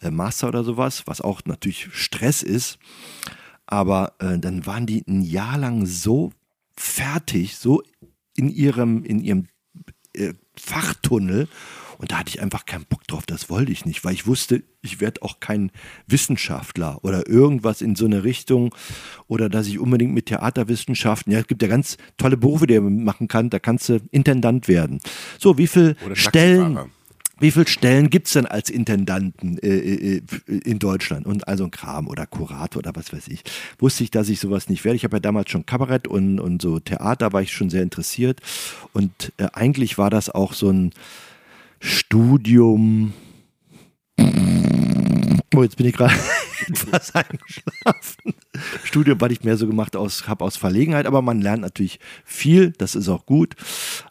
äh, 0.00 0.10
Master 0.10 0.48
oder 0.48 0.64
sowas, 0.64 1.02
was 1.06 1.20
auch 1.20 1.42
natürlich 1.44 1.88
Stress 1.92 2.42
ist. 2.42 2.78
Aber 3.66 4.12
äh, 4.20 4.38
dann 4.38 4.66
waren 4.66 4.86
die 4.86 5.04
ein 5.08 5.22
Jahr 5.22 5.58
lang 5.58 5.86
so 5.86 6.32
fertig, 6.76 7.56
so 7.56 7.82
in 8.36 8.48
ihrem, 8.48 9.04
in 9.04 9.20
ihrem 9.20 9.46
äh, 10.14 10.34
Fachtunnel 10.56 11.48
Und 11.98 12.12
da 12.12 12.18
hatte 12.18 12.30
ich 12.30 12.42
einfach 12.42 12.66
keinen 12.66 12.84
Bock 12.84 13.06
drauf, 13.06 13.24
das 13.26 13.50
wollte 13.50 13.72
ich 13.72 13.84
nicht, 13.84 14.04
weil 14.04 14.14
ich 14.14 14.26
wusste, 14.26 14.62
ich 14.82 15.00
werde 15.00 15.22
auch 15.22 15.40
kein 15.40 15.70
Wissenschaftler 16.06 16.98
oder 17.02 17.28
irgendwas 17.28 17.80
in 17.80 17.96
so 17.96 18.04
eine 18.04 18.24
Richtung 18.24 18.74
oder 19.28 19.48
dass 19.48 19.66
ich 19.66 19.78
unbedingt 19.78 20.12
mit 20.12 20.26
Theaterwissenschaften, 20.26 21.32
ja, 21.32 21.40
es 21.40 21.46
gibt 21.46 21.62
ja 21.62 21.68
ganz 21.68 21.96
tolle 22.16 22.36
Berufe, 22.36 22.66
die 22.66 22.78
man 22.78 23.04
machen 23.04 23.28
kann, 23.28 23.50
da 23.50 23.58
kannst 23.58 23.88
du 23.88 24.00
Intendant 24.10 24.68
werden. 24.68 25.00
So, 25.38 25.58
wie 25.58 25.66
viele 25.66 25.96
Stellen 26.14 26.78
wie 27.40 27.50
viele 27.50 27.66
Stellen 27.66 28.10
gibt 28.10 28.28
es 28.28 28.34
denn 28.34 28.46
als 28.46 28.70
Intendanten 28.70 29.58
äh, 29.58 29.68
äh, 29.68 30.22
in 30.46 30.78
Deutschland? 30.78 31.26
Und 31.26 31.48
also 31.48 31.64
ein 31.64 31.70
Kram 31.70 32.06
oder 32.06 32.26
Kurator 32.26 32.78
oder 32.78 32.92
was 32.94 33.12
weiß 33.12 33.28
ich. 33.28 33.42
Wusste 33.78 34.04
ich, 34.04 34.10
dass 34.10 34.28
ich 34.28 34.38
sowas 34.38 34.68
nicht 34.68 34.84
werde. 34.84 34.96
Ich 34.96 35.04
habe 35.04 35.16
ja 35.16 35.20
damals 35.20 35.50
schon 35.50 35.66
Kabarett 35.66 36.06
und, 36.06 36.38
und 36.38 36.62
so 36.62 36.78
Theater, 36.78 37.32
war 37.32 37.42
ich 37.42 37.52
schon 37.52 37.70
sehr 37.70 37.82
interessiert. 37.82 38.40
Und 38.92 39.32
äh, 39.38 39.48
eigentlich 39.52 39.98
war 39.98 40.10
das 40.10 40.30
auch 40.30 40.52
so 40.52 40.70
ein 40.70 40.92
Studium. 41.84 43.12
Oh, 45.54 45.62
jetzt 45.62 45.76
bin 45.76 45.86
ich 45.86 45.94
gerade 45.94 46.14
etwas 46.68 47.14
eingeschlafen. 47.14 48.34
Studium 48.84 49.20
war 49.20 49.30
ich 49.30 49.42
mehr 49.42 49.56
so 49.56 49.66
gemacht 49.66 49.96
aus, 49.96 50.28
habe 50.28 50.44
aus 50.44 50.56
Verlegenheit, 50.56 51.06
aber 51.06 51.22
man 51.22 51.40
lernt 51.40 51.62
natürlich 51.62 51.98
viel, 52.24 52.72
das 52.72 52.94
ist 52.94 53.08
auch 53.08 53.26
gut. 53.26 53.54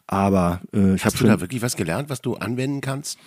Aber 0.06 0.60
äh, 0.74 0.96
ich 0.96 1.04
habe 1.04 1.16
schon 1.16 1.28
da 1.28 1.40
wirklich 1.40 1.62
was 1.62 1.76
gelernt, 1.76 2.10
was 2.10 2.20
du 2.20 2.34
anwenden 2.34 2.82
kannst. 2.82 3.18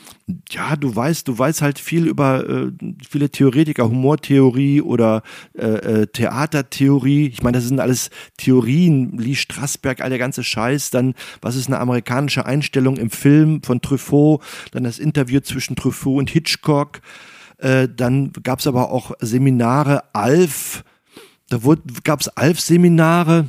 Ja, 0.51 0.75
du 0.75 0.95
weißt, 0.95 1.27
du 1.27 1.37
weißt 1.37 1.63
halt 1.63 1.79
viel 1.79 2.05
über 2.05 2.47
äh, 2.47 2.71
viele 3.07 3.29
Theoretiker, 3.29 3.89
Humortheorie 3.89 4.81
oder 4.81 5.23
äh, 5.57 5.65
äh, 5.65 6.07
Theatertheorie. 6.07 7.27
Ich 7.27 7.41
meine, 7.41 7.57
das 7.57 7.67
sind 7.67 7.79
alles 7.79 8.11
Theorien, 8.37 9.17
Lee 9.17 9.35
Strasberg, 9.35 10.01
all 10.01 10.09
der 10.09 10.19
ganze 10.19 10.43
Scheiß. 10.43 10.91
Dann, 10.91 11.15
was 11.41 11.55
ist 11.55 11.67
eine 11.67 11.79
amerikanische 11.79 12.45
Einstellung 12.45 12.97
im 12.97 13.09
Film 13.09 13.63
von 13.63 13.81
Truffaut? 13.81 14.43
Dann 14.71 14.83
das 14.83 14.99
Interview 14.99 15.39
zwischen 15.39 15.75
Truffaut 15.75 16.19
und 16.19 16.29
Hitchcock. 16.29 17.01
Äh, 17.57 17.87
dann 17.89 18.31
gab 18.43 18.59
es 18.59 18.67
aber 18.67 18.91
auch 18.91 19.11
Seminare, 19.19 20.03
Alf, 20.13 20.83
da 21.49 21.59
gab 22.03 22.21
es 22.21 22.27
Alf-Seminare, 22.29 23.47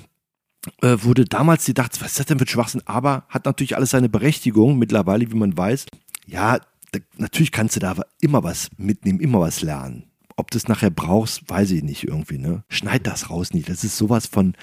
äh, 0.82 0.96
wurde 1.00 1.24
damals 1.24 1.66
gedacht, 1.66 2.00
was 2.00 2.12
ist 2.12 2.20
das 2.20 2.26
denn 2.26 2.38
für 2.38 2.46
Schwachsinn, 2.46 2.82
aber 2.86 3.24
hat 3.28 3.44
natürlich 3.44 3.76
alles 3.76 3.90
seine 3.90 4.08
Berechtigung 4.08 4.78
mittlerweile, 4.78 5.30
wie 5.30 5.36
man 5.36 5.56
weiß. 5.56 5.86
Ja, 6.26 6.58
da, 6.92 7.00
natürlich 7.16 7.52
kannst 7.52 7.76
du 7.76 7.80
da 7.80 7.96
immer 8.20 8.42
was 8.42 8.70
mitnehmen, 8.76 9.20
immer 9.20 9.40
was 9.40 9.62
lernen. 9.62 10.04
Ob 10.36 10.50
du 10.52 10.58
es 10.58 10.68
nachher 10.68 10.90
brauchst, 10.90 11.48
weiß 11.50 11.72
ich 11.72 11.82
nicht 11.82 12.04
irgendwie. 12.04 12.38
Ne? 12.38 12.62
Schneid 12.68 13.06
das 13.06 13.28
raus 13.28 13.52
nicht. 13.52 13.68
Das 13.68 13.82
ist 13.82 13.96
sowas 13.96 14.26
von 14.26 14.54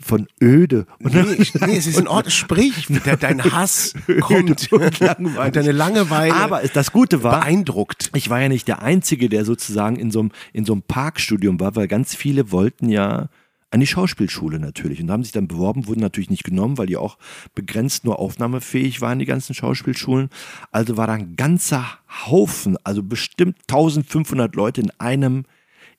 von 0.00 0.26
öde. 0.42 0.86
Und 1.02 1.14
nee, 1.14 1.46
nee, 1.66 1.76
es 1.76 1.86
ist 1.86 1.98
in 1.98 2.08
Ordnung. 2.08 2.30
Sprich, 2.30 2.88
dein 3.20 3.42
Hass 3.52 3.94
kommt 4.20 4.72
und, 4.72 5.00
und 5.00 5.56
deine 5.56 5.72
Langeweile. 5.72 6.34
Aber 6.34 6.62
das 6.62 6.92
Gute 6.92 7.22
war, 7.22 7.40
beeindruckt. 7.40 8.10
Ich 8.14 8.30
war 8.30 8.40
ja 8.40 8.48
nicht 8.48 8.68
der 8.68 8.82
Einzige, 8.82 9.28
der 9.28 9.44
sozusagen 9.44 9.96
in 9.96 10.10
so 10.10 10.20
einem, 10.20 10.32
in 10.52 10.64
so 10.64 10.72
einem 10.72 10.82
Parkstudium 10.82 11.60
war, 11.60 11.76
weil 11.76 11.88
ganz 11.88 12.14
viele 12.14 12.52
wollten 12.52 12.88
ja 12.88 13.28
an 13.74 13.80
die 13.80 13.88
Schauspielschule 13.88 14.60
natürlich 14.60 15.02
und 15.02 15.10
haben 15.10 15.24
sich 15.24 15.32
dann 15.32 15.48
beworben, 15.48 15.88
wurden 15.88 16.00
natürlich 16.00 16.30
nicht 16.30 16.44
genommen, 16.44 16.78
weil 16.78 16.86
die 16.86 16.96
auch 16.96 17.18
begrenzt 17.56 18.04
nur 18.04 18.20
aufnahmefähig 18.20 19.00
waren, 19.00 19.18
die 19.18 19.24
ganzen 19.24 19.52
Schauspielschulen. 19.52 20.30
Also 20.70 20.96
war 20.96 21.08
da 21.08 21.14
ein 21.14 21.34
ganzer 21.34 21.84
Haufen, 22.26 22.76
also 22.84 23.02
bestimmt 23.02 23.56
1500 23.62 24.54
Leute 24.54 24.80
in 24.80 24.92
einem, 25.00 25.44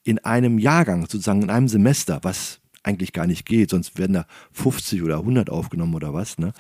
in 0.04 0.20
einem 0.20 0.58
Jahrgang, 0.58 1.02
sozusagen 1.02 1.42
in 1.42 1.50
einem 1.50 1.68
Semester, 1.68 2.20
was 2.22 2.62
eigentlich 2.86 3.14
gar 3.14 3.28
nicht 3.28 3.46
geht, 3.46 3.72
sonst 3.72 3.98
werden 3.98 4.14
da 4.14 4.26
50 4.54 5.04
oder 5.04 5.18
100 5.18 5.50
aufgenommen 5.50 5.96
oder 5.96 6.14
was. 6.14 6.38
Ne? 6.38 6.54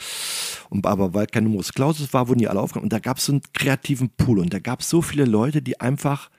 Und, 0.70 0.86
aber 0.86 1.14
weil 1.14 1.28
kein 1.28 1.44
Numerus 1.44 1.74
Clausus 1.74 2.14
war, 2.14 2.28
wurden 2.28 2.40
die 2.40 2.48
alle 2.48 2.60
aufgenommen. 2.60 2.86
Und 2.86 2.94
da 2.94 3.00
gab 3.00 3.18
es 3.18 3.26
so 3.26 3.34
einen 3.34 3.42
kreativen 3.54 4.10
Pool 4.10 4.40
und 4.40 4.54
da 4.54 4.60
gab 4.60 4.82
es 4.82 4.90
so 4.90 5.02
viele 5.02 5.26
Leute, 5.26 5.62
die 5.62 5.80
einfach 5.80 6.30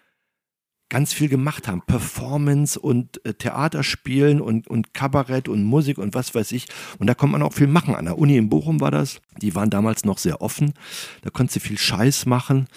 ganz 0.88 1.12
viel 1.12 1.28
gemacht 1.28 1.66
haben. 1.68 1.82
Performance 1.82 2.78
und 2.78 3.24
äh, 3.24 3.34
Theaterspielen 3.34 4.40
und, 4.40 4.68
und 4.68 4.94
Kabarett 4.94 5.48
und 5.48 5.64
Musik 5.64 5.98
und 5.98 6.14
was 6.14 6.34
weiß 6.34 6.52
ich. 6.52 6.66
Und 6.98 7.08
da 7.08 7.14
konnte 7.14 7.32
man 7.32 7.42
auch 7.42 7.52
viel 7.52 7.66
machen. 7.66 7.94
An 7.94 8.04
der 8.04 8.18
Uni 8.18 8.36
in 8.36 8.48
Bochum 8.48 8.80
war 8.80 8.90
das. 8.90 9.20
Die 9.40 9.54
waren 9.54 9.70
damals 9.70 10.04
noch 10.04 10.18
sehr 10.18 10.40
offen. 10.40 10.74
Da 11.22 11.30
konntest 11.30 11.56
du 11.56 11.60
viel 11.60 11.78
Scheiß 11.78 12.26
machen. 12.26 12.68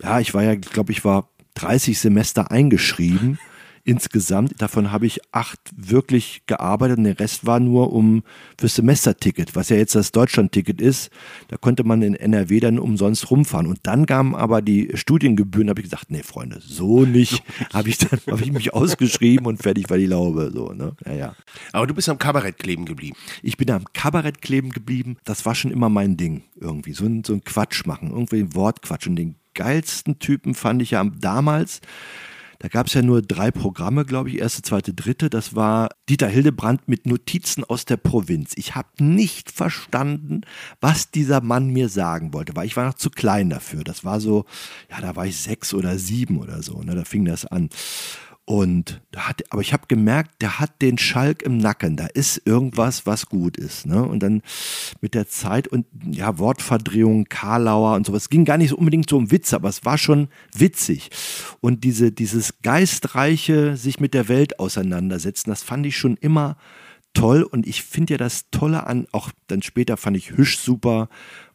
Ja, 0.00 0.20
ich 0.20 0.32
war 0.32 0.42
ja, 0.42 0.54
glaube 0.54 0.92
ich, 0.92 1.04
war 1.04 1.30
30 1.54 1.98
Semester 1.98 2.50
eingeschrieben 2.50 3.38
insgesamt. 3.84 4.60
Davon 4.60 4.92
habe 4.92 5.06
ich 5.06 5.20
acht 5.32 5.60
wirklich 5.74 6.42
gearbeitet 6.46 6.98
und 6.98 7.04
der 7.04 7.18
Rest 7.18 7.46
war 7.46 7.60
nur 7.60 7.92
um 7.92 8.22
fürs 8.58 8.74
Semesterticket, 8.74 9.56
was 9.56 9.68
ja 9.68 9.76
jetzt 9.76 9.94
das 9.94 10.12
Deutschlandticket 10.12 10.80
ist. 10.80 11.10
Da 11.48 11.56
konnte 11.56 11.84
man 11.84 12.02
in 12.02 12.14
NRW 12.14 12.60
dann 12.60 12.78
umsonst 12.78 13.30
rumfahren. 13.30 13.66
Und 13.66 13.80
dann 13.84 14.06
kamen 14.06 14.34
aber 14.34 14.62
die 14.62 14.90
Studiengebühren, 14.94 15.68
habe 15.68 15.80
ich 15.80 15.90
gesagt, 15.90 16.10
nee, 16.10 16.22
Freunde, 16.22 16.60
so 16.60 17.04
nicht. 17.04 17.42
habe 17.72 17.88
ich 17.88 17.98
dann 17.98 18.20
habe 18.30 18.42
ich 18.42 18.52
mich 18.52 18.74
ausgeschrieben 18.74 19.46
und 19.46 19.62
fertig 19.62 19.90
war 19.90 19.98
die 19.98 20.06
Laube. 20.06 20.50
So, 20.52 20.72
ne? 20.72 20.92
ja, 21.06 21.12
ja. 21.12 21.36
Aber 21.72 21.86
du 21.86 21.94
bist 21.94 22.08
am 22.08 22.18
Kabarett 22.18 22.58
kleben 22.58 22.84
geblieben. 22.84 23.16
Ich 23.42 23.56
bin 23.56 23.70
am 23.70 23.84
Kabarett 23.92 24.42
kleben 24.42 24.70
geblieben. 24.70 25.16
Das 25.24 25.46
war 25.46 25.54
schon 25.54 25.70
immer 25.70 25.88
mein 25.88 26.16
Ding 26.16 26.42
irgendwie. 26.60 26.92
So 26.92 27.04
ein, 27.04 27.24
so 27.24 27.32
ein 27.32 27.44
Quatsch 27.44 27.86
machen, 27.86 28.10
irgendwie 28.10 28.40
ein 28.40 28.54
Wortquatsch. 28.54 29.06
Und 29.06 29.16
den 29.16 29.36
geilsten 29.54 30.18
Typen 30.18 30.54
fand 30.54 30.82
ich 30.82 30.92
ja 30.92 31.04
damals, 31.04 31.80
da 32.60 32.68
gab 32.68 32.88
es 32.88 32.94
ja 32.94 33.00
nur 33.00 33.22
drei 33.22 33.50
Programme, 33.50 34.04
glaube 34.04 34.28
ich, 34.28 34.38
erste, 34.38 34.60
zweite, 34.60 34.92
dritte. 34.92 35.30
Das 35.30 35.56
war 35.56 35.88
Dieter 36.10 36.28
Hildebrand 36.28 36.88
mit 36.88 37.06
Notizen 37.06 37.64
aus 37.64 37.86
der 37.86 37.96
Provinz. 37.96 38.52
Ich 38.56 38.74
habe 38.74 38.88
nicht 38.98 39.50
verstanden, 39.50 40.42
was 40.78 41.10
dieser 41.10 41.40
Mann 41.40 41.70
mir 41.70 41.88
sagen 41.88 42.34
wollte, 42.34 42.54
weil 42.54 42.66
ich 42.66 42.76
war 42.76 42.84
noch 42.84 42.94
zu 42.94 43.08
klein 43.08 43.48
dafür. 43.48 43.82
Das 43.82 44.04
war 44.04 44.20
so, 44.20 44.44
ja, 44.90 45.00
da 45.00 45.16
war 45.16 45.24
ich 45.24 45.38
sechs 45.38 45.72
oder 45.72 45.98
sieben 45.98 46.38
oder 46.38 46.62
so. 46.62 46.82
Ne? 46.82 46.94
Da 46.94 47.04
fing 47.06 47.24
das 47.24 47.46
an. 47.46 47.70
Und 48.46 49.00
hat, 49.14 49.44
aber 49.50 49.62
ich 49.62 49.72
habe 49.72 49.86
gemerkt, 49.86 50.42
der 50.42 50.58
hat 50.58 50.82
den 50.82 50.98
Schalk 50.98 51.42
im 51.42 51.58
Nacken. 51.58 51.96
Da 51.96 52.06
ist 52.06 52.42
irgendwas, 52.44 53.06
was 53.06 53.26
gut 53.26 53.56
ist. 53.56 53.86
Ne? 53.86 54.02
Und 54.02 54.24
dann 54.24 54.42
mit 55.00 55.14
der 55.14 55.28
Zeit 55.28 55.68
und 55.68 55.86
ja, 56.10 56.36
Wortverdrehung, 56.38 57.26
Karlauer 57.26 57.94
und 57.94 58.06
sowas. 58.06 58.22
Es 58.22 58.28
ging 58.28 58.44
gar 58.44 58.58
nicht 58.58 58.70
so 58.70 58.76
unbedingt 58.76 59.08
so 59.08 59.18
um 59.18 59.30
Witze, 59.30 59.54
aber 59.54 59.68
es 59.68 59.84
war 59.84 59.98
schon 59.98 60.28
witzig. 60.52 61.10
Und 61.60 61.84
diese, 61.84 62.10
dieses 62.10 62.54
geistreiche, 62.62 63.76
sich 63.76 64.00
mit 64.00 64.14
der 64.14 64.28
Welt 64.28 64.58
auseinandersetzen, 64.58 65.50
das 65.50 65.62
fand 65.62 65.86
ich 65.86 65.96
schon 65.96 66.16
immer 66.16 66.56
toll. 67.12 67.42
Und 67.42 67.66
ich 67.66 67.82
finde 67.82 68.14
ja 68.14 68.18
das 68.18 68.50
Tolle 68.50 68.86
an, 68.86 69.06
auch 69.12 69.30
dann 69.46 69.62
später 69.62 69.96
fand 69.96 70.16
ich 70.16 70.32
Hüsch 70.32 70.58
super, 70.58 71.08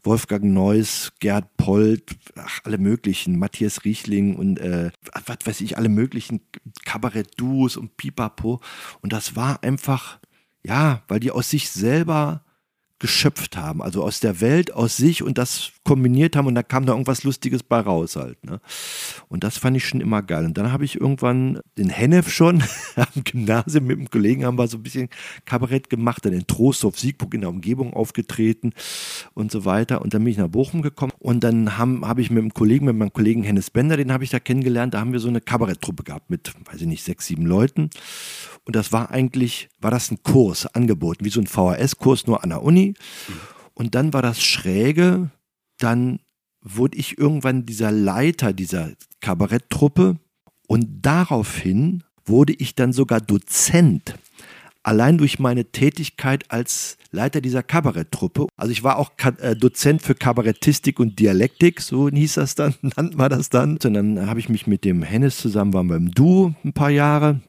Wolfgang 0.03 0.43
Neuss, 0.43 1.13
Gerd 1.19 1.57
Polt, 1.57 2.15
ach, 2.35 2.59
alle 2.63 2.77
möglichen, 2.77 3.39
Matthias 3.39 3.83
Riechling 3.83 4.35
und 4.35 4.59
äh, 4.59 4.91
was 5.25 5.37
weiß 5.43 5.61
ich, 5.61 5.77
alle 5.77 5.89
möglichen 5.89 6.41
Kabarett-Duos 6.85 7.77
und 7.77 7.97
Pipapo. 7.97 8.61
Und 9.01 9.13
das 9.13 9.35
war 9.35 9.63
einfach, 9.63 10.19
ja, 10.63 11.03
weil 11.07 11.19
die 11.19 11.31
aus 11.31 11.49
sich 11.49 11.69
selber 11.69 12.44
geschöpft 12.99 13.57
haben, 13.57 13.81
also 13.81 14.03
aus 14.03 14.21
der 14.21 14.39
Welt, 14.39 14.73
aus 14.73 14.95
sich 14.95 15.21
und 15.21 15.37
das 15.37 15.71
kombiniert 15.83 16.35
haben 16.35 16.47
und 16.47 16.55
da 16.55 16.63
kam 16.63 16.85
da 16.85 16.93
irgendwas 16.93 17.23
Lustiges 17.23 17.61
bei 17.61 17.79
raus 17.79 18.15
halt. 18.15 18.43
Ne? 18.45 18.61
Und 19.27 19.43
das 19.43 19.57
fand 19.57 19.75
ich 19.75 19.85
schon 19.85 19.99
immer 19.99 20.23
geil. 20.23 20.45
Und 20.45 20.57
dann 20.57 20.71
habe 20.71 20.85
ich 20.85 20.99
irgendwann 20.99 21.59
den 21.77 21.89
Hennef 21.89 22.31
schon 22.31 22.63
am 22.95 23.23
Gymnasium 23.23 23.85
mit 23.85 23.97
einem 23.97 24.09
Kollegen 24.09 24.45
haben 24.45 24.57
wir 24.57 24.67
so 24.67 24.77
ein 24.77 24.83
bisschen 24.83 25.09
Kabarett 25.43 25.89
gemacht, 25.89 26.25
dann 26.25 26.31
in 26.31 26.47
Trostorf, 26.47 26.97
Siegburg 26.97 27.33
in 27.33 27.41
der 27.41 27.49
Umgebung 27.49 27.93
aufgetreten 27.93 28.71
und 29.33 29.51
so 29.51 29.65
weiter. 29.65 30.01
Und 30.01 30.13
dann 30.13 30.23
bin 30.23 30.31
ich 30.31 30.37
nach 30.37 30.47
Bochum 30.47 30.81
gekommen 30.81 31.13
und 31.19 31.43
dann 31.43 31.77
habe 31.77 31.99
hab 32.07 32.17
ich 32.17 32.31
mit 32.31 32.41
einem 32.41 32.53
Kollegen, 32.53 32.85
mit 32.85 32.95
meinem 32.95 33.13
Kollegen 33.13 33.43
Hennes 33.43 33.69
Bender, 33.69 33.97
den 33.97 34.11
habe 34.13 34.23
ich 34.23 34.29
da 34.29 34.39
kennengelernt, 34.39 34.93
da 34.93 35.01
haben 35.01 35.11
wir 35.11 35.19
so 35.19 35.27
eine 35.27 35.41
Kabaretttruppe 35.41 36.03
gehabt 36.03 36.29
mit, 36.29 36.53
weiß 36.71 36.81
ich 36.81 36.87
nicht, 36.87 37.03
sechs, 37.03 37.27
sieben 37.27 37.45
Leuten. 37.45 37.89
Und 38.65 38.75
das 38.75 38.91
war 38.91 39.11
eigentlich, 39.11 39.69
war 39.79 39.91
das 39.91 40.11
ein 40.11 40.23
Kurs 40.23 40.65
angeboten, 40.67 41.23
wie 41.23 41.29
so 41.29 41.39
ein 41.39 41.47
VHS-Kurs 41.47 42.27
nur 42.27 42.43
an 42.43 42.49
der 42.49 42.63
Uni. 42.63 42.95
Und 43.73 43.95
dann 43.95 44.13
war 44.13 44.21
das 44.21 44.43
Schräge, 44.43 45.29
dann 45.77 46.19
wurde 46.61 46.97
ich 46.97 47.17
irgendwann 47.17 47.65
dieser 47.65 47.91
Leiter 47.91 48.53
dieser 48.53 48.93
Kabaretttruppe 49.21 50.17
und 50.67 51.05
daraufhin 51.05 52.03
wurde 52.25 52.53
ich 52.53 52.73
dann 52.73 52.91
sogar 52.91 53.21
Dozent. 53.21 54.17
Allein 54.81 55.17
durch 55.17 55.39
meine 55.39 55.65
Tätigkeit 55.65 56.51
als 56.51 56.97
Leiter 57.11 57.41
dieser 57.41 57.63
Kabaretttruppe. 57.63 58.47
Also 58.55 58.71
ich 58.71 58.83
war 58.83 58.97
auch 58.97 59.11
äh, 59.39 59.55
Dozent 59.55 60.03
für 60.03 60.13
Kabarettistik 60.13 60.99
und 60.99 61.19
Dialektik, 61.19 61.81
so 61.81 62.09
hieß 62.09 62.35
das 62.35 62.55
dann, 62.55 62.75
nannte 62.81 63.17
man 63.17 63.29
das 63.29 63.49
dann. 63.49 63.77
Und 63.83 63.93
dann 63.93 64.27
habe 64.27 64.39
ich 64.39 64.49
mich 64.49 64.67
mit 64.67 64.83
dem 64.83 65.01
Hennes 65.01 65.37
zusammen, 65.37 65.73
waren 65.73 65.89
wir 65.89 65.95
im 65.95 66.11
Duo 66.11 66.53
ein 66.63 66.73
paar 66.73 66.91
Jahre 66.91 67.41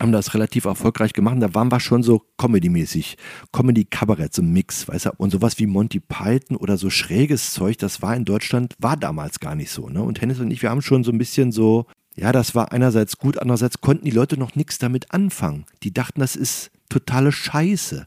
haben 0.00 0.12
das 0.12 0.34
relativ 0.34 0.64
erfolgreich 0.64 1.12
gemacht. 1.12 1.36
Da 1.40 1.54
waren 1.54 1.70
wir 1.70 1.80
schon 1.80 2.02
so 2.02 2.22
Comedy-mäßig. 2.38 3.16
Comedy-Kabarett, 3.52 4.34
so 4.34 4.42
ein 4.42 4.52
Mix, 4.52 4.88
weißt 4.88 5.06
du? 5.06 5.10
Und 5.18 5.30
sowas 5.30 5.58
wie 5.58 5.66
Monty 5.66 6.00
Python 6.00 6.56
oder 6.56 6.76
so 6.76 6.90
schräges 6.90 7.52
Zeug, 7.52 7.78
das 7.78 8.02
war 8.02 8.16
in 8.16 8.24
Deutschland, 8.24 8.74
war 8.78 8.96
damals 8.96 9.40
gar 9.40 9.54
nicht 9.54 9.70
so, 9.70 9.88
ne? 9.88 10.02
Und 10.02 10.20
Hennis 10.20 10.40
und 10.40 10.50
ich, 10.50 10.62
wir 10.62 10.70
haben 10.70 10.82
schon 10.82 11.04
so 11.04 11.12
ein 11.12 11.18
bisschen 11.18 11.52
so, 11.52 11.86
ja, 12.16 12.32
das 12.32 12.54
war 12.54 12.72
einerseits 12.72 13.18
gut, 13.18 13.38
andererseits 13.38 13.80
konnten 13.80 14.04
die 14.04 14.10
Leute 14.10 14.38
noch 14.38 14.54
nichts 14.54 14.78
damit 14.78 15.12
anfangen. 15.12 15.64
Die 15.82 15.92
dachten, 15.92 16.20
das 16.20 16.36
ist 16.36 16.70
totale 16.88 17.30
Scheiße. 17.30 18.06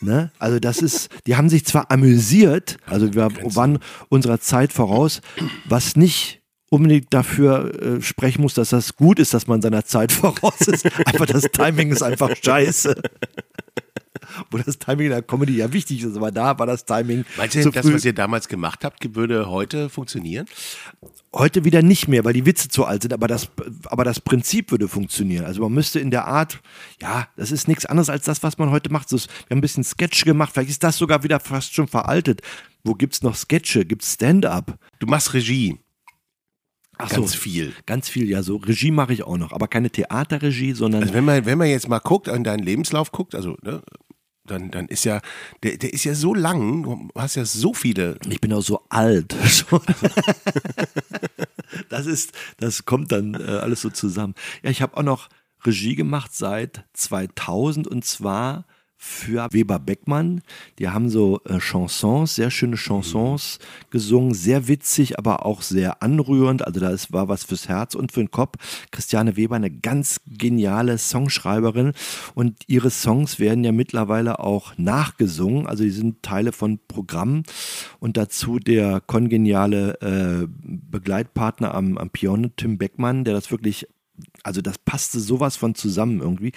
Ne? 0.00 0.30
Also 0.38 0.58
das 0.58 0.78
ist, 0.78 1.10
die 1.26 1.36
haben 1.36 1.48
sich 1.48 1.64
zwar 1.64 1.90
amüsiert, 1.90 2.78
also 2.86 3.12
wir 3.14 3.28
waren 3.54 3.78
unserer 4.08 4.40
Zeit 4.40 4.72
voraus, 4.72 5.20
was 5.66 5.94
nicht 5.96 6.40
unbedingt 6.74 7.12
dafür 7.14 7.82
äh, 7.82 8.02
sprechen 8.02 8.42
muss, 8.42 8.54
dass 8.54 8.70
das 8.70 8.96
gut 8.96 9.18
ist, 9.18 9.32
dass 9.32 9.46
man 9.46 9.62
seiner 9.62 9.84
Zeit 9.84 10.12
voraus 10.12 10.60
ist. 10.62 10.86
Einfach 11.06 11.26
das 11.26 11.44
Timing 11.44 11.90
ist 11.90 12.02
einfach 12.02 12.30
scheiße. 12.42 13.00
Wo 14.50 14.58
das 14.58 14.78
Timing 14.78 15.06
in 15.06 15.12
der 15.12 15.22
Comedy 15.22 15.56
ja 15.56 15.72
wichtig 15.72 16.02
ist, 16.02 16.16
aber 16.16 16.32
da 16.32 16.58
war 16.58 16.66
das 16.66 16.84
Timing. 16.84 17.24
Meinst 17.36 17.54
du, 17.54 17.70
das, 17.70 17.92
was 17.92 18.04
ihr 18.04 18.12
damals 18.12 18.48
gemacht 18.48 18.84
habt, 18.84 19.14
würde 19.14 19.48
heute 19.48 19.88
funktionieren? 19.88 20.46
Heute 21.32 21.64
wieder 21.64 21.82
nicht 21.82 22.08
mehr, 22.08 22.24
weil 22.24 22.32
die 22.32 22.46
Witze 22.46 22.68
zu 22.68 22.84
alt 22.84 23.02
sind, 23.02 23.12
aber 23.12 23.28
das, 23.28 23.48
aber 23.84 24.02
das 24.02 24.20
Prinzip 24.20 24.72
würde 24.72 24.88
funktionieren. 24.88 25.44
Also 25.44 25.62
man 25.62 25.72
müsste 25.72 26.00
in 26.00 26.10
der 26.10 26.26
Art, 26.26 26.60
ja, 27.00 27.28
das 27.36 27.52
ist 27.52 27.68
nichts 27.68 27.86
anderes 27.86 28.08
als 28.08 28.24
das, 28.24 28.42
was 28.42 28.58
man 28.58 28.70
heute 28.70 28.90
macht. 28.90 29.08
So, 29.08 29.18
wir 29.18 29.24
haben 29.50 29.58
ein 29.58 29.60
bisschen 29.60 29.84
Sketch 29.84 30.24
gemacht, 30.24 30.50
vielleicht 30.52 30.70
ist 30.70 30.82
das 30.82 30.96
sogar 30.96 31.22
wieder 31.22 31.38
fast 31.38 31.74
schon 31.74 31.86
veraltet. 31.86 32.40
Wo 32.82 32.94
gibt's 32.94 33.22
noch 33.22 33.36
Sketche? 33.36 33.84
Gibt's 33.84 34.14
Stand-up? 34.14 34.78
Du 34.98 35.06
machst 35.06 35.32
Regie. 35.32 35.78
Ach 36.98 37.10
Ganz 37.10 37.34
viel. 37.34 37.72
Ganz 37.86 38.08
viel, 38.08 38.28
ja, 38.28 38.42
so 38.42 38.56
Regie 38.56 38.90
mache 38.90 39.12
ich 39.12 39.24
auch 39.24 39.36
noch, 39.36 39.52
aber 39.52 39.68
keine 39.68 39.90
Theaterregie, 39.90 40.72
sondern 40.72 41.02
Also 41.02 41.14
wenn 41.14 41.24
man, 41.24 41.44
wenn 41.44 41.58
man 41.58 41.68
jetzt 41.68 41.88
mal 41.88 41.98
guckt, 41.98 42.28
an 42.28 42.44
deinen 42.44 42.62
Lebenslauf 42.62 43.12
guckt, 43.12 43.34
also 43.34 43.56
ne, 43.62 43.82
dann, 44.46 44.70
dann 44.70 44.88
ist 44.88 45.04
ja, 45.04 45.20
der, 45.62 45.78
der 45.78 45.92
ist 45.92 46.04
ja 46.04 46.14
so 46.14 46.34
lang, 46.34 46.82
du 46.82 47.08
hast 47.16 47.36
ja 47.36 47.44
so 47.44 47.72
viele. 47.72 48.18
ich 48.28 48.40
bin 48.40 48.52
auch 48.52 48.62
so 48.62 48.84
alt. 48.90 49.34
schon. 49.46 49.80
das 51.88 52.06
ist, 52.06 52.32
das 52.58 52.84
kommt 52.84 53.10
dann 53.10 53.34
äh, 53.34 53.38
alles 53.38 53.80
so 53.80 53.90
zusammen. 53.90 54.34
Ja, 54.62 54.70
ich 54.70 54.82
habe 54.82 54.96
auch 54.96 55.02
noch 55.02 55.28
Regie 55.64 55.94
gemacht 55.94 56.34
seit 56.34 56.84
2000 56.92 57.88
und 57.88 58.04
zwar 58.04 58.66
für 58.96 59.48
Weber 59.52 59.78
Beckmann. 59.78 60.40
Die 60.78 60.88
haben 60.88 61.10
so 61.10 61.40
äh, 61.44 61.58
Chansons, 61.58 62.34
sehr 62.34 62.50
schöne 62.50 62.76
Chansons 62.76 63.58
gesungen, 63.90 64.34
sehr 64.34 64.68
witzig, 64.68 65.18
aber 65.18 65.44
auch 65.44 65.62
sehr 65.62 66.02
anrührend. 66.02 66.66
Also 66.66 66.80
da 66.80 66.94
war 67.10 67.28
was 67.28 67.44
fürs 67.44 67.68
Herz 67.68 67.94
und 67.94 68.12
für 68.12 68.20
den 68.20 68.30
Kopf. 68.30 68.86
Christiane 68.90 69.36
Weber, 69.36 69.56
eine 69.56 69.70
ganz 69.70 70.20
geniale 70.26 70.98
Songschreiberin 70.98 71.92
und 72.34 72.56
ihre 72.66 72.90
Songs 72.90 73.38
werden 73.38 73.64
ja 73.64 73.72
mittlerweile 73.72 74.38
auch 74.40 74.76
nachgesungen. 74.78 75.66
Also 75.66 75.84
die 75.84 75.90
sind 75.90 76.22
Teile 76.22 76.52
von 76.52 76.78
Programmen 76.88 77.42
und 78.00 78.16
dazu 78.16 78.58
der 78.58 79.00
kongeniale 79.00 80.00
äh, 80.00 80.46
Begleitpartner 80.48 81.74
am, 81.74 81.98
am 81.98 82.10
Piano 82.10 82.48
Tim 82.56 82.78
Beckmann, 82.78 83.24
der 83.24 83.34
das 83.34 83.50
wirklich 83.50 83.86
also 84.42 84.60
das 84.60 84.78
passte 84.78 85.20
sowas 85.20 85.56
von 85.56 85.74
zusammen 85.74 86.20
irgendwie. 86.20 86.52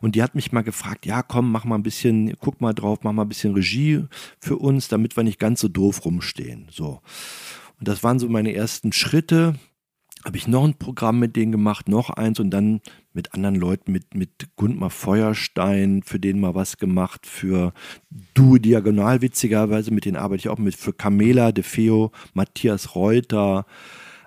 Und 0.00 0.14
die 0.14 0.22
hat 0.22 0.34
mich 0.34 0.52
mal 0.52 0.62
gefragt, 0.62 1.06
ja 1.06 1.22
komm, 1.22 1.50
mach 1.52 1.64
mal 1.64 1.76
ein 1.76 1.82
bisschen, 1.82 2.34
guck 2.40 2.60
mal 2.60 2.72
drauf, 2.72 3.00
mach 3.02 3.12
mal 3.12 3.22
ein 3.22 3.28
bisschen 3.28 3.54
Regie 3.54 4.04
für 4.40 4.56
uns, 4.56 4.88
damit 4.88 5.16
wir 5.16 5.24
nicht 5.24 5.38
ganz 5.38 5.60
so 5.60 5.68
doof 5.68 6.04
rumstehen. 6.04 6.68
So. 6.70 7.00
Und 7.78 7.88
das 7.88 8.02
waren 8.02 8.18
so 8.18 8.28
meine 8.28 8.54
ersten 8.54 8.92
Schritte. 8.92 9.56
Habe 10.24 10.36
ich 10.36 10.46
noch 10.46 10.64
ein 10.64 10.78
Programm 10.78 11.18
mit 11.18 11.34
denen 11.34 11.50
gemacht, 11.50 11.88
noch 11.88 12.08
eins 12.08 12.38
und 12.38 12.50
dann 12.50 12.80
mit 13.12 13.34
anderen 13.34 13.56
Leuten, 13.56 13.90
mit, 13.90 14.14
mit 14.14 14.30
Gundmar 14.54 14.90
Feuerstein, 14.90 16.02
für 16.04 16.20
den 16.20 16.38
mal 16.38 16.54
was 16.54 16.78
gemacht, 16.78 17.26
für 17.26 17.72
Du 18.32 18.58
Diagonal, 18.58 19.20
witzigerweise, 19.20 19.90
mit 19.90 20.04
denen 20.04 20.16
arbeite 20.16 20.42
ich 20.42 20.48
auch 20.48 20.58
mit, 20.58 20.76
für 20.76 20.92
Camela 20.92 21.50
De 21.50 21.64
Feo, 21.64 22.12
Matthias 22.34 22.94
Reuter, 22.94 23.66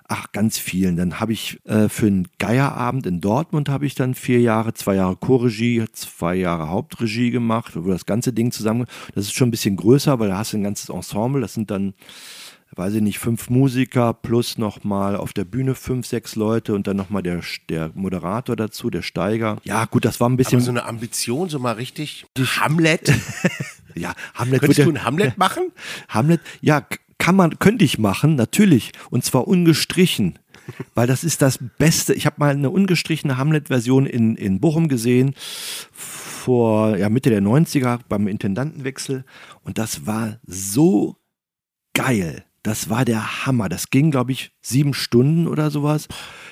Ach, 0.08 0.30
ganz 0.30 0.56
vielen. 0.58 0.96
Dann 0.96 1.18
habe 1.18 1.32
ich 1.32 1.58
äh, 1.64 1.88
für 1.88 2.06
einen 2.06 2.28
Geierabend 2.38 3.06
in 3.06 3.20
Dortmund 3.20 3.68
habe 3.68 3.86
ich 3.86 3.96
dann 3.96 4.14
vier 4.14 4.40
Jahre, 4.40 4.72
zwei 4.72 4.94
Jahre 4.94 5.16
Chorregie, 5.16 5.84
zwei 5.92 6.36
Jahre 6.36 6.68
Hauptregie 6.68 7.32
gemacht, 7.32 7.72
wo 7.74 7.90
das 7.90 8.06
ganze 8.06 8.32
Ding 8.32 8.52
zusammen. 8.52 8.86
Das 9.14 9.24
ist 9.24 9.34
schon 9.34 9.48
ein 9.48 9.50
bisschen 9.50 9.76
größer, 9.76 10.20
weil 10.20 10.28
da 10.28 10.38
hast 10.38 10.52
du 10.52 10.58
ein 10.58 10.62
ganzes 10.62 10.90
Ensemble. 10.90 11.40
Das 11.40 11.54
sind 11.54 11.72
dann, 11.72 11.94
weiß 12.76 12.94
ich 12.94 13.02
nicht, 13.02 13.18
fünf 13.18 13.50
Musiker 13.50 14.14
plus 14.14 14.58
nochmal 14.58 15.16
auf 15.16 15.32
der 15.32 15.44
Bühne 15.44 15.74
fünf, 15.74 16.06
sechs 16.06 16.36
Leute 16.36 16.74
und 16.74 16.86
dann 16.86 16.96
nochmal 16.96 17.24
der, 17.24 17.40
der 17.68 17.90
Moderator 17.94 18.54
dazu, 18.54 18.90
der 18.90 19.02
Steiger. 19.02 19.56
Ja, 19.64 19.86
gut, 19.86 20.04
das 20.04 20.20
war 20.20 20.28
ein 20.28 20.36
bisschen. 20.36 20.58
Aber 20.58 20.64
so 20.66 20.70
eine 20.70 20.84
Ambition, 20.84 21.48
so 21.48 21.58
mal 21.58 21.72
richtig 21.72 22.26
Hamlet. 22.60 23.12
ja, 23.96 24.14
Hamlet 24.34 24.60
Könntest 24.60 24.78
du 24.78 24.88
einen 24.88 25.02
Hamlet 25.02 25.36
machen? 25.36 25.72
Hamlet, 26.08 26.40
ja, 26.60 26.86
kann 27.26 27.34
man, 27.34 27.58
könnte 27.58 27.84
ich 27.84 27.98
machen, 27.98 28.36
natürlich. 28.36 28.92
Und 29.10 29.24
zwar 29.24 29.48
ungestrichen. 29.48 30.38
Weil 30.94 31.08
das 31.08 31.24
ist 31.24 31.42
das 31.42 31.58
Beste. 31.76 32.14
Ich 32.14 32.24
habe 32.24 32.36
mal 32.38 32.52
eine 32.52 32.70
ungestrichene 32.70 33.36
Hamlet-Version 33.36 34.06
in, 34.06 34.36
in 34.36 34.60
Bochum 34.60 34.86
gesehen, 34.86 35.34
vor 35.90 36.96
ja, 36.96 37.08
Mitte 37.08 37.30
der 37.30 37.42
90er 37.42 37.98
beim 38.08 38.28
Intendantenwechsel. 38.28 39.24
Und 39.64 39.76
das 39.76 40.06
war 40.06 40.38
so 40.46 41.16
geil. 41.94 42.44
Das 42.62 42.90
war 42.90 43.04
der 43.04 43.44
Hammer. 43.44 43.68
Das 43.68 43.90
ging, 43.90 44.12
glaube 44.12 44.30
ich, 44.30 44.52
sieben 44.62 44.94
Stunden 44.94 45.48
oder 45.48 45.72
sowas. 45.72 46.06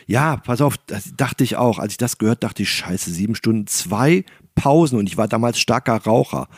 Ja, 0.08 0.38
pass 0.38 0.60
auf, 0.60 0.76
das 0.88 1.12
dachte 1.16 1.44
ich 1.44 1.54
auch. 1.54 1.78
Als 1.78 1.92
ich 1.92 1.98
das 1.98 2.18
gehört, 2.18 2.42
dachte 2.42 2.64
ich, 2.64 2.70
scheiße, 2.70 3.12
sieben 3.12 3.36
Stunden, 3.36 3.68
zwei 3.68 4.24
Pausen. 4.54 4.98
Und 4.98 5.08
ich 5.08 5.16
war 5.16 5.28
damals 5.28 5.58
starker 5.58 5.96
Raucher 5.96 6.48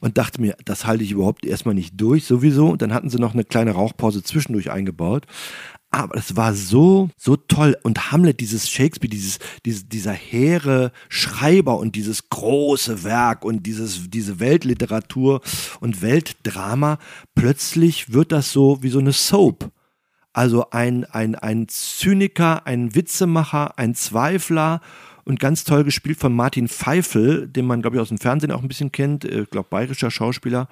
und 0.00 0.18
dachte 0.18 0.40
mir, 0.40 0.56
das 0.64 0.86
halte 0.86 1.04
ich 1.04 1.12
überhaupt 1.12 1.44
erstmal 1.44 1.74
nicht 1.74 2.00
durch, 2.00 2.24
sowieso. 2.24 2.68
Und 2.68 2.82
dann 2.82 2.94
hatten 2.94 3.10
sie 3.10 3.18
noch 3.18 3.34
eine 3.34 3.44
kleine 3.44 3.72
Rauchpause 3.72 4.22
zwischendurch 4.22 4.70
eingebaut. 4.70 5.26
Aber 5.92 6.16
es 6.16 6.36
war 6.36 6.54
so, 6.54 7.10
so 7.16 7.34
toll. 7.36 7.76
Und 7.82 8.12
Hamlet, 8.12 8.38
dieses 8.38 8.70
Shakespeare, 8.70 9.10
dieses, 9.10 9.40
dieses, 9.64 9.88
dieser 9.88 10.12
hehre 10.12 10.92
Schreiber 11.08 11.78
und 11.78 11.96
dieses 11.96 12.28
große 12.28 13.02
Werk 13.02 13.44
und 13.44 13.66
dieses, 13.66 14.08
diese 14.08 14.38
Weltliteratur 14.38 15.40
und 15.80 16.00
Weltdrama, 16.00 16.98
plötzlich 17.34 18.12
wird 18.12 18.30
das 18.30 18.52
so 18.52 18.82
wie 18.82 18.90
so 18.90 19.00
eine 19.00 19.12
Soap. 19.12 19.72
Also 20.32 20.70
ein, 20.70 21.04
ein, 21.06 21.34
ein 21.34 21.66
Zyniker, 21.66 22.66
ein 22.68 22.94
Witzemacher, 22.94 23.76
ein 23.76 23.96
Zweifler 23.96 24.80
und 25.30 25.38
ganz 25.38 25.62
toll 25.62 25.84
gespielt 25.84 26.18
von 26.18 26.34
Martin 26.34 26.68
Pfeifel, 26.68 27.46
den 27.46 27.64
man, 27.64 27.82
glaube 27.82 27.96
ich, 27.96 28.02
aus 28.02 28.08
dem 28.08 28.18
Fernsehen 28.18 28.50
auch 28.50 28.62
ein 28.62 28.68
bisschen 28.68 28.90
kennt, 28.90 29.24
ich 29.24 29.48
glaube, 29.48 29.68
bayerischer 29.70 30.10
Schauspieler, 30.10 30.68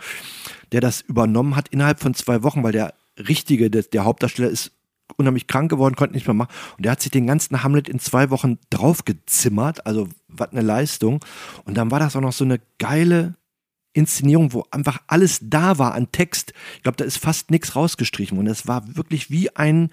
der 0.72 0.80
das 0.80 1.00
übernommen 1.00 1.54
hat 1.54 1.68
innerhalb 1.68 2.00
von 2.00 2.12
zwei 2.12 2.42
Wochen, 2.42 2.64
weil 2.64 2.72
der 2.72 2.94
richtige, 3.16 3.70
der, 3.70 3.84
der 3.84 4.04
Hauptdarsteller 4.04 4.50
ist 4.50 4.72
unheimlich 5.16 5.46
krank 5.46 5.70
geworden, 5.70 5.94
konnte 5.94 6.14
nicht 6.14 6.26
mehr 6.26 6.34
machen. 6.34 6.50
Und 6.76 6.84
der 6.84 6.92
hat 6.92 7.00
sich 7.00 7.12
den 7.12 7.26
ganzen 7.26 7.62
Hamlet 7.62 7.88
in 7.88 8.00
zwei 8.00 8.30
Wochen 8.30 8.58
draufgezimmert. 8.70 9.86
Also, 9.86 10.08
was 10.26 10.50
eine 10.50 10.62
Leistung. 10.62 11.24
Und 11.64 11.76
dann 11.76 11.90
war 11.92 12.00
das 12.00 12.16
auch 12.16 12.20
noch 12.20 12.32
so 12.32 12.44
eine 12.44 12.60
geile 12.78 13.34
Inszenierung, 13.92 14.52
wo 14.52 14.64
einfach 14.72 15.00
alles 15.06 15.38
da 15.42 15.78
war 15.78 15.94
an 15.94 16.10
Text. 16.10 16.52
Ich 16.76 16.82
glaube, 16.82 16.96
da 16.96 17.04
ist 17.04 17.18
fast 17.18 17.52
nichts 17.52 17.76
rausgestrichen. 17.76 18.38
Und 18.38 18.48
es 18.48 18.66
war 18.66 18.96
wirklich 18.96 19.30
wie 19.30 19.54
ein, 19.54 19.90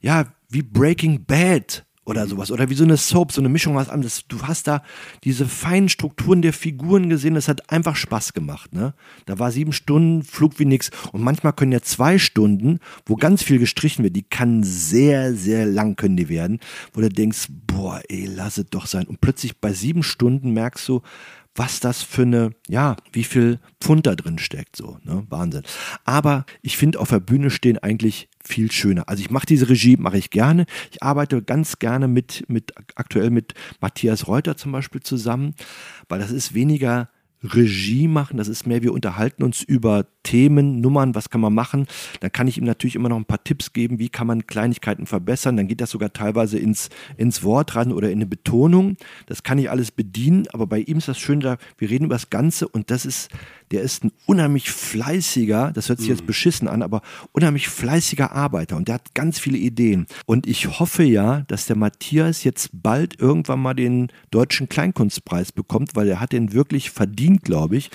ja, 0.00 0.26
wie 0.48 0.62
Breaking 0.62 1.24
Bad 1.24 1.85
oder 2.06 2.26
sowas. 2.26 2.50
Oder 2.50 2.70
wie 2.70 2.74
so 2.74 2.84
eine 2.84 2.96
Soap, 2.96 3.32
so 3.32 3.40
eine 3.40 3.48
Mischung 3.48 3.76
aus 3.76 3.88
allem. 3.88 4.02
Das, 4.02 4.26
du 4.28 4.40
hast 4.42 4.68
da 4.68 4.82
diese 5.24 5.46
feinen 5.46 5.88
Strukturen 5.88 6.40
der 6.40 6.52
Figuren 6.52 7.10
gesehen. 7.10 7.34
Das 7.34 7.48
hat 7.48 7.70
einfach 7.70 7.96
Spaß 7.96 8.32
gemacht. 8.32 8.72
Ne? 8.72 8.94
Da 9.26 9.38
war 9.38 9.50
sieben 9.50 9.72
Stunden, 9.72 10.22
flug 10.22 10.58
wie 10.58 10.64
nix. 10.64 10.90
Und 11.12 11.22
manchmal 11.22 11.52
können 11.52 11.72
ja 11.72 11.82
zwei 11.82 12.18
Stunden, 12.18 12.78
wo 13.04 13.16
ganz 13.16 13.42
viel 13.42 13.58
gestrichen 13.58 14.04
wird, 14.04 14.16
die 14.16 14.22
kann 14.22 14.62
sehr, 14.62 15.34
sehr 15.34 15.66
lang 15.66 15.96
können 15.96 16.16
die 16.16 16.28
werden, 16.28 16.60
wo 16.94 17.00
du 17.00 17.08
denkst, 17.08 17.48
boah, 17.66 18.00
ey, 18.08 18.26
lass 18.26 18.56
es 18.56 18.66
doch 18.70 18.86
sein. 18.86 19.06
Und 19.06 19.20
plötzlich 19.20 19.58
bei 19.58 19.72
sieben 19.72 20.04
Stunden 20.04 20.52
merkst 20.52 20.88
du, 20.88 21.02
was 21.56 21.80
das 21.80 22.02
für 22.02 22.22
eine, 22.22 22.50
ja, 22.68 22.96
wie 23.12 23.24
viel 23.24 23.58
Pfund 23.80 24.06
da 24.06 24.14
drin 24.14 24.38
steckt, 24.38 24.76
so, 24.76 24.98
ne, 25.04 25.26
Wahnsinn. 25.28 25.62
Aber 26.04 26.44
ich 26.62 26.76
finde 26.76 27.00
auf 27.00 27.08
der 27.08 27.20
Bühne 27.20 27.50
stehen 27.50 27.78
eigentlich 27.78 28.28
viel 28.44 28.70
schöner. 28.70 29.08
Also 29.08 29.22
ich 29.22 29.30
mache 29.30 29.46
diese 29.46 29.68
Regie, 29.68 29.96
mache 29.96 30.18
ich 30.18 30.30
gerne. 30.30 30.66
Ich 30.92 31.02
arbeite 31.02 31.42
ganz 31.42 31.78
gerne 31.78 32.08
mit, 32.08 32.44
mit, 32.48 32.72
aktuell 32.94 33.30
mit 33.30 33.54
Matthias 33.80 34.28
Reuter 34.28 34.56
zum 34.56 34.72
Beispiel 34.72 35.02
zusammen, 35.02 35.54
weil 36.08 36.20
das 36.20 36.30
ist 36.30 36.54
weniger 36.54 37.08
Regie 37.42 38.08
machen, 38.08 38.36
das 38.36 38.48
ist 38.48 38.66
mehr, 38.66 38.82
wir 38.82 38.92
unterhalten 38.92 39.42
uns 39.42 39.62
über 39.62 40.06
Themen, 40.22 40.80
Nummern, 40.80 41.14
was 41.14 41.30
kann 41.30 41.40
man 41.40 41.54
machen. 41.54 41.86
Dann 42.20 42.32
kann 42.32 42.48
ich 42.48 42.58
ihm 42.58 42.64
natürlich 42.64 42.96
immer 42.96 43.08
noch 43.08 43.16
ein 43.16 43.26
paar 43.26 43.44
Tipps 43.44 43.72
geben, 43.72 44.00
wie 44.00 44.08
kann 44.08 44.26
man 44.26 44.46
Kleinigkeiten 44.46 45.06
verbessern. 45.06 45.56
Dann 45.56 45.68
geht 45.68 45.80
das 45.80 45.90
sogar 45.90 46.12
teilweise 46.12 46.58
ins, 46.58 46.88
ins 47.16 47.44
Wort 47.44 47.76
ran 47.76 47.92
oder 47.92 48.10
in 48.10 48.18
eine 48.18 48.26
Betonung. 48.26 48.96
Das 49.26 49.44
kann 49.44 49.58
ich 49.58 49.70
alles 49.70 49.92
bedienen, 49.92 50.46
aber 50.52 50.66
bei 50.66 50.80
ihm 50.80 50.98
ist 50.98 51.08
das 51.08 51.18
schön, 51.18 51.40
da 51.40 51.58
wir 51.78 51.90
reden 51.90 52.06
über 52.06 52.16
das 52.16 52.30
Ganze 52.30 52.66
und 52.66 52.90
das 52.90 53.06
ist, 53.06 53.30
der 53.70 53.82
ist 53.82 54.04
ein 54.04 54.12
unheimlich 54.26 54.70
fleißiger, 54.70 55.70
das 55.72 55.88
hört 55.88 56.00
sich 56.00 56.08
jetzt 56.08 56.26
beschissen 56.26 56.66
an, 56.66 56.82
aber 56.82 57.02
unheimlich 57.32 57.68
fleißiger 57.68 58.32
Arbeiter 58.32 58.76
und 58.76 58.88
der 58.88 58.96
hat 58.96 59.14
ganz 59.14 59.38
viele 59.38 59.58
Ideen. 59.58 60.06
Und 60.24 60.46
ich 60.46 60.80
hoffe 60.80 61.04
ja, 61.04 61.42
dass 61.42 61.66
der 61.66 61.76
Matthias 61.76 62.42
jetzt 62.42 62.70
bald 62.72 63.20
irgendwann 63.20 63.60
mal 63.60 63.74
den 63.74 64.08
deutschen 64.30 64.68
Kleinkunstpreis 64.68 65.52
bekommt, 65.52 65.94
weil 65.94 66.08
er 66.08 66.20
hat 66.20 66.32
den 66.32 66.52
wirklich 66.52 66.90
verdient, 66.90 67.25
glaube 67.34 67.76
ich, 67.76 67.90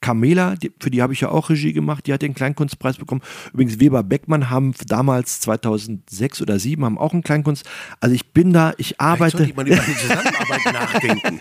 Carmela, 0.00 0.54
die, 0.56 0.72
für 0.80 0.90
die 0.90 1.02
habe 1.02 1.12
ich 1.12 1.20
ja 1.20 1.28
auch 1.30 1.50
Regie 1.50 1.72
gemacht, 1.72 2.06
die 2.06 2.12
hat 2.12 2.22
den 2.22 2.34
Kleinkunstpreis 2.34 2.96
bekommen. 2.96 3.22
Übrigens, 3.52 3.80
Weber 3.80 4.02
Beckmann 4.02 4.50
haben 4.50 4.72
damals 4.86 5.40
2006 5.40 6.42
oder 6.42 6.54
2007 6.54 6.84
haben 6.84 6.98
auch 6.98 7.12
einen 7.12 7.22
Kleinkunst. 7.22 7.64
Also 8.00 8.14
ich 8.14 8.32
bin 8.32 8.52
da, 8.52 8.72
ich 8.78 9.00
arbeite. 9.00 9.38
Sollte 9.38 9.50
ich 9.50 9.56
mal 9.56 9.66
über 9.66 9.80
eine 9.82 9.94
Zusammenarbeit 9.96 10.72
nachdenken. 10.72 11.40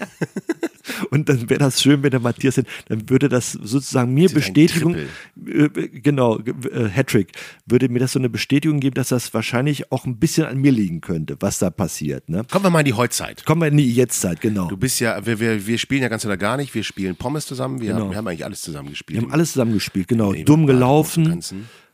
Und 1.12 1.30
dann 1.30 1.50
wäre 1.50 1.60
das 1.60 1.82
schön, 1.82 2.04
wenn 2.04 2.12
der 2.12 2.20
Matthias, 2.20 2.56
dann 2.56 3.10
würde 3.10 3.30
das 3.30 3.54
sozusagen 3.54 4.14
mir 4.14 4.24
Das 4.26 4.34
Bestätigung, 4.34 4.96
äh, 4.96 5.70
genau, 5.70 6.40
äh, 6.40 6.90
Hattrick, 6.90 7.32
würde 7.66 7.88
mir 7.88 8.00
das 8.00 8.12
so 8.12 8.20
eine 8.20 8.30
Bestätigung 8.30 8.80
geben, 8.82 8.96
dass 8.96 9.10
das 9.10 9.34
wahrscheinlich 9.34 9.92
auch 9.92 10.06
ein 10.06 10.18
bisschen 10.18 10.46
an 10.46 10.58
mir 10.58 10.72
liegen 10.72 11.00
könnte, 11.02 11.38
was 11.40 11.60
da 11.60 11.70
passiert. 11.70 12.28
Ne? 12.30 12.44
Kommen 12.52 12.66
wir 12.66 12.70
mal 12.70 12.80
in 12.80 12.86
die 12.86 12.94
Heutzeit. 12.94 13.46
Kommen 13.46 13.62
wir 13.62 13.68
in 13.70 13.78
die 13.78 13.94
Jetztzeit, 13.94 14.42
genau. 14.42 14.68
Du 14.68 14.76
bist 14.78 15.00
ja, 15.00 15.26
wir, 15.26 15.40
wir, 15.40 15.66
wir 15.66 15.78
spielen 15.78 16.02
ja 16.02 16.10
ganz 16.10 16.26
oder 16.26 16.38
gar 16.38 16.58
nicht. 16.58 16.74
Wir 16.76 16.84
spielen 16.84 17.16
Pommes 17.16 17.46
zusammen. 17.46 17.80
Wir, 17.80 17.94
Genau. 17.94 18.06
haben, 18.06 18.12
wir 18.12 18.18
haben 18.18 18.28
eigentlich 18.28 18.43
alles 18.44 18.62
zusammen 18.62 18.90
gespielt. 18.90 19.20
Wir 19.20 19.26
haben 19.26 19.34
alles 19.34 19.54
zusammen 19.54 19.74
gespielt, 19.74 20.08
genau. 20.08 20.32
Nee, 20.32 20.44
Dumm 20.44 20.68
gelaufen. 20.68 21.44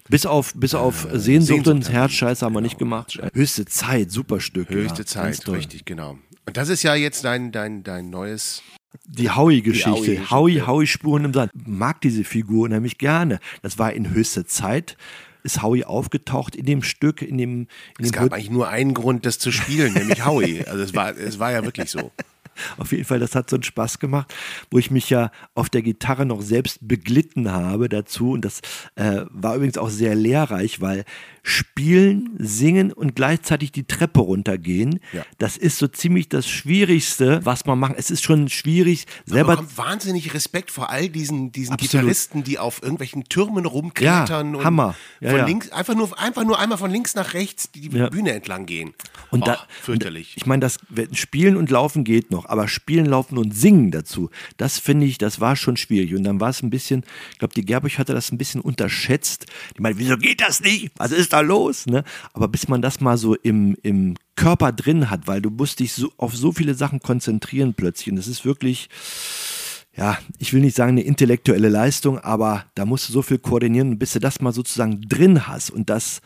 Bis 0.09 0.25
auf, 0.25 0.53
bis 0.55 0.73
auf 0.73 1.07
Sehnsucht, 1.13 1.23
Sehnsucht 1.23 1.67
und 1.67 1.91
Herzscheiße 1.91 2.43
haben 2.43 2.53
wir 2.53 2.61
nicht 2.61 2.79
gemacht. 2.79 3.19
Höchste 3.33 3.65
Zeit, 3.65 4.11
super 4.11 4.39
Stück. 4.39 4.69
Höchste 4.69 5.03
ja, 5.03 5.05
Zeit, 5.05 5.47
richtig, 5.47 5.85
genau. 5.85 6.17
Und 6.47 6.57
das 6.57 6.69
ist 6.69 6.81
ja 6.81 6.95
jetzt 6.95 7.25
dein, 7.25 7.51
dein, 7.51 7.83
dein 7.83 8.09
neues. 8.09 8.63
Die 9.05 9.29
Howie-Geschichte. 9.29 10.31
Howie, 10.31 10.61
Howie-Spuren 10.61 11.25
im 11.25 11.33
Sand. 11.33 11.51
Mag 11.53 12.01
diese 12.01 12.23
Figur 12.23 12.69
nämlich 12.69 12.97
gerne. 12.97 13.39
Das 13.61 13.77
war 13.77 13.93
in 13.93 14.09
höchster 14.09 14.47
Zeit. 14.47 14.97
Ist 15.43 15.61
Howie 15.61 15.83
aufgetaucht 15.83 16.55
in 16.55 16.65
dem 16.65 16.81
Stück, 16.81 17.21
in 17.21 17.37
dem, 17.37 17.67
in 17.99 18.05
Es 18.05 18.11
dem 18.11 18.11
gab 18.13 18.33
eigentlich 18.33 18.49
nur 18.49 18.67
einen 18.67 18.95
Grund, 18.95 19.27
das 19.27 19.37
zu 19.37 19.51
spielen, 19.51 19.93
nämlich 19.93 20.25
Howie. 20.25 20.63
Also 20.65 20.83
es 20.83 20.95
war, 20.95 21.15
es 21.15 21.37
war 21.37 21.51
ja 21.51 21.63
wirklich 21.63 21.91
so. 21.91 22.11
Auf 22.77 22.91
jeden 22.91 23.05
Fall, 23.05 23.19
das 23.19 23.35
hat 23.35 23.49
so 23.49 23.55
einen 23.55 23.63
Spaß 23.63 23.99
gemacht, 23.99 24.33
wo 24.71 24.77
ich 24.77 24.91
mich 24.91 25.09
ja 25.09 25.31
auf 25.55 25.69
der 25.69 25.81
Gitarre 25.81 26.25
noch 26.25 26.41
selbst 26.41 26.79
beglitten 26.87 27.51
habe 27.51 27.89
dazu. 27.89 28.31
Und 28.31 28.43
das 28.45 28.61
äh, 28.95 29.21
war 29.29 29.55
übrigens 29.55 29.77
auch 29.77 29.89
sehr 29.89 30.15
lehrreich, 30.15 30.81
weil 30.81 31.05
spielen, 31.43 32.29
singen 32.37 32.91
und 32.93 33.15
gleichzeitig 33.15 33.71
die 33.71 33.83
Treppe 33.85 34.19
runtergehen, 34.19 34.99
Ja. 35.13 35.25
das 35.37 35.57
ist 35.57 35.77
so 35.77 35.87
ziemlich 35.87 36.29
das 36.29 36.47
Schwierigste, 36.47 37.39
was 37.45 37.65
man 37.65 37.79
macht. 37.79 37.95
Es 37.97 38.11
ist 38.11 38.23
schon 38.23 38.49
schwierig, 38.49 39.05
Man 39.25 39.33
selber. 39.35 39.51
bekommt 39.51 39.77
wahnsinnig 39.77 40.33
Respekt 40.33 40.69
vor 40.71 40.89
all 40.89 41.09
diesen, 41.09 41.51
diesen 41.51 41.73
Absolut. 41.73 41.91
Gitarristen, 41.91 42.43
die 42.43 42.59
auf 42.59 42.81
irgendwelchen 42.83 43.23
Türmen 43.25 43.65
rumklettern 43.65 44.53
Ja, 44.53 44.57
und 44.59 44.63
Hammer. 44.65 44.95
Ja, 45.21 45.31
von 45.31 45.39
ja. 45.39 45.45
links, 45.45 45.69
einfach 45.71 45.95
nur, 45.95 46.17
einfach 46.17 46.45
nur 46.45 46.57
einmal 46.59 46.77
von 46.77 46.91
links 46.91 47.15
nach 47.15 47.33
rechts 47.33 47.71
die, 47.71 47.89
die 47.89 47.97
Ja. 47.97 48.09
Bühne 48.09 48.31
entlang 48.31 48.65
gehen. 48.65 48.93
Und 49.31 49.41
oh, 49.41 49.45
da, 49.45 49.67
fürchterlich. 49.81 50.33
Ich 50.37 50.45
meine, 50.45 50.61
das 50.61 50.77
Spielen 51.13 51.57
und 51.57 51.69
Laufen 51.69 52.03
geht 52.03 52.31
noch, 52.31 52.45
aber 52.45 52.67
Spielen, 52.67 53.05
Laufen 53.05 53.37
und 53.37 53.55
Singen 53.55 53.91
dazu, 53.91 54.29
das 54.57 54.79
finde 54.79 55.05
ich, 55.05 55.17
das 55.17 55.39
war 55.39 55.55
schon 55.55 55.77
schwierig. 55.77 56.15
Und 56.15 56.23
dann 56.23 56.39
war 56.39 56.49
es 56.49 56.63
ein 56.63 56.69
bisschen, 56.69 57.03
ich 57.31 57.39
glaube, 57.39 57.53
die 57.53 57.65
Gerbuch 57.65 57.97
hatte 57.97 58.13
das 58.13 58.31
ein 58.31 58.37
bisschen 58.37 58.61
unterschätzt. 58.61 59.45
Die 59.77 59.81
meinte, 59.81 59.99
wieso 59.99 60.17
geht 60.17 60.41
das 60.41 60.61
nicht? 60.61 60.91
Was 60.97 61.11
ist 61.11 61.33
da 61.33 61.41
los? 61.41 61.85
Ne? 61.85 62.03
Aber 62.33 62.47
bis 62.47 62.67
man 62.67 62.81
das 62.81 63.01
mal 63.01 63.17
so 63.17 63.35
im, 63.35 63.75
im 63.83 64.15
Körper 64.35 64.71
drin 64.71 65.09
hat, 65.09 65.27
weil 65.27 65.41
du 65.41 65.49
musst 65.49 65.79
dich 65.79 65.91
so, 65.91 66.13
auf 66.15 66.35
so 66.35 66.53
viele 66.53 66.73
Sachen 66.73 67.01
konzentrieren 67.01 67.73
plötzlich. 67.73 68.09
Und 68.09 68.15
das 68.15 68.27
ist 68.27 68.45
wirklich, 68.45 68.87
ja, 69.95 70.17
ich 70.37 70.53
will 70.53 70.61
nicht 70.61 70.75
sagen 70.75 70.91
eine 70.91 71.01
intellektuelle 71.01 71.69
Leistung, 71.69 72.19
aber 72.19 72.65
da 72.75 72.85
musst 72.85 73.09
du 73.09 73.13
so 73.13 73.21
viel 73.21 73.39
koordinieren, 73.39 73.97
bis 73.99 74.13
du 74.13 74.19
das 74.19 74.39
mal 74.39 74.53
sozusagen 74.53 75.01
drin 75.01 75.47
hast 75.47 75.71
und 75.71 75.89
das, 75.89 76.21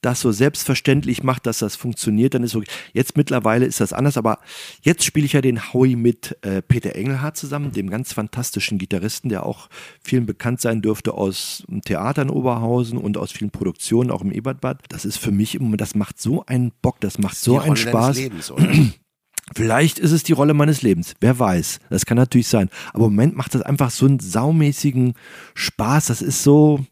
das 0.00 0.20
so 0.20 0.30
selbstverständlich 0.30 1.24
macht, 1.24 1.46
dass 1.46 1.58
das 1.58 1.74
funktioniert, 1.74 2.34
dann 2.34 2.44
ist 2.44 2.52
so. 2.52 2.62
Jetzt 2.92 3.16
mittlerweile 3.16 3.66
ist 3.66 3.80
das 3.80 3.92
anders, 3.92 4.16
aber 4.16 4.38
jetzt 4.82 5.04
spiele 5.04 5.26
ich 5.26 5.32
ja 5.32 5.40
den 5.40 5.72
Howie 5.72 5.96
mit 5.96 6.38
äh, 6.42 6.62
Peter 6.62 6.94
Engelhardt 6.94 7.36
zusammen, 7.36 7.72
dem 7.72 7.90
ganz 7.90 8.12
fantastischen 8.12 8.78
Gitarristen, 8.78 9.28
der 9.28 9.44
auch 9.44 9.68
vielen 10.00 10.24
bekannt 10.24 10.60
sein 10.60 10.80
dürfte 10.80 11.14
aus 11.14 11.64
dem 11.68 11.82
Theater 11.82 12.22
in 12.22 12.30
Oberhausen 12.30 12.98
und 12.98 13.16
aus 13.16 13.32
vielen 13.32 13.50
Produktionen, 13.50 14.10
auch 14.10 14.22
im 14.22 14.30
Ebertbad. 14.30 14.84
Das 14.88 15.04
ist 15.04 15.18
für 15.18 15.32
mich 15.32 15.56
immer, 15.56 15.76
das 15.76 15.96
macht 15.96 16.20
so 16.20 16.46
einen 16.46 16.72
Bock, 16.80 17.00
das 17.00 17.18
macht 17.18 17.36
so 17.36 17.58
einen 17.58 17.70
Rolle 17.70 17.76
Spaß. 17.76 18.16
Lebens? 18.16 18.52
Vielleicht 19.54 19.98
ist 19.98 20.12
es 20.12 20.22
die 20.22 20.32
Rolle 20.32 20.54
meines 20.54 20.82
Lebens. 20.82 21.14
Wer 21.20 21.38
weiß. 21.38 21.80
Das 21.90 22.06
kann 22.06 22.16
natürlich 22.16 22.48
sein. 22.48 22.70
Aber 22.92 23.06
im 23.06 23.12
Moment 23.12 23.36
macht 23.36 23.54
das 23.54 23.62
einfach 23.62 23.90
so 23.90 24.06
einen 24.06 24.20
saumäßigen 24.20 25.14
Spaß. 25.54 26.06
Das 26.06 26.22
ist 26.22 26.42
so 26.42 26.84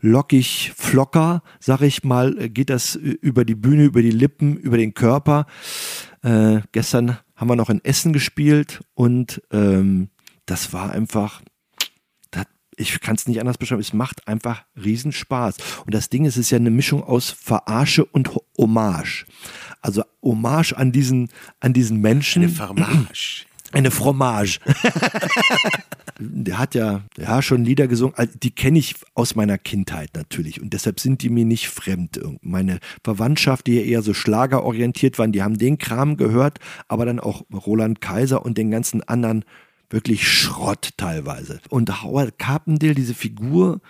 lockig, 0.00 0.72
flocker, 0.76 1.42
sag 1.58 1.80
ich 1.82 2.04
mal, 2.04 2.34
geht 2.50 2.70
das 2.70 2.94
über 2.94 3.44
die 3.44 3.54
Bühne, 3.54 3.84
über 3.84 4.02
die 4.02 4.10
Lippen, 4.10 4.56
über 4.56 4.76
den 4.76 4.94
Körper. 4.94 5.46
Äh, 6.22 6.60
gestern 6.72 7.18
haben 7.34 7.48
wir 7.48 7.56
noch 7.56 7.70
in 7.70 7.84
Essen 7.84 8.12
gespielt 8.12 8.80
und 8.94 9.42
ähm, 9.50 10.08
das 10.46 10.72
war 10.72 10.90
einfach, 10.90 11.42
ich 12.76 13.00
kann 13.00 13.16
es 13.16 13.26
nicht 13.26 13.40
anders 13.40 13.58
beschreiben, 13.58 13.80
es 13.80 13.92
macht 13.92 14.28
einfach 14.28 14.64
Riesenspaß. 14.82 15.56
Und 15.86 15.94
das 15.94 16.08
Ding 16.08 16.24
ist, 16.24 16.34
es 16.34 16.46
ist 16.46 16.50
ja 16.50 16.58
eine 16.58 16.70
Mischung 16.70 17.02
aus 17.02 17.30
Verarsche 17.30 18.04
und 18.04 18.34
Ho- 18.34 18.44
Hommage. 18.58 19.26
Also 19.80 20.02
Hommage 20.22 20.72
an 20.74 20.92
diesen, 20.92 21.28
an 21.60 21.72
diesen 21.72 22.00
Menschen. 22.00 22.42
Eine 22.42 22.52
Farmage. 22.52 23.46
Eine 23.72 23.90
Fromage. 23.90 24.60
der 26.18 26.58
hat 26.58 26.74
ja, 26.74 27.02
ja 27.18 27.42
schon 27.42 27.64
Lieder 27.64 27.88
gesungen, 27.88 28.14
also 28.16 28.32
die 28.40 28.50
kenne 28.50 28.78
ich 28.78 28.94
aus 29.14 29.34
meiner 29.34 29.58
Kindheit 29.58 30.10
natürlich 30.14 30.62
und 30.62 30.72
deshalb 30.72 31.00
sind 31.00 31.22
die 31.22 31.28
mir 31.30 31.44
nicht 31.44 31.68
fremd. 31.68 32.20
Meine 32.40 32.78
Verwandtschaft, 33.04 33.66
die 33.66 33.74
ja 33.74 33.82
eher 33.82 34.02
so 34.02 34.14
schlagerorientiert 34.14 35.18
waren, 35.18 35.32
die 35.32 35.42
haben 35.42 35.58
den 35.58 35.78
Kram 35.78 36.16
gehört, 36.16 36.58
aber 36.88 37.04
dann 37.04 37.20
auch 37.20 37.42
Roland 37.52 38.00
Kaiser 38.00 38.44
und 38.44 38.56
den 38.56 38.70
ganzen 38.70 39.02
anderen 39.02 39.44
wirklich 39.90 40.28
Schrott 40.28 40.90
teilweise. 40.96 41.60
Und 41.68 42.02
Howard 42.02 42.38
Carpendale, 42.38 42.94
diese 42.94 43.14
Figur, 43.14 43.80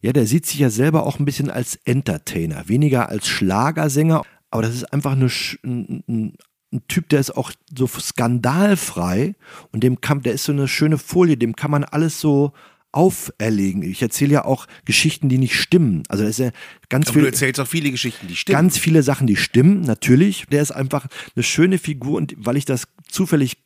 ja, 0.00 0.12
der 0.12 0.26
sieht 0.26 0.46
sich 0.46 0.60
ja 0.60 0.70
selber 0.70 1.06
auch 1.06 1.18
ein 1.18 1.24
bisschen 1.24 1.50
als 1.50 1.76
Entertainer, 1.84 2.68
weniger 2.68 3.08
als 3.08 3.26
Schlagersänger, 3.26 4.22
aber 4.50 4.62
das 4.62 4.74
ist 4.74 4.92
einfach 4.92 5.12
eine, 5.12 5.28
ein, 5.64 6.04
ein, 6.08 6.82
Typ, 6.86 7.08
der 7.08 7.20
ist 7.20 7.34
auch 7.34 7.52
so 7.74 7.86
skandalfrei 7.86 9.34
und 9.72 9.82
dem 9.82 10.00
kann, 10.00 10.22
der 10.22 10.34
ist 10.34 10.44
so 10.44 10.52
eine 10.52 10.68
schöne 10.68 10.98
Folie, 10.98 11.38
dem 11.38 11.56
kann 11.56 11.70
man 11.70 11.82
alles 11.82 12.20
so 12.20 12.52
auferlegen. 12.92 13.82
Ich 13.82 14.02
erzähle 14.02 14.34
ja 14.34 14.44
auch 14.44 14.66
Geschichten, 14.84 15.28
die 15.28 15.38
nicht 15.38 15.54
stimmen. 15.54 16.02
Also 16.08 16.24
da 16.24 16.30
ist 16.30 16.38
ja 16.38 16.50
ganz 16.88 17.08
Aber 17.08 17.14
viel 17.14 17.22
du 17.22 17.28
erzählst 17.28 17.60
auch 17.60 17.66
viele 17.66 17.90
Geschichten, 17.90 18.28
die 18.28 18.36
stimmen. 18.36 18.54
ganz 18.54 18.78
viele 18.78 19.02
Sachen, 19.02 19.26
die 19.26 19.36
stimmen, 19.36 19.82
natürlich. 19.82 20.46
Der 20.50 20.62
ist 20.62 20.70
einfach 20.70 21.06
eine 21.34 21.42
schöne 21.42 21.78
Figur 21.78 22.16
und 22.16 22.34
weil 22.36 22.56
ich 22.56 22.64
das 22.64 22.88
zufällig 23.08 23.58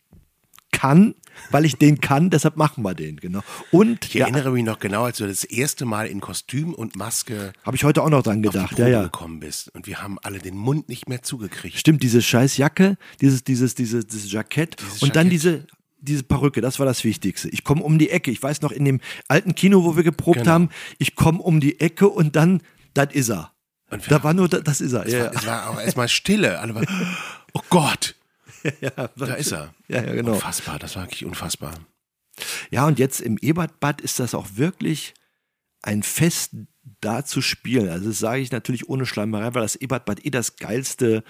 kann, 0.82 1.14
weil 1.52 1.64
ich 1.64 1.76
den 1.76 2.00
kann, 2.00 2.28
deshalb 2.28 2.56
machen 2.56 2.82
wir 2.82 2.94
den, 2.94 3.16
genau. 3.18 3.40
Und 3.70 4.04
ich 4.06 4.14
ja, 4.14 4.24
erinnere 4.26 4.50
mich 4.50 4.64
noch 4.64 4.80
genau, 4.80 5.04
als 5.04 5.18
du 5.18 5.28
das 5.28 5.44
erste 5.44 5.84
Mal 5.84 6.08
in 6.08 6.20
Kostüm 6.20 6.74
und 6.74 6.96
Maske 6.96 7.52
habe 7.64 7.76
ich 7.76 7.84
heute 7.84 8.02
auch 8.02 8.10
noch 8.10 8.24
dran 8.24 8.42
gedacht. 8.42 8.76
Ja, 8.80 8.88
ja. 8.88 9.02
gekommen 9.04 9.38
bist. 9.38 9.72
Und 9.76 9.86
wir 9.86 10.02
haben 10.02 10.18
alle 10.24 10.40
den 10.40 10.56
Mund 10.56 10.88
nicht 10.88 11.08
mehr 11.08 11.22
zugekriegt. 11.22 11.78
Stimmt, 11.78 12.02
diese 12.02 12.20
scheiß 12.20 12.56
Jacke, 12.56 12.96
dieses, 13.20 13.44
dieses, 13.44 13.76
dieses, 13.76 14.08
dieses 14.08 14.32
Jackett 14.32 14.76
Dieses 14.80 15.02
und 15.04 15.14
dann 15.14 15.28
Jackett. 15.30 15.32
diese, 15.32 15.66
diese 16.00 16.22
Perücke, 16.24 16.60
das 16.60 16.80
war 16.80 16.86
das 16.86 17.04
Wichtigste. 17.04 17.48
Ich 17.50 17.62
komme 17.62 17.84
um 17.84 17.96
die 18.00 18.10
Ecke. 18.10 18.32
Ich 18.32 18.42
weiß 18.42 18.60
noch, 18.62 18.72
in 18.72 18.84
dem 18.84 19.00
alten 19.28 19.54
Kino, 19.54 19.84
wo 19.84 19.94
wir 19.96 20.02
geprobt 20.02 20.38
Genau. 20.38 20.50
haben, 20.50 20.68
ich 20.98 21.14
komme 21.14 21.38
um 21.40 21.60
die 21.60 21.78
Ecke 21.78 22.08
und 22.08 22.34
dann, 22.34 22.60
das 22.92 23.12
ist 23.14 23.28
er. 23.30 23.52
Und 23.90 24.10
Da 24.10 24.24
war 24.24 24.34
nur, 24.34 24.48
das, 24.48 24.64
das 24.64 24.80
ist 24.80 24.94
er. 24.94 25.06
es, 25.06 25.12
Ja, 25.12 25.26
war, 25.26 25.34
es 25.34 25.46
war 25.46 25.70
auch 25.70 25.80
erstmal 25.80 26.08
Stille. 26.08 26.58
Alle 26.58 26.74
waren, 26.74 26.86
oh 27.54 27.60
Gott, 27.70 28.16
ja. 28.80 29.08
da 29.16 29.34
ist 29.34 29.52
er. 29.52 29.74
Ja, 29.88 30.02
ja, 30.02 30.14
genau. 30.14 30.34
Unfassbar, 30.34 30.78
das 30.78 30.96
war 30.96 31.04
wirklich 31.04 31.24
unfassbar. 31.24 31.74
Ja, 32.70 32.86
und 32.86 32.98
jetzt 32.98 33.20
im 33.20 33.38
Ebertbad 33.38 34.00
ist 34.00 34.18
das 34.18 34.34
auch 34.34 34.48
wirklich 34.54 35.14
ein 35.82 36.02
Fest, 36.02 36.52
da 37.00 37.24
zu 37.24 37.42
spielen. 37.42 37.88
Also 37.88 38.08
das 38.08 38.18
sage 38.18 38.40
ich 38.40 38.50
natürlich 38.50 38.88
ohne 38.88 39.06
Schleimerei, 39.06 39.54
weil 39.54 39.62
das 39.62 39.76
Ebertbad 39.76 40.24
eh 40.24 40.30
das 40.30 40.56
geilste, 40.56 41.22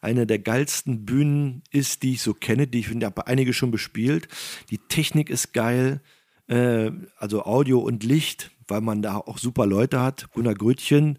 eine 0.00 0.26
der 0.26 0.38
geilsten 0.38 1.04
Bühnen 1.06 1.62
ist, 1.70 2.02
die 2.02 2.14
ich 2.14 2.22
so 2.22 2.34
kenne, 2.34 2.66
die 2.66 2.80
ich 2.80 2.90
habe 2.90 3.26
einige 3.26 3.52
schon 3.52 3.70
bespielt. 3.70 4.28
Die 4.70 4.78
Technik 4.78 5.30
ist 5.30 5.52
geil, 5.52 6.02
äh, 6.48 6.90
also 7.16 7.44
Audio 7.44 7.78
und 7.78 8.04
Licht, 8.04 8.50
weil 8.66 8.80
man 8.80 9.00
da 9.00 9.16
auch 9.16 9.38
super 9.38 9.66
Leute 9.66 10.00
hat. 10.00 10.30
Gunnar 10.32 10.54
Grütchen 10.54 11.18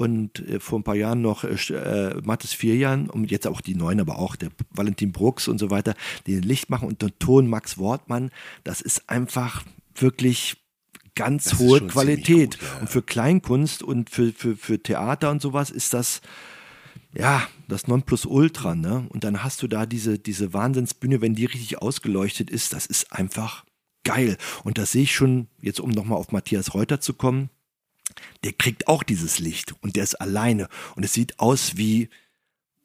und 0.00 0.40
äh, 0.48 0.60
vor 0.60 0.78
ein 0.78 0.82
paar 0.82 0.94
Jahren 0.94 1.20
noch 1.20 1.44
äh, 1.44 1.56
äh, 1.74 2.20
Mattes 2.24 2.54
Vierjan 2.54 3.10
und 3.10 3.30
jetzt 3.30 3.46
auch 3.46 3.60
die 3.60 3.74
Neuen, 3.74 4.00
aber 4.00 4.18
auch 4.18 4.34
der 4.34 4.48
Valentin 4.70 5.12
Brooks 5.12 5.46
und 5.46 5.58
so 5.58 5.70
weiter, 5.70 5.94
die 6.26 6.32
den 6.32 6.42
Licht 6.42 6.70
machen 6.70 6.88
und 6.88 7.02
den 7.02 7.12
Ton 7.18 7.46
Max 7.46 7.76
Wortmann. 7.76 8.30
Das 8.64 8.80
ist 8.80 9.10
einfach 9.10 9.62
wirklich 9.94 10.56
ganz 11.14 11.44
Das 11.44 11.58
hohe 11.58 11.86
Qualität. 11.86 12.58
gut, 12.58 12.66
ja. 12.66 12.80
Und 12.80 12.88
für 12.88 13.02
Kleinkunst 13.02 13.82
und 13.82 14.08
für, 14.08 14.32
für, 14.32 14.56
für 14.56 14.82
Theater 14.82 15.30
und 15.30 15.42
sowas 15.42 15.68
ist 15.70 15.92
das 15.92 16.22
ja, 17.12 17.46
das 17.68 17.86
Nonplusultra, 17.86 18.74
ne? 18.74 19.06
Und 19.10 19.24
dann 19.24 19.42
hast 19.42 19.62
du 19.62 19.66
da 19.66 19.84
diese, 19.84 20.18
diese 20.18 20.54
Wahnsinnsbühne, 20.54 21.20
wenn 21.20 21.34
die 21.34 21.44
richtig 21.44 21.82
ausgeleuchtet 21.82 22.48
ist, 22.48 22.72
das 22.72 22.86
ist 22.86 23.12
einfach 23.12 23.64
geil. 24.04 24.38
Und 24.64 24.78
das 24.78 24.92
sehe 24.92 25.02
ich 25.02 25.14
schon, 25.14 25.48
jetzt 25.60 25.80
um 25.80 25.90
nochmal 25.90 26.18
auf 26.18 26.32
Matthias 26.32 26.72
Reuter 26.72 27.00
zu 27.00 27.12
kommen, 27.12 27.50
der 28.44 28.52
kriegt 28.52 28.88
auch 28.88 29.02
dieses 29.02 29.38
Licht 29.38 29.74
und 29.82 29.96
der 29.96 30.04
ist 30.04 30.20
alleine. 30.20 30.68
Und 30.96 31.04
es 31.04 31.12
sieht 31.12 31.38
aus 31.38 31.76
wie, 31.76 32.08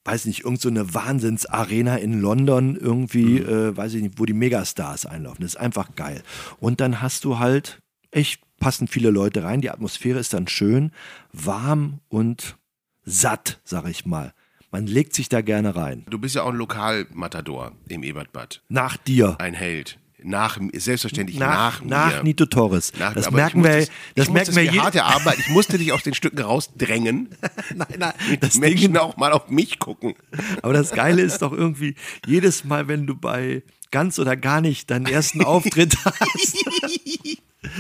weiß 0.04 0.26
nicht, 0.26 0.46
irgend 0.46 0.62
so 0.62 0.70
eine 0.70 0.94
Wahnsinnsarena 0.94 1.98
in 1.98 2.22
London, 2.22 2.76
irgendwie, 2.76 3.40
äh, 3.40 3.76
weiß 3.76 3.94
ich 3.96 4.04
nicht, 4.04 4.20
wo 4.20 4.26
die 4.26 4.34
Megastars 4.34 5.06
einlaufen. 5.06 5.42
Das 5.42 5.56
ist 5.56 5.60
einfach 5.60 5.96
geil. 5.96 6.24
Und 6.60 6.82
dann 6.82 7.02
hast 7.02 7.26
du 7.26 7.40
halt 7.40 7.82
echt 8.12 8.42
passen 8.60 8.88
viele 8.88 9.12
Leute 9.12 9.44
rein. 9.44 9.62
Die 9.62 9.70
Atmosphäre 9.70 10.20
ist 10.20 10.34
dann 10.34 10.48
schön, 10.48 10.92
warm 11.34 12.00
und 12.08 12.58
satt, 13.04 13.60
sag 13.64 13.88
ich 13.88 14.06
mal. 14.06 14.34
Man 14.72 14.88
legt 14.88 15.14
sich 15.14 15.30
da 15.30 15.42
gerne 15.42 15.76
rein. 15.76 16.06
Du 16.10 16.20
bist 16.20 16.36
ja 16.36 16.44
auch 16.44 16.50
ein 16.50 16.58
Lokalmatador 16.58 17.74
im 17.88 18.04
Ebertbad. 18.04 18.62
Nach 18.68 18.98
dir. 18.98 19.36
Ein 19.40 19.54
Held. 19.54 20.00
Nach, 20.26 20.60
selbstverständlich 20.74 21.38
Nach, 21.40 21.82
nach, 21.82 22.12
nach 22.12 22.18
mir. 22.18 22.24
Nito 22.24 22.46
Torres. 22.46 22.92
Nach- 23.00 23.14
das 23.14 23.30
merken 23.32 23.60
ich 23.60 23.66
wir, 23.66 23.78
das 24.16 24.28
ich 24.28 24.30
merken 24.30 24.34
musste 24.34 24.56
wir 24.56 24.64
je- 24.72 24.80
hart 24.80 24.96
erarbeiten. 24.96 25.42
Ich 25.46 25.50
musste 25.50 25.78
dich 25.78 25.92
aus 25.94 26.04
den 26.04 26.14
Stücken 26.14 26.40
rausdrängen. 26.42 27.30
Nein, 27.76 27.88
nein, 27.98 28.14
Das 28.40 28.52
das 28.52 28.58
Menschen 28.60 28.94
Ding, 28.94 28.98
auch 28.98 29.18
mal 29.18 29.32
auf 29.32 29.50
mich 29.50 29.80
gucken. 29.80 30.16
aber 30.62 30.74
das 30.74 30.92
Geile 30.92 31.22
ist 31.22 31.42
doch 31.42 31.52
irgendwie, 31.52 31.96
jedes 32.26 32.64
Mal, 32.64 32.88
wenn 32.88 33.06
du 33.08 33.16
bei 33.16 33.64
ganz 33.92 34.20
oder 34.20 34.36
gar 34.36 34.62
nicht 34.62 34.90
deinen 34.92 35.06
ersten 35.06 35.44
Auftritt 35.46 35.96
hast, 36.04 36.58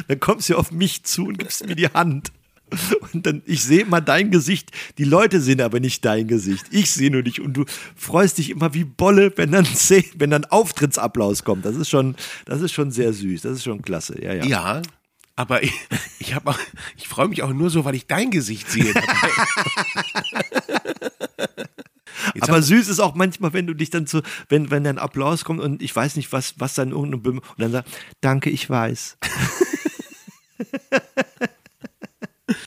dann 0.07 0.19
kommst 0.19 0.49
du 0.49 0.57
auf 0.57 0.71
mich 0.71 1.03
zu 1.03 1.25
und 1.25 1.37
gibst 1.39 1.65
mir 1.65 1.75
die 1.75 1.87
Hand. 1.87 2.31
Und 3.13 3.26
dann, 3.26 3.41
ich 3.45 3.63
sehe 3.63 3.82
immer 3.82 4.01
dein 4.01 4.32
Gesicht, 4.32 4.72
die 4.97 5.03
Leute 5.03 5.39
sehen 5.41 5.61
aber 5.61 5.80
nicht 5.80 6.03
dein 6.03 6.28
Gesicht. 6.28 6.66
Ich 6.72 6.91
sehe 6.91 7.11
nur 7.11 7.22
dich 7.24 7.39
und 7.41 7.53
du 7.53 7.66
freust 7.95 8.38
dich 8.39 8.49
immer 8.49 8.74
wie 8.74 8.84
Bolle, 8.84 9.32
wenn 9.38 9.51
dann, 9.51 9.66
wenn 10.18 10.30
dann 10.32 10.45
Auftrittsapplaus 10.45 11.43
kommt. 11.43 11.63
Das 11.66 11.76
ist 11.76 11.89
schon, 11.89 12.16
das 12.45 12.61
ist 12.61 12.72
schon 12.74 12.91
sehr 12.91 13.13
süß, 13.13 13.41
das 13.43 13.57
ist 13.57 13.63
schon 13.63 13.82
klasse. 13.82 14.22
Ja, 14.22 14.34
ja. 14.34 14.43
Ja, 14.45 14.82
aber 15.36 15.63
ich, 15.63 15.74
ich, 16.20 16.36
auch- 16.36 16.59
ich 16.97 17.07
freue 17.07 17.28
mich 17.28 17.43
auch 17.43 17.53
nur 17.53 17.70
so, 17.70 17.86
weil 17.86 17.95
ich 17.95 18.07
dein 18.07 18.32
Gesicht 18.32 18.70
sehe. 18.70 18.93
dabei. 18.93 19.30
Jetzt 22.34 22.49
Aber 22.49 22.61
süß 22.61 22.88
ist 22.89 22.99
auch 22.99 23.16
manchmal, 23.16 23.53
wenn 23.53 23.68
du 23.68 23.74
dich 23.74 23.89
dann 23.91 24.07
so, 24.07 24.22
wenn, 24.49 24.72
wenn 24.72 24.84
dann 24.84 24.97
Applaus 24.97 25.45
kommt 25.45 25.61
und 25.61 25.82
ich 25.82 25.95
weiß 25.95 26.16
nicht, 26.16 26.32
was, 26.32 26.55
was 26.57 26.74
dann 26.74 26.91
irgendein 26.91 27.22
Bim- 27.22 27.38
und 27.39 27.59
dann 27.59 27.72
sagt, 27.72 27.89
danke, 28.22 28.49
ich 28.49 28.70
weiß. 28.70 29.18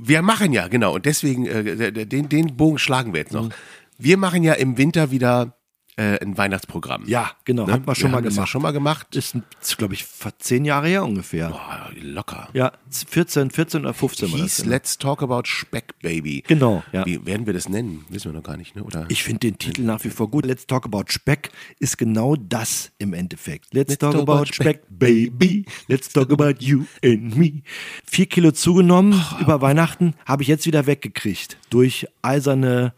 Wir 0.08 0.22
machen 0.22 0.52
ja, 0.52 0.68
genau, 0.68 0.94
und 0.94 1.04
deswegen, 1.06 1.46
äh, 1.46 2.06
den, 2.06 2.28
den 2.28 2.56
Bogen 2.56 2.78
schlagen 2.78 3.12
wir 3.12 3.20
jetzt 3.20 3.32
Mhm. 3.34 3.38
noch. 3.40 3.50
Wir 3.98 4.16
machen 4.16 4.42
ja 4.42 4.54
im 4.54 4.78
Winter 4.78 5.10
wieder 5.10 5.57
äh, 5.98 6.18
ein 6.22 6.38
Weihnachtsprogramm. 6.38 7.04
Ja, 7.08 7.32
genau, 7.44 7.66
Ne? 7.66 7.72
hat 7.72 7.84
man 7.86 7.94
schon 7.96 8.04
wir 8.04 8.10
mal 8.12 8.16
haben 8.18 8.24
das 8.24 8.34
ja 8.34 8.36
gemacht. 8.42 8.48
schon 8.50 8.62
mal 8.62 8.70
gemacht. 8.70 9.06
Das 9.10 9.34
ist, 9.60 9.78
glaube 9.78 9.94
ich, 9.94 10.04
vor 10.04 10.32
zehn 10.38 10.64
Jahre 10.64 10.86
her 10.88 11.04
ungefähr. 11.04 11.48
Boah, 11.50 11.90
locker. 12.00 12.48
Ja, 12.52 12.72
14, 13.08 13.50
14 13.50 13.80
oder 13.80 13.92
15 13.94 14.30
war 14.30 14.38
das. 14.38 14.46
Hieß 14.46 14.56
genau. 14.64 14.70
Let's 14.70 14.98
Talk 14.98 15.22
About 15.22 15.42
Speck 15.46 15.98
Baby. 16.00 16.44
Genau, 16.46 16.84
ja. 16.92 17.04
Wie 17.04 17.26
werden 17.26 17.46
wir 17.46 17.52
das 17.52 17.68
nennen? 17.68 18.04
Wissen 18.10 18.30
wir 18.32 18.36
noch 18.38 18.44
gar 18.44 18.56
nicht, 18.56 18.76
ne? 18.76 18.84
Oder? 18.84 19.06
Ich 19.08 19.24
finde 19.24 19.40
den 19.40 19.58
Titel 19.58 19.82
nach 19.82 20.04
wie 20.04 20.10
vor 20.10 20.30
gut. 20.30 20.46
Let's 20.46 20.66
Talk 20.66 20.84
About 20.86 21.04
Speck 21.08 21.50
ist 21.80 21.98
genau 21.98 22.36
das 22.36 22.92
im 22.98 23.12
Endeffekt. 23.12 23.74
Let's, 23.74 23.98
talk, 23.98 24.14
about 24.14 24.44
Speck, 24.52 24.82
baby. 24.88 25.64
Let's 25.88 26.08
talk 26.10 26.30
about 26.32 26.54
you 26.60 26.84
and 27.04 27.36
me. 27.36 27.62
Vier 28.04 28.26
Kilo 28.26 28.52
zugenommen 28.52 29.20
über 29.40 29.60
Weihnachten, 29.60 30.14
habe 30.26 30.42
ich 30.42 30.48
jetzt 30.48 30.64
wieder 30.66 30.86
weggekriegt. 30.86 31.58
Durch 31.70 32.06
eiserne 32.22 32.92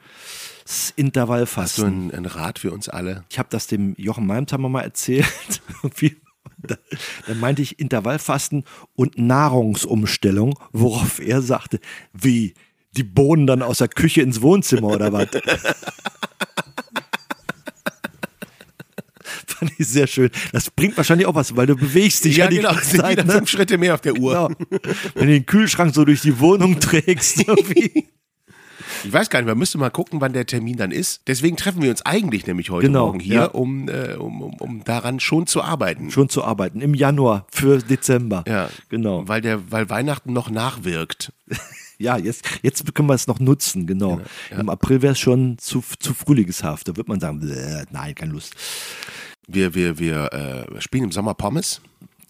Hast 0.65 0.91
du 0.91 1.01
Intervallfasten. 1.03 2.11
ein, 2.11 2.15
ein 2.15 2.27
Rat 2.27 2.59
für 2.59 2.73
uns 2.73 2.89
alle? 2.89 3.25
Ich 3.31 3.39
habe 3.39 3.49
das 3.51 3.67
dem 3.67 3.95
Jochen 3.97 4.27
Malmtamer 4.27 4.69
mal 4.69 4.83
erzählt. 4.83 5.27
Dann 7.27 7.41
meinte 7.41 7.63
ich 7.63 7.79
Intervallfasten 7.79 8.65
und 8.95 9.19
Nahrungsumstellung, 9.19 10.59
worauf 10.73 11.19
er 11.19 11.41
sagte, 11.43 11.81
wie 12.13 12.55
die 12.93 13.05
Bohnen 13.05 13.47
dann 13.47 13.63
aus 13.63 13.79
der 13.79 13.89
Küche 13.89 14.21
ins 14.23 14.43
Wohnzimmer 14.43 14.89
oder 14.89 15.13
was? 15.13 15.29
Fand 19.47 19.73
ich 19.79 19.89
sehr 19.89 20.07
schön. 20.07 20.31
Das 20.53 20.71
bringt 20.71 20.97
wahrscheinlich 20.97 21.27
auch 21.27 21.35
was, 21.35 21.55
weil 21.57 21.67
du 21.67 21.77
bewegst 21.77 22.25
dich 22.25 22.39
ja, 22.39 22.49
die 22.49 22.59
ganze 22.59 22.85
Sind 22.85 23.01
Zeit. 23.01 23.27
Ne? 23.27 23.33
fünf 23.33 23.51
Schritte 23.51 23.79
mehr 23.79 23.95
auf 23.95 24.01
der 24.01 24.19
Uhr. 24.19 24.49
Genau. 24.59 24.83
Wenn 25.15 25.27
du 25.27 25.33
den 25.35 25.47
Kühlschrank 25.47 25.95
so 25.95 26.05
durch 26.05 26.23
die 26.23 26.41
Wohnung 26.41 26.81
trägst. 26.81 27.39
Irgendwie. 27.47 28.09
Ich 29.05 29.13
weiß 29.13 29.31
gar 29.31 29.41
nicht, 29.41 29.49
man 29.49 29.59
müsste 29.59 29.79
mal 29.79 29.91
gucken, 29.91 30.21
wann 30.21 30.33
der 30.33 30.47
Termin 30.47 30.77
dann 30.77 30.91
ist. 30.91 31.23
Deswegen 31.27 31.57
treffen 31.57 31.83
wir 31.83 31.91
uns 31.91 32.03
eigentlich 32.03 32.47
nämlich 32.47 32.71
heute 32.71 32.87
Genau, 32.89 33.07
Morgen 33.07 33.21
hier, 33.21 33.35
ja. 33.35 33.45
um, 33.47 33.89
äh, 33.89 34.15
um, 34.15 34.43
um, 34.43 34.55
um 34.55 34.85
daran 34.85 35.21
schon 35.21 35.47
zu 35.47 35.63
arbeiten. 35.63 36.11
Schon 36.11 36.29
zu 36.29 36.45
arbeiten. 36.45 36.81
Im 36.81 36.95
Januar 36.95 37.47
für 37.51 37.79
Dezember. 37.79 38.45
Ja, 38.47 38.69
Genau. 38.89 39.27
Weil, 39.29 39.41
der, 39.41 39.71
weil 39.71 39.89
Weihnachten 39.91 40.33
noch 40.33 40.51
nachwirkt. 40.51 41.33
Ja, 42.03 42.17
jetzt, 42.17 42.47
jetzt 42.63 42.95
können 42.95 43.09
wir 43.11 43.15
es 43.15 43.27
noch 43.27 43.41
nutzen, 43.41 43.87
genau. 43.87 44.23
Im 44.51 44.71
April 44.71 45.03
wäre 45.03 45.13
es 45.13 45.19
schon 45.19 45.59
zu, 45.59 45.85
zu 45.99 46.15
frühlingshaft. 46.15 46.89
Da 46.89 46.97
wird 46.97 47.09
man 47.09 47.21
sagen, 47.21 47.41
"Bäh, 47.41 47.85
nein, 47.91 48.15
keine 48.15 48.33
Lust. 48.33 48.55
Wir, 49.47 49.75
wir, 49.75 49.99
wir 49.99 50.33
äh, 50.33 50.81
spielen 50.81 51.05
im 51.05 51.13
Sommer 51.13 51.35
Pommes, 51.35 51.83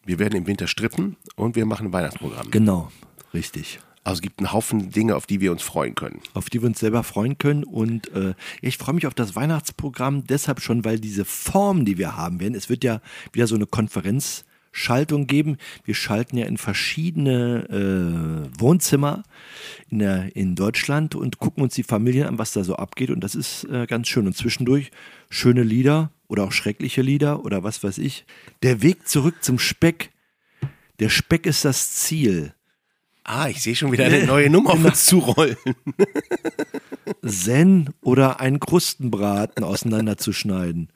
wir 0.05 0.18
werden 0.18 0.35
im 0.35 0.49
Winter 0.49 0.66
strippen 0.66 1.14
und 1.37 1.55
wir 1.55 1.66
machen 1.66 1.87
ein 1.87 1.93
Weihnachtsprogramm. 1.93 2.51
Genau, 2.51 2.91
richtig. 3.33 3.79
Also 4.03 4.18
es 4.18 4.22
gibt 4.22 4.38
einen 4.38 4.53
Haufen 4.53 4.90
Dinge, 4.90 5.14
auf 5.14 5.26
die 5.26 5.40
wir 5.40 5.53
uns 5.53 5.62
freuen 5.62 5.94
können. 5.94 6.20
Auf 6.32 6.48
die 6.48 6.62
wir 6.62 6.68
uns 6.68 6.80
selber 6.80 7.03
freuen 7.03 7.36
können. 7.36 7.64
Und 7.64 8.12
äh, 8.14 8.34
ich 8.62 8.78
freue 8.78 8.94
mich 8.94 9.07
auf 9.07 9.14
das 9.14 9.36
Weihnachtsprogramm 9.36 10.26
deshalb 10.26 10.61
schon, 10.61 10.84
weil 10.84 10.98
diese 10.98 11.24
Form, 11.26 11.84
die 11.84 11.98
wir 11.98 12.16
haben 12.16 12.40
werden, 12.40 12.55
es 12.55 12.70
wird 12.70 12.82
ja 12.82 13.03
wieder 13.32 13.46
so 13.46 13.57
eine 13.57 13.66
Konferenzschaltung 13.66 15.26
geben. 15.26 15.59
Wir 15.84 15.94
schalten 15.94 16.38
ja 16.38 16.46
in 16.46 16.57
verschiedene 16.57 18.48
äh, 18.48 18.59
Wohnzimmer 18.59 19.22
in, 19.90 19.98
der, 19.98 20.34
in 20.34 20.55
Deutschland 20.55 21.14
und 21.14 21.38
gucken 21.38 21.62
uns 21.62 21.74
die 21.74 21.82
Familien 21.82 22.26
an, 22.26 22.38
was 22.38 22.53
da 22.53 22.64
so 22.64 22.76
abgeht. 22.76 23.11
Und 23.11 23.20
das 23.20 23.34
ist 23.34 23.64
äh, 23.64 23.86
ganz 23.86 24.09
schön. 24.09 24.26
Und 24.26 24.34
zwischendurch 24.34 24.92
schöne 25.28 25.62
Lieder 25.62 26.11
oder 26.26 26.44
auch 26.44 26.53
schreckliche 26.53 27.03
Lieder 27.03 27.44
oder 27.44 27.64
was 27.64 27.84
weiß 27.84 27.98
ich. 27.98 28.24
Der 28.62 28.80
Weg 28.80 29.07
zurück 29.07 29.42
zum 29.42 29.59
Speck. 29.59 30.11
Der 31.01 31.11
Speck 31.11 31.44
ist 31.44 31.66
das 31.66 31.92
Ziel. 31.96 32.55
Ah, 33.25 33.49
ich 33.49 33.62
sehe 33.62 33.77
schon 33.77 33.93
wieder 33.93 34.07
eine 34.07 34.25
neue 34.25 34.51
Nummer 34.51 34.71
auf 34.71 34.85
uns 34.85 35.07
zurollen. 35.07 35.57
Zen 37.27 37.91
oder 38.03 38.41
ein 38.41 38.61
Krustenbraten 38.61 39.64
auseinanderzuschneiden. 39.64 40.89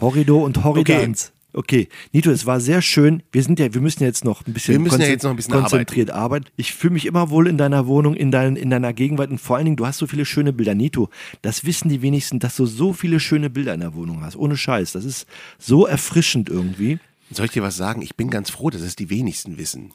Horrido 0.00 0.44
und 0.44 0.64
Horridans. 0.64 1.32
Okay. 1.54 1.88
Nito, 2.12 2.30
es 2.30 2.46
war 2.46 2.60
sehr 2.60 2.80
schön. 2.80 3.22
Wir 3.30 3.42
sind 3.42 3.58
ja, 3.58 3.72
wir 3.74 3.80
müssen 3.80 4.02
ja 4.02 4.06
jetzt 4.06 4.24
noch 4.24 4.46
ein 4.46 4.52
bisschen, 4.54 4.82
müssen 4.82 5.00
ja 5.00 5.08
noch 5.08 5.30
ein 5.30 5.36
bisschen 5.36 5.52
konzentriert 5.52 6.10
arbeiten. 6.10 6.46
Ich 6.56 6.72
fühle 6.72 6.94
mich 6.94 7.04
immer 7.04 7.28
wohl 7.30 7.46
in 7.46 7.58
deiner 7.58 7.86
Wohnung, 7.86 8.14
in, 8.14 8.30
dein, 8.30 8.56
in 8.56 8.70
deiner 8.70 8.92
Gegenwart 8.94 9.30
und 9.30 9.38
vor 9.38 9.56
allen 9.56 9.66
Dingen, 9.66 9.76
du 9.76 9.86
hast 9.86 9.98
so 9.98 10.06
viele 10.06 10.24
schöne 10.24 10.52
Bilder. 10.52 10.74
Nito, 10.74 11.10
das 11.42 11.64
wissen 11.64 11.88
die 11.90 12.00
wenigsten, 12.00 12.38
dass 12.38 12.56
du 12.56 12.64
so 12.64 12.92
viele 12.94 13.20
schöne 13.20 13.50
Bilder 13.50 13.74
in 13.74 13.80
der 13.80 13.94
Wohnung 13.94 14.22
hast. 14.22 14.36
Ohne 14.36 14.56
Scheiß. 14.56 14.92
Das 14.92 15.04
ist 15.04 15.26
so 15.58 15.86
erfrischend 15.86 16.48
irgendwie. 16.48 16.98
Soll 17.30 17.46
ich 17.46 17.52
dir 17.52 17.62
was 17.62 17.76
sagen? 17.76 18.02
Ich 18.02 18.16
bin 18.16 18.30
ganz 18.30 18.50
froh, 18.50 18.70
dass 18.70 18.80
es 18.80 18.96
die 18.96 19.10
wenigsten 19.10 19.58
wissen. 19.58 19.92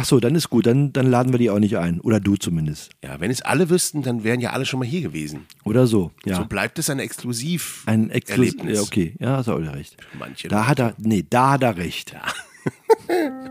Ach 0.00 0.04
so, 0.04 0.20
dann 0.20 0.36
ist 0.36 0.48
gut. 0.48 0.64
Dann, 0.64 0.92
dann 0.92 1.10
laden 1.10 1.32
wir 1.32 1.40
die 1.40 1.50
auch 1.50 1.58
nicht 1.58 1.76
ein. 1.76 2.00
Oder 2.00 2.20
du 2.20 2.36
zumindest. 2.36 2.92
Ja, 3.02 3.18
wenn 3.18 3.32
es 3.32 3.42
alle 3.42 3.68
wüssten, 3.68 4.02
dann 4.02 4.22
wären 4.22 4.38
ja 4.38 4.50
alle 4.50 4.64
schon 4.64 4.78
mal 4.78 4.86
hier 4.86 5.00
gewesen. 5.00 5.46
Oder 5.64 5.88
so. 5.88 6.12
Ja. 6.24 6.36
So 6.36 6.44
bleibt 6.44 6.78
es 6.78 6.88
ein 6.88 7.00
exklusiv 7.00 7.82
Ein 7.86 8.08
Exklusiv. 8.08 8.54
Erlebnis. 8.60 8.78
Ja, 8.78 8.82
okay. 8.84 9.16
Ja, 9.18 9.36
hast 9.38 9.48
du 9.48 9.54
auch 9.54 9.58
recht. 9.58 9.96
Manche 10.16 10.46
Da 10.46 10.68
hat 10.68 10.78
er, 10.78 10.94
nee, 10.98 11.26
da 11.28 11.50
hat 11.52 11.64
er 11.64 11.76
recht. 11.76 12.14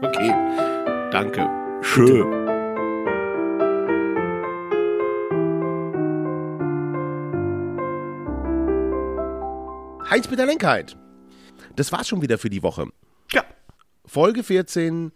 Okay, 0.02 0.32
danke. 1.12 1.50
Schön. 1.82 2.28
Heinz 10.10 10.28
Peter 10.28 10.46
Lenkheit. 10.46 10.96
Das 11.76 11.92
war's 11.92 12.08
schon 12.08 12.22
wieder 12.22 12.38
für 12.38 12.50
die 12.50 12.64
Woche. 12.64 12.86
Ja. 13.34 13.44
Folge 14.06 14.44
14 14.44 15.12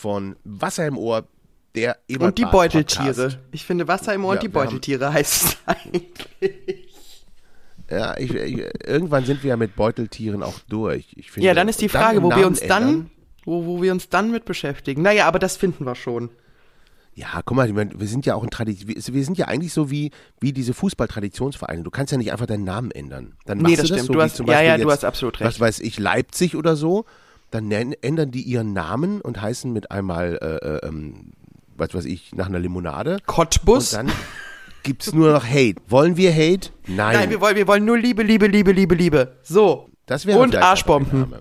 von 0.00 0.36
Wasser 0.44 0.86
im 0.86 0.96
Ohr, 0.96 1.26
der 1.74 1.98
Ebertbad 2.08 2.28
Und 2.28 2.38
die 2.38 2.44
Beuteltiere. 2.46 3.06
Podcast. 3.14 3.38
Ich 3.52 3.64
finde 3.66 3.86
Wasser 3.86 4.14
im 4.14 4.24
Ohr 4.24 4.34
Ja, 4.34 4.40
und 4.40 4.42
die 4.42 4.46
haben- 4.48 4.52
Beuteltiere 4.64 5.12
heißt 5.12 5.44
es 5.44 5.56
eigentlich. 5.66 6.88
Ja, 7.90 8.16
ich, 8.16 8.32
ich, 8.34 8.64
irgendwann 8.86 9.24
sind 9.24 9.42
wir 9.42 9.50
ja 9.50 9.56
mit 9.56 9.74
Beuteltieren 9.76 10.42
auch 10.42 10.58
durch. 10.68 11.06
Ich 11.16 11.30
finde, 11.32 11.46
Ja, 11.48 11.54
dann 11.54 11.68
ist 11.68 11.80
die 11.80 11.88
Frage, 11.88 12.22
wo 12.22 12.30
wir 12.34 12.46
uns 12.46 12.60
dann, 12.60 13.10
wo, 13.44 13.66
wo 13.66 13.82
wir 13.82 13.92
uns 13.92 14.08
dann 14.08 14.30
mit 14.30 14.44
beschäftigen. 14.44 15.02
Naja, 15.02 15.26
aber 15.26 15.38
das 15.38 15.56
finden 15.56 15.84
wir 15.84 15.94
schon. 15.96 16.30
Ja, 17.14 17.42
guck 17.44 17.56
mal, 17.56 17.74
wir 17.74 18.06
sind 18.06 18.24
ja 18.26 18.36
auch 18.36 18.44
ein 18.44 18.50
Tradition, 18.50 18.94
wir 19.14 19.24
sind 19.24 19.36
ja 19.36 19.48
eigentlich 19.48 19.72
so 19.72 19.90
wie, 19.90 20.12
wie 20.40 20.52
diese 20.52 20.72
Fußballtraditionsvereine. 20.72 21.82
Du 21.82 21.90
kannst 21.90 22.12
ja 22.12 22.18
nicht 22.18 22.30
einfach 22.32 22.46
deinen 22.46 22.64
Namen 22.64 22.92
ändern. 22.92 23.34
Dann 23.44 23.58
Nee, 23.58 23.62
machst 23.74 23.78
das 23.80 23.88
du 23.88 23.94
das 23.94 23.98
stimmt. 23.98 24.06
so 24.06 24.12
Du 24.14 24.22
hast- 24.22 24.36
zum 24.36 24.46
ja, 24.46 24.52
Beispiel 24.52 24.68
ja, 24.68 24.76
du 24.76 24.82
jetzt, 24.84 24.92
hast 24.92 25.04
absolut 25.04 25.40
recht. 25.40 25.48
Was 25.48 25.58
weiß 25.60 25.80
ich, 25.80 25.98
Leipzig 25.98 26.54
oder 26.56 26.76
so. 26.76 27.04
Dann 27.50 27.70
ändern 27.70 28.30
die 28.30 28.42
ihren 28.42 28.72
Namen 28.72 29.20
und 29.20 29.40
heißen 29.40 29.72
mit 29.72 29.90
einmal, 29.90 30.38
äh, 30.40 30.86
äh, 30.86 30.88
ähm, 30.88 31.32
was 31.76 31.94
weiß 31.94 32.04
ich, 32.04 32.34
nach 32.34 32.46
einer 32.46 32.60
Limonade. 32.60 33.18
Cottbus? 33.26 33.92
Und 33.94 34.08
dann 34.08 34.12
gibt's 34.82 35.12
nur 35.12 35.32
noch 35.32 35.44
Hate. 35.44 35.76
Wollen 35.88 36.16
wir 36.16 36.32
Hate? 36.32 36.70
Nein. 36.86 37.16
Nein, 37.16 37.30
wir 37.30 37.40
wollen, 37.40 37.56
wir 37.56 37.66
wollen 37.66 37.84
nur 37.84 37.98
Liebe, 37.98 38.22
Liebe, 38.22 38.46
Liebe, 38.46 38.72
Liebe, 38.72 38.94
Liebe. 38.94 39.36
So. 39.42 39.90
das 40.06 40.26
wäre 40.26 40.38
und 40.38 40.54
Arschbomben. 40.54 41.32
Äh, 41.32 41.38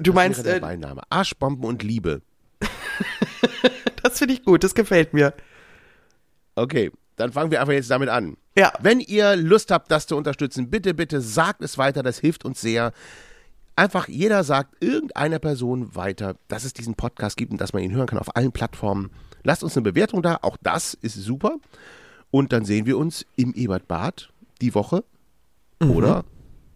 Du 0.00 0.12
Das 0.12 0.14
meinst, 0.14 0.38
wäre 0.38 0.48
der 0.48 0.56
äh, 0.56 0.60
Beiname. 0.60 1.02
Arschbomben 1.10 1.64
und 1.64 1.82
Liebe. 1.82 2.22
das 4.02 4.18
finde 4.18 4.32
ich 4.34 4.42
gut, 4.42 4.64
das 4.64 4.74
gefällt 4.74 5.12
mir. 5.12 5.34
Okay, 6.54 6.90
dann 7.16 7.32
fangen 7.32 7.50
wir 7.50 7.60
einfach 7.60 7.74
jetzt 7.74 7.90
damit 7.90 8.08
an. 8.08 8.36
Ja. 8.56 8.72
Wenn 8.80 9.00
ihr 9.00 9.36
Lust 9.36 9.70
habt, 9.70 9.90
das 9.90 10.06
zu 10.06 10.16
unterstützen, 10.16 10.70
bitte, 10.70 10.94
bitte 10.94 11.20
sagt 11.20 11.62
es 11.62 11.76
weiter, 11.76 12.02
das 12.02 12.18
hilft 12.18 12.44
uns 12.44 12.60
sehr. 12.60 12.92
Einfach 13.76 14.08
jeder 14.08 14.44
sagt 14.44 14.82
irgendeiner 14.82 15.40
Person 15.40 15.96
weiter, 15.96 16.36
dass 16.46 16.64
es 16.64 16.72
diesen 16.72 16.94
Podcast 16.94 17.36
gibt 17.36 17.50
und 17.50 17.60
dass 17.60 17.72
man 17.72 17.82
ihn 17.82 17.92
hören 17.92 18.06
kann 18.06 18.20
auf 18.20 18.36
allen 18.36 18.52
Plattformen. 18.52 19.10
Lasst 19.42 19.64
uns 19.64 19.76
eine 19.76 19.82
Bewertung 19.82 20.22
da, 20.22 20.38
auch 20.42 20.56
das 20.62 20.94
ist 20.94 21.16
super. 21.16 21.56
Und 22.30 22.52
dann 22.52 22.64
sehen 22.64 22.86
wir 22.86 22.96
uns 22.96 23.26
im 23.36 23.52
Ebertbad 23.52 24.30
die 24.60 24.74
Woche 24.74 25.02
oder 25.80 26.24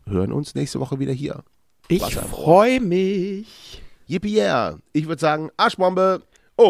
hören 0.07 0.33
uns 0.33 0.57
nächste 0.57 0.81
Woche 0.81 0.99
wieder 0.99 1.13
hier. 1.13 1.45
Ich 1.87 2.17
freue 2.17 2.81
mich. 2.81 3.83
Yippie 4.07 4.37
yeah. 4.37 4.79
Ich 4.93 5.07
würde 5.07 5.21
sagen, 5.21 5.51
Arschbombe 5.57 6.23
und 6.57 6.67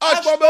Arschbombe! 0.00 0.46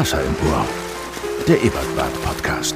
Wasser 0.00 0.22
Ohr. 0.48 0.66
Der 1.46 1.62
Ebertbad 1.62 2.22
Podcast. 2.22 2.74